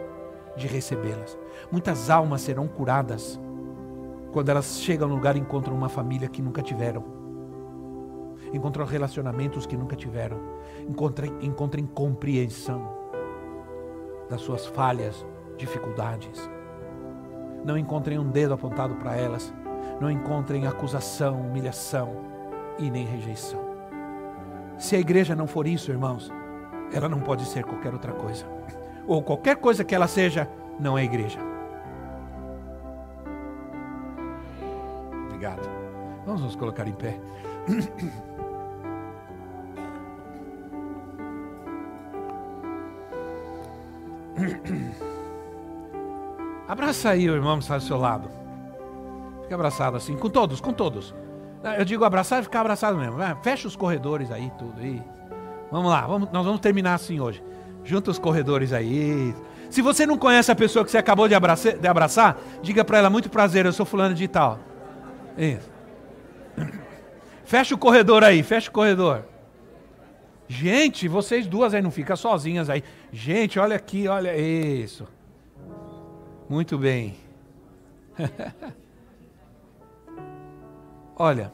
de 0.57 0.67
recebê-las. 0.67 1.39
Muitas 1.71 2.11
almas 2.11 2.43
serão 2.43 2.69
curadas 2.69 3.41
quando 4.33 4.49
elas 4.49 4.81
chegam 4.81 5.09
no 5.09 5.15
lugar 5.15 5.37
e 5.37 5.41
encontram 5.41 5.77
uma 5.77 5.89
família 5.89 6.29
que 6.29 6.43
nunca 6.43 6.63
tiveram. 6.63 7.05
encontrem 8.53 8.87
relacionamentos 8.87 9.67
que 9.67 9.77
nunca 9.77 9.97
tiveram, 9.97 10.39
encontrem, 10.89 11.33
encontrem 11.41 11.87
compreensão 11.87 13.03
das 14.29 14.41
suas 14.41 14.67
falhas, 14.67 15.25
dificuldades. 15.57 16.51
Não 17.65 17.79
encontrem 17.79 18.19
um 18.19 18.31
dedo 18.31 18.55
apontado 18.55 18.95
para 18.97 19.17
elas, 19.17 19.53
não 20.01 20.11
encontrem 20.11 20.67
acusação, 20.67 21.41
humilhação 21.41 22.17
e 22.79 22.91
nem 22.91 23.07
rejeição. 23.07 23.61
Se 24.79 24.97
a 24.97 24.99
igreja 24.99 25.37
não 25.37 25.47
for 25.47 25.67
isso, 25.67 25.91
irmãos, 25.91 26.31
ela 26.93 27.09
não 27.09 27.21
pode 27.21 27.45
ser 27.45 27.65
qualquer 27.65 27.93
outra 27.93 28.13
coisa. 28.13 28.45
Ou 29.07 29.23
qualquer 29.23 29.57
coisa 29.57 29.85
que 29.85 29.95
ela 29.95 30.07
seja, 30.07 30.49
não 30.79 30.97
é 30.97 31.05
igreja. 31.05 31.39
Obrigado. 35.27 35.69
Vamos 36.25 36.43
nos 36.43 36.57
colocar 36.57 36.87
em 36.87 36.93
pé. 36.93 37.19
Abraça 46.69 47.11
aí 47.11 47.29
o 47.29 47.35
irmão 47.35 47.59
que 47.59 47.65
está 47.65 47.77
do 47.77 47.83
seu 47.83 47.99
lado. 47.99 48.31
Fica 49.43 49.55
abraçado 49.55 49.97
assim, 49.97 50.17
com 50.17 50.31
todos, 50.31 50.61
com 50.61 50.73
todos. 50.73 51.15
Eu 51.79 51.85
digo 51.85 52.05
abraçar 52.05 52.41
e 52.41 52.45
ficar 52.45 52.61
abraçado 52.61 52.97
mesmo. 52.97 53.19
Fecha 53.43 53.69
os 53.69 53.77
corredores 53.77 54.31
aí, 54.31 54.51
tudo. 54.59 54.81
aí. 54.81 55.03
Vamos 55.71 55.91
lá, 55.91 56.07
vamos, 56.07 56.31
nós 56.31 56.45
vamos 56.45 56.61
terminar 56.61 56.95
assim 56.95 57.21
hoje. 57.21 57.43
Junta 57.85 58.11
os 58.11 58.19
corredores 58.19 58.73
aí. 58.73 59.35
Se 59.71 59.81
você 59.81 60.05
não 60.05 60.19
conhece 60.19 60.53
a 60.53 60.55
pessoa 60.55 60.85
que 60.85 60.91
você 60.91 60.99
acabou 60.99 61.27
de 61.27 61.35
abraçar, 61.35 61.79
de 61.79 61.89
abraçar 61.89 62.39
diga 62.63 62.85
para 62.85 62.99
ela, 62.99 63.11
muito 63.11 63.31
prazer, 63.31 63.65
eu 63.65 63.73
sou 63.73 63.87
fulano 63.87 64.15
de 64.15 64.29
tal. 64.29 64.59
Isso. 65.37 65.71
Fecha 67.45 67.75
o 67.75 67.79
corredor 67.79 68.23
aí, 68.23 68.43
fecha 68.43 68.71
o 68.71 68.73
corredor. 68.73 69.25
Gente, 70.49 71.09
vocês 71.09 71.47
duas 71.47 71.73
aí 71.73 71.81
não 71.81 71.91
ficam 71.91 72.17
sozinhas 72.17 72.69
aí. 72.69 72.85
Gente, 73.11 73.59
olha 73.59 73.77
aqui, 73.77 74.07
olha 74.07 74.37
isso. 74.37 75.09
Muito 76.49 76.77
bem. 76.77 77.17
olha, 81.17 81.53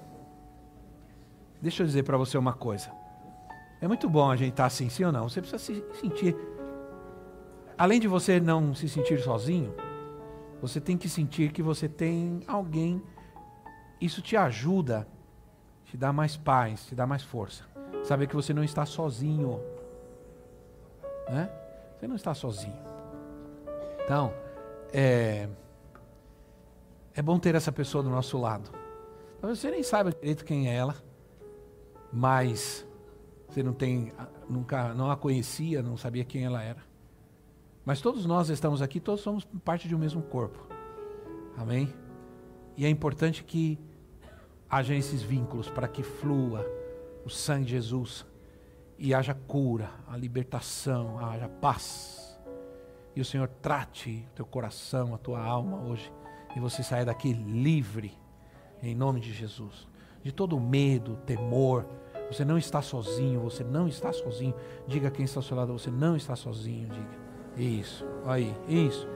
deixa 1.62 1.82
eu 1.82 1.86
dizer 1.86 2.02
para 2.02 2.16
você 2.16 2.36
uma 2.36 2.52
coisa. 2.52 2.97
É 3.80 3.86
muito 3.86 4.08
bom 4.08 4.30
a 4.30 4.36
gente 4.36 4.50
estar 4.50 4.64
tá 4.64 4.66
assim, 4.66 4.88
sim 4.88 5.04
ou 5.04 5.12
não? 5.12 5.28
Você 5.28 5.40
precisa 5.40 5.58
se 5.62 5.84
sentir. 6.00 6.36
Além 7.76 8.00
de 8.00 8.08
você 8.08 8.40
não 8.40 8.74
se 8.74 8.88
sentir 8.88 9.20
sozinho, 9.20 9.72
você 10.60 10.80
tem 10.80 10.96
que 10.96 11.08
sentir 11.08 11.52
que 11.52 11.62
você 11.62 11.88
tem 11.88 12.40
alguém. 12.46 13.00
Isso 14.00 14.20
te 14.20 14.36
ajuda, 14.36 15.06
te 15.84 15.96
dá 15.96 16.12
mais 16.12 16.36
paz, 16.36 16.86
te 16.86 16.94
dá 16.94 17.06
mais 17.06 17.22
força. 17.22 17.64
Saber 18.02 18.26
que 18.26 18.34
você 18.34 18.52
não 18.52 18.64
está 18.64 18.84
sozinho. 18.84 19.60
Né? 21.28 21.48
Você 21.96 22.08
não 22.08 22.16
está 22.16 22.34
sozinho. 22.34 22.76
Então, 24.04 24.32
é, 24.92 25.48
é 27.14 27.22
bom 27.22 27.38
ter 27.38 27.54
essa 27.54 27.70
pessoa 27.70 28.02
do 28.02 28.10
nosso 28.10 28.38
lado. 28.38 28.70
Talvez 29.40 29.58
você 29.60 29.70
nem 29.70 29.82
saiba 29.82 30.10
direito 30.10 30.44
quem 30.44 30.68
é 30.68 30.74
ela, 30.74 30.96
mas 32.12 32.87
você 33.48 33.62
não 33.62 33.72
tem, 33.72 34.12
nunca, 34.48 34.92
não 34.94 35.10
a 35.10 35.16
conhecia, 35.16 35.82
não 35.82 35.96
sabia 35.96 36.24
quem 36.24 36.44
ela 36.44 36.62
era. 36.62 36.82
Mas 37.84 38.00
todos 38.00 38.26
nós 38.26 38.50
estamos 38.50 38.82
aqui, 38.82 39.00
todos 39.00 39.22
somos 39.22 39.44
parte 39.64 39.88
de 39.88 39.94
um 39.94 39.98
mesmo 39.98 40.20
corpo. 40.22 40.66
Amém? 41.56 41.92
E 42.76 42.84
é 42.84 42.88
importante 42.88 43.42
que 43.42 43.78
haja 44.68 44.94
esses 44.94 45.22
vínculos 45.22 45.70
para 45.70 45.88
que 45.88 46.02
flua 46.02 46.64
o 47.24 47.30
sangue 47.30 47.64
de 47.64 47.70
Jesus 47.72 48.26
e 48.98 49.14
haja 49.14 49.34
cura, 49.34 49.90
a 50.06 50.16
libertação, 50.16 51.18
haja 51.18 51.48
paz. 51.48 52.38
E 53.16 53.20
o 53.20 53.24
Senhor 53.24 53.48
trate 53.48 54.26
o 54.30 54.34
teu 54.34 54.46
coração, 54.46 55.14
a 55.14 55.18
tua 55.18 55.42
alma 55.42 55.80
hoje, 55.82 56.12
e 56.54 56.60
você 56.60 56.82
saia 56.82 57.04
daqui 57.04 57.32
livre, 57.32 58.16
em 58.82 58.94
nome 58.94 59.20
de 59.20 59.32
Jesus, 59.32 59.88
de 60.22 60.30
todo 60.30 60.60
medo, 60.60 61.16
temor, 61.24 61.86
você 62.30 62.44
não 62.44 62.58
está 62.58 62.82
sozinho, 62.82 63.40
você 63.40 63.64
não 63.64 63.88
está 63.88 64.12
sozinho. 64.12 64.54
Diga 64.86 65.10
quem 65.10 65.24
está 65.24 65.40
ao 65.40 65.42
seu 65.42 65.56
lado, 65.56 65.72
você 65.72 65.90
não 65.90 66.16
está 66.16 66.36
sozinho, 66.36 66.88
diga. 66.88 67.28
Isso, 67.56 68.04
aí, 68.26 68.54
isso. 68.68 69.08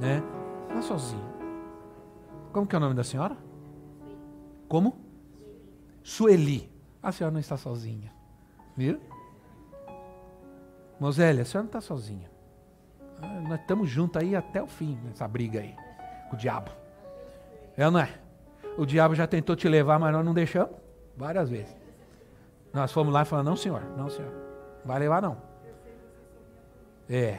Né? 0.00 0.22
Não 0.68 0.80
está 0.80 0.82
sozinho. 0.82 1.34
Como 2.52 2.66
que 2.66 2.74
é 2.74 2.78
o 2.78 2.80
nome 2.80 2.94
da 2.94 3.04
senhora? 3.04 3.36
Como? 4.68 4.98
Sueli. 6.02 6.70
A 7.02 7.12
senhora 7.12 7.32
não 7.32 7.40
está 7.40 7.56
sozinha. 7.56 8.12
Viu? 8.76 9.00
Mosélia, 10.98 11.42
a 11.42 11.44
senhora 11.44 11.64
não 11.64 11.78
está 11.78 11.80
sozinha. 11.80 12.30
Ah, 13.22 13.40
nós 13.40 13.60
estamos 13.60 13.88
juntos 13.88 14.20
aí 14.20 14.34
até 14.34 14.62
o 14.62 14.66
fim, 14.66 14.98
nessa 15.04 15.26
briga 15.28 15.60
aí. 15.60 15.74
Com 16.28 16.36
o 16.36 16.38
diabo. 16.38 16.70
É 17.76 17.86
ou 17.86 17.92
não 17.92 18.00
é? 18.00 18.08
O 18.76 18.84
diabo 18.84 19.14
já 19.14 19.26
tentou 19.26 19.54
te 19.54 19.68
levar, 19.68 19.98
mas 19.98 20.12
nós 20.12 20.24
não 20.24 20.34
deixamos. 20.34 20.74
Várias 21.16 21.48
vezes. 21.48 21.83
Nós 22.74 22.90
fomos 22.90 23.12
lá 23.14 23.22
e 23.22 23.24
falamos, 23.24 23.48
não 23.48 23.56
senhor, 23.56 23.82
não 23.96 24.10
senhor, 24.10 24.32
não 24.80 24.86
vai 24.86 24.98
levar 24.98 25.22
não. 25.22 25.36
É, 27.08 27.38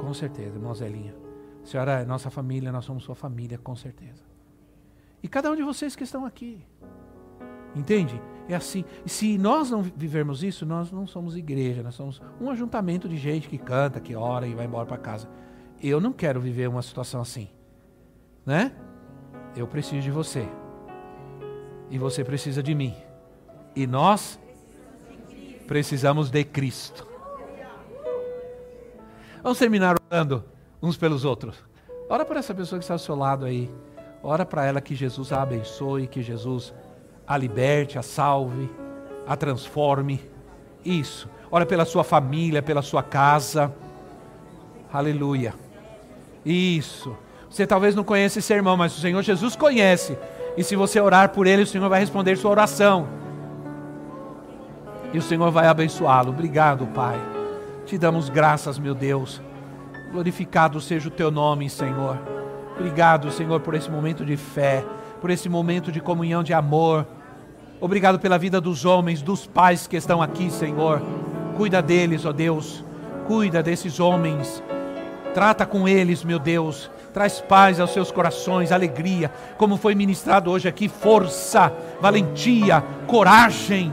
com 0.00 0.14
certeza, 0.14 0.56
irmão 0.56 0.72
Zelinha. 0.72 1.14
Senhora 1.64 2.00
é 2.00 2.04
nossa 2.04 2.30
família, 2.30 2.70
nós 2.70 2.84
somos 2.84 3.02
sua 3.02 3.14
família, 3.14 3.58
com 3.58 3.74
certeza. 3.74 4.22
E 5.22 5.28
cada 5.28 5.50
um 5.50 5.56
de 5.56 5.62
vocês 5.62 5.96
que 5.96 6.04
estão 6.04 6.24
aqui. 6.24 6.64
Entende? 7.74 8.20
É 8.48 8.54
assim. 8.54 8.84
E 9.04 9.08
se 9.08 9.36
nós 9.38 9.70
não 9.70 9.82
vivermos 9.82 10.42
isso, 10.42 10.64
nós 10.64 10.90
não 10.90 11.06
somos 11.06 11.36
igreja, 11.36 11.82
nós 11.82 11.94
somos 11.94 12.20
um 12.40 12.50
ajuntamento 12.50 13.08
de 13.08 13.16
gente 13.16 13.48
que 13.48 13.58
canta, 13.58 14.00
que 14.00 14.14
ora 14.14 14.46
e 14.46 14.54
vai 14.54 14.66
embora 14.66 14.86
para 14.86 14.98
casa. 14.98 15.28
Eu 15.82 16.00
não 16.00 16.12
quero 16.12 16.40
viver 16.40 16.68
uma 16.68 16.82
situação 16.82 17.20
assim. 17.20 17.48
Né? 18.44 18.72
Eu 19.54 19.66
preciso 19.66 20.02
de 20.02 20.10
você. 20.10 20.48
E 21.90 21.98
você 21.98 22.24
precisa 22.24 22.62
de 22.62 22.74
mim. 22.74 22.94
E 23.74 23.86
nós 23.86 24.38
Precisamos 25.70 26.30
de 26.30 26.42
Cristo. 26.42 27.06
Vamos 29.40 29.56
terminar 29.56 29.94
orando 30.10 30.42
uns 30.82 30.96
pelos 30.96 31.24
outros. 31.24 31.62
Ora 32.08 32.24
para 32.24 32.40
essa 32.40 32.52
pessoa 32.52 32.76
que 32.76 32.82
está 32.82 32.94
ao 32.94 32.98
seu 32.98 33.14
lado 33.14 33.44
aí. 33.44 33.70
Ora 34.20 34.44
para 34.44 34.64
ela 34.64 34.80
que 34.80 34.96
Jesus 34.96 35.30
a 35.30 35.42
abençoe, 35.42 36.08
que 36.08 36.22
Jesus 36.22 36.74
a 37.24 37.36
liberte, 37.36 38.00
a 38.00 38.02
salve, 38.02 38.68
a 39.24 39.36
transforme. 39.36 40.20
Isso. 40.84 41.30
Ora 41.52 41.64
pela 41.64 41.84
sua 41.84 42.02
família, 42.02 42.60
pela 42.60 42.82
sua 42.82 43.04
casa. 43.04 43.72
Aleluia. 44.92 45.54
Isso. 46.44 47.16
Você 47.48 47.64
talvez 47.64 47.94
não 47.94 48.02
conheça 48.02 48.40
esse 48.40 48.52
irmão, 48.52 48.76
mas 48.76 48.98
o 48.98 49.00
Senhor 49.00 49.22
Jesus 49.22 49.54
conhece. 49.54 50.18
E 50.56 50.64
se 50.64 50.74
você 50.74 50.98
orar 50.98 51.28
por 51.28 51.46
ele, 51.46 51.62
o 51.62 51.66
Senhor 51.66 51.88
vai 51.88 52.00
responder 52.00 52.36
sua 52.36 52.50
oração 52.50 53.19
e 55.12 55.18
o 55.18 55.22
Senhor 55.22 55.50
vai 55.50 55.66
abençoá-lo. 55.66 56.30
Obrigado, 56.30 56.86
Pai. 56.88 57.20
Te 57.84 57.98
damos 57.98 58.28
graças, 58.28 58.78
meu 58.78 58.94
Deus. 58.94 59.40
Glorificado 60.12 60.80
seja 60.80 61.08
o 61.08 61.10
teu 61.10 61.30
nome, 61.30 61.68
Senhor. 61.68 62.18
Obrigado, 62.76 63.30
Senhor, 63.30 63.60
por 63.60 63.74
esse 63.74 63.90
momento 63.90 64.24
de 64.24 64.36
fé, 64.36 64.84
por 65.20 65.30
esse 65.30 65.48
momento 65.48 65.90
de 65.90 66.00
comunhão 66.00 66.42
de 66.42 66.52
amor. 66.52 67.06
Obrigado 67.80 68.18
pela 68.18 68.38
vida 68.38 68.60
dos 68.60 68.84
homens, 68.84 69.22
dos 69.22 69.46
pais 69.46 69.86
que 69.86 69.96
estão 69.96 70.22
aqui, 70.22 70.50
Senhor. 70.50 71.02
Cuida 71.56 71.82
deles, 71.82 72.24
ó 72.24 72.32
Deus. 72.32 72.84
Cuida 73.26 73.62
desses 73.62 74.00
homens. 74.00 74.62
Trata 75.34 75.66
com 75.66 75.86
eles, 75.88 76.24
meu 76.24 76.38
Deus. 76.38 76.90
Traz 77.12 77.40
paz 77.40 77.80
aos 77.80 77.92
seus 77.92 78.12
corações, 78.12 78.70
alegria, 78.70 79.32
como 79.58 79.76
foi 79.76 79.96
ministrado 79.96 80.50
hoje 80.50 80.68
aqui, 80.68 80.88
força, 80.88 81.72
valentia, 82.00 82.84
coragem 83.06 83.92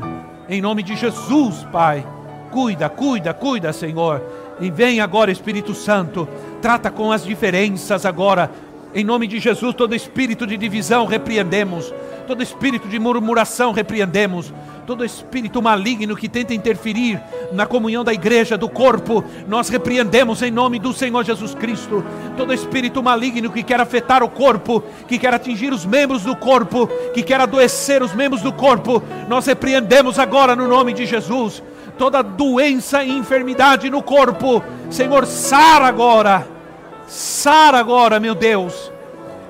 em 0.50 0.62
nome 0.62 0.84
de 0.84 0.96
Jesus, 0.96 1.66
Pai. 1.72 2.06
Cuida, 2.52 2.90
cuida, 2.90 3.34
cuida, 3.34 3.74
Senhor. 3.74 4.22
E 4.60 4.72
vem 4.72 5.00
agora, 5.00 5.32
Espírito 5.32 5.74
Santo. 5.74 6.28
Trata 6.62 6.90
com 6.90 7.12
as 7.12 7.24
diferenças 7.24 8.06
agora. 8.06 8.50
Em 8.94 9.04
nome 9.04 9.28
de 9.28 9.40
Jesus, 9.40 9.76
todo 9.76 9.94
espírito 9.94 10.48
de 10.48 10.58
divisão 10.58 11.06
repreendemos. 11.06 11.94
Todo 12.26 12.42
espírito 12.42 12.88
de 12.88 12.98
murmuração 12.98 13.72
repreendemos 13.72 14.54
todo 14.88 15.04
espírito 15.04 15.62
maligno 15.62 16.16
que 16.16 16.30
tenta 16.30 16.54
interferir 16.54 17.22
na 17.52 17.66
comunhão 17.66 18.06
da 18.06 18.14
igreja, 18.14 18.58
do 18.58 18.70
corpo, 18.70 19.22
nós 19.46 19.68
repreendemos 19.68 20.42
em 20.42 20.50
nome 20.50 20.80
do 20.80 20.94
Senhor 20.94 21.26
Jesus 21.26 21.54
Cristo. 21.54 22.06
Todo 22.38 22.54
espírito 22.54 23.04
maligno 23.04 23.52
que 23.52 23.64
quer 23.64 23.82
afetar 23.82 24.24
o 24.24 24.30
corpo, 24.30 24.82
que 25.06 25.20
quer 25.20 25.34
atingir 25.34 25.74
os 25.74 25.86
membros 25.86 26.24
do 26.24 26.38
corpo, 26.38 26.88
que 27.14 27.22
quer 27.22 27.42
adoecer 27.42 28.02
os 28.02 28.16
membros 28.16 28.42
do 28.42 28.54
corpo, 28.54 29.04
nós 29.28 29.46
repreendemos 29.46 30.18
agora 30.18 30.56
no 30.56 30.70
nome 30.70 30.94
de 30.94 31.06
Jesus. 31.06 31.62
Toda 31.98 32.22
doença 32.22 33.04
e 33.04 33.12
enfermidade 33.12 33.90
no 33.90 34.02
corpo, 34.02 34.64
Senhor, 34.90 35.26
sara 35.26 35.86
agora, 35.86 36.48
sara 37.08 37.78
agora, 37.78 38.22
meu 38.22 38.34
Deus, 38.34 38.90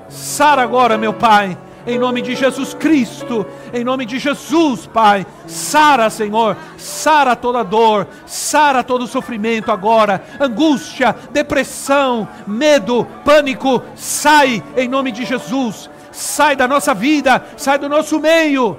sara 0.08 0.62
agora, 0.62 0.98
meu 0.98 1.12
Pai 1.12 1.56
em 1.88 1.98
nome 1.98 2.20
de 2.20 2.36
Jesus 2.36 2.74
Cristo. 2.74 3.46
Em 3.72 3.82
nome 3.82 4.04
de 4.04 4.18
Jesus, 4.18 4.86
Pai. 4.86 5.26
Sara, 5.46 6.10
Senhor. 6.10 6.56
Sara 6.76 7.34
toda 7.34 7.64
dor. 7.64 8.06
Sara 8.26 8.84
todo 8.84 9.06
sofrimento 9.06 9.72
agora. 9.72 10.22
Angústia, 10.38 11.16
depressão, 11.32 12.28
medo, 12.46 13.06
pânico. 13.24 13.82
Sai 13.96 14.62
em 14.76 14.86
nome 14.86 15.10
de 15.10 15.24
Jesus. 15.24 15.88
Sai 16.12 16.54
da 16.54 16.68
nossa 16.68 16.92
vida. 16.92 17.44
Sai 17.56 17.78
do 17.78 17.88
nosso 17.88 18.20
meio. 18.20 18.76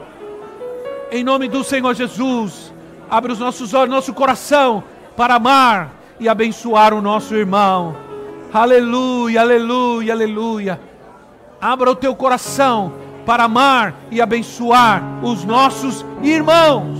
Em 1.12 1.24
nome 1.24 1.47
do 1.47 1.64
Senhor 1.64 1.95
Jesus. 1.95 2.72
Abre 3.10 3.32
os 3.32 3.39
nossos 3.39 3.74
olhos, 3.74 3.93
nosso 3.93 4.14
coração 4.14 4.84
para 5.18 5.36
amar 5.36 5.95
e 6.20 6.30
abençoar 6.30 6.93
o 6.93 7.01
nosso 7.01 7.34
irmão. 7.36 7.95
Aleluia, 8.53 9.41
aleluia, 9.41 10.14
aleluia. 10.14 10.89
Abra 11.62 11.91
o 11.91 11.95
teu 11.95 12.16
coração 12.16 12.93
para 13.26 13.43
amar 13.43 13.93
e 14.10 14.22
abençoar 14.22 15.03
os 15.22 15.43
nossos 15.43 16.05
irmãos. 16.24 16.97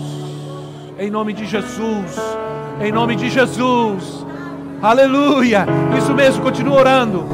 Em 0.97 1.10
nome 1.10 1.32
de 1.32 1.45
Jesus. 1.45 2.18
Em 2.82 2.91
nome 2.91 3.16
de 3.16 3.30
Jesus. 3.30 4.26
Aleluia. 4.82 5.66
Isso 5.97 6.14
mesmo, 6.14 6.43
continua 6.43 6.78
orando. 6.78 7.26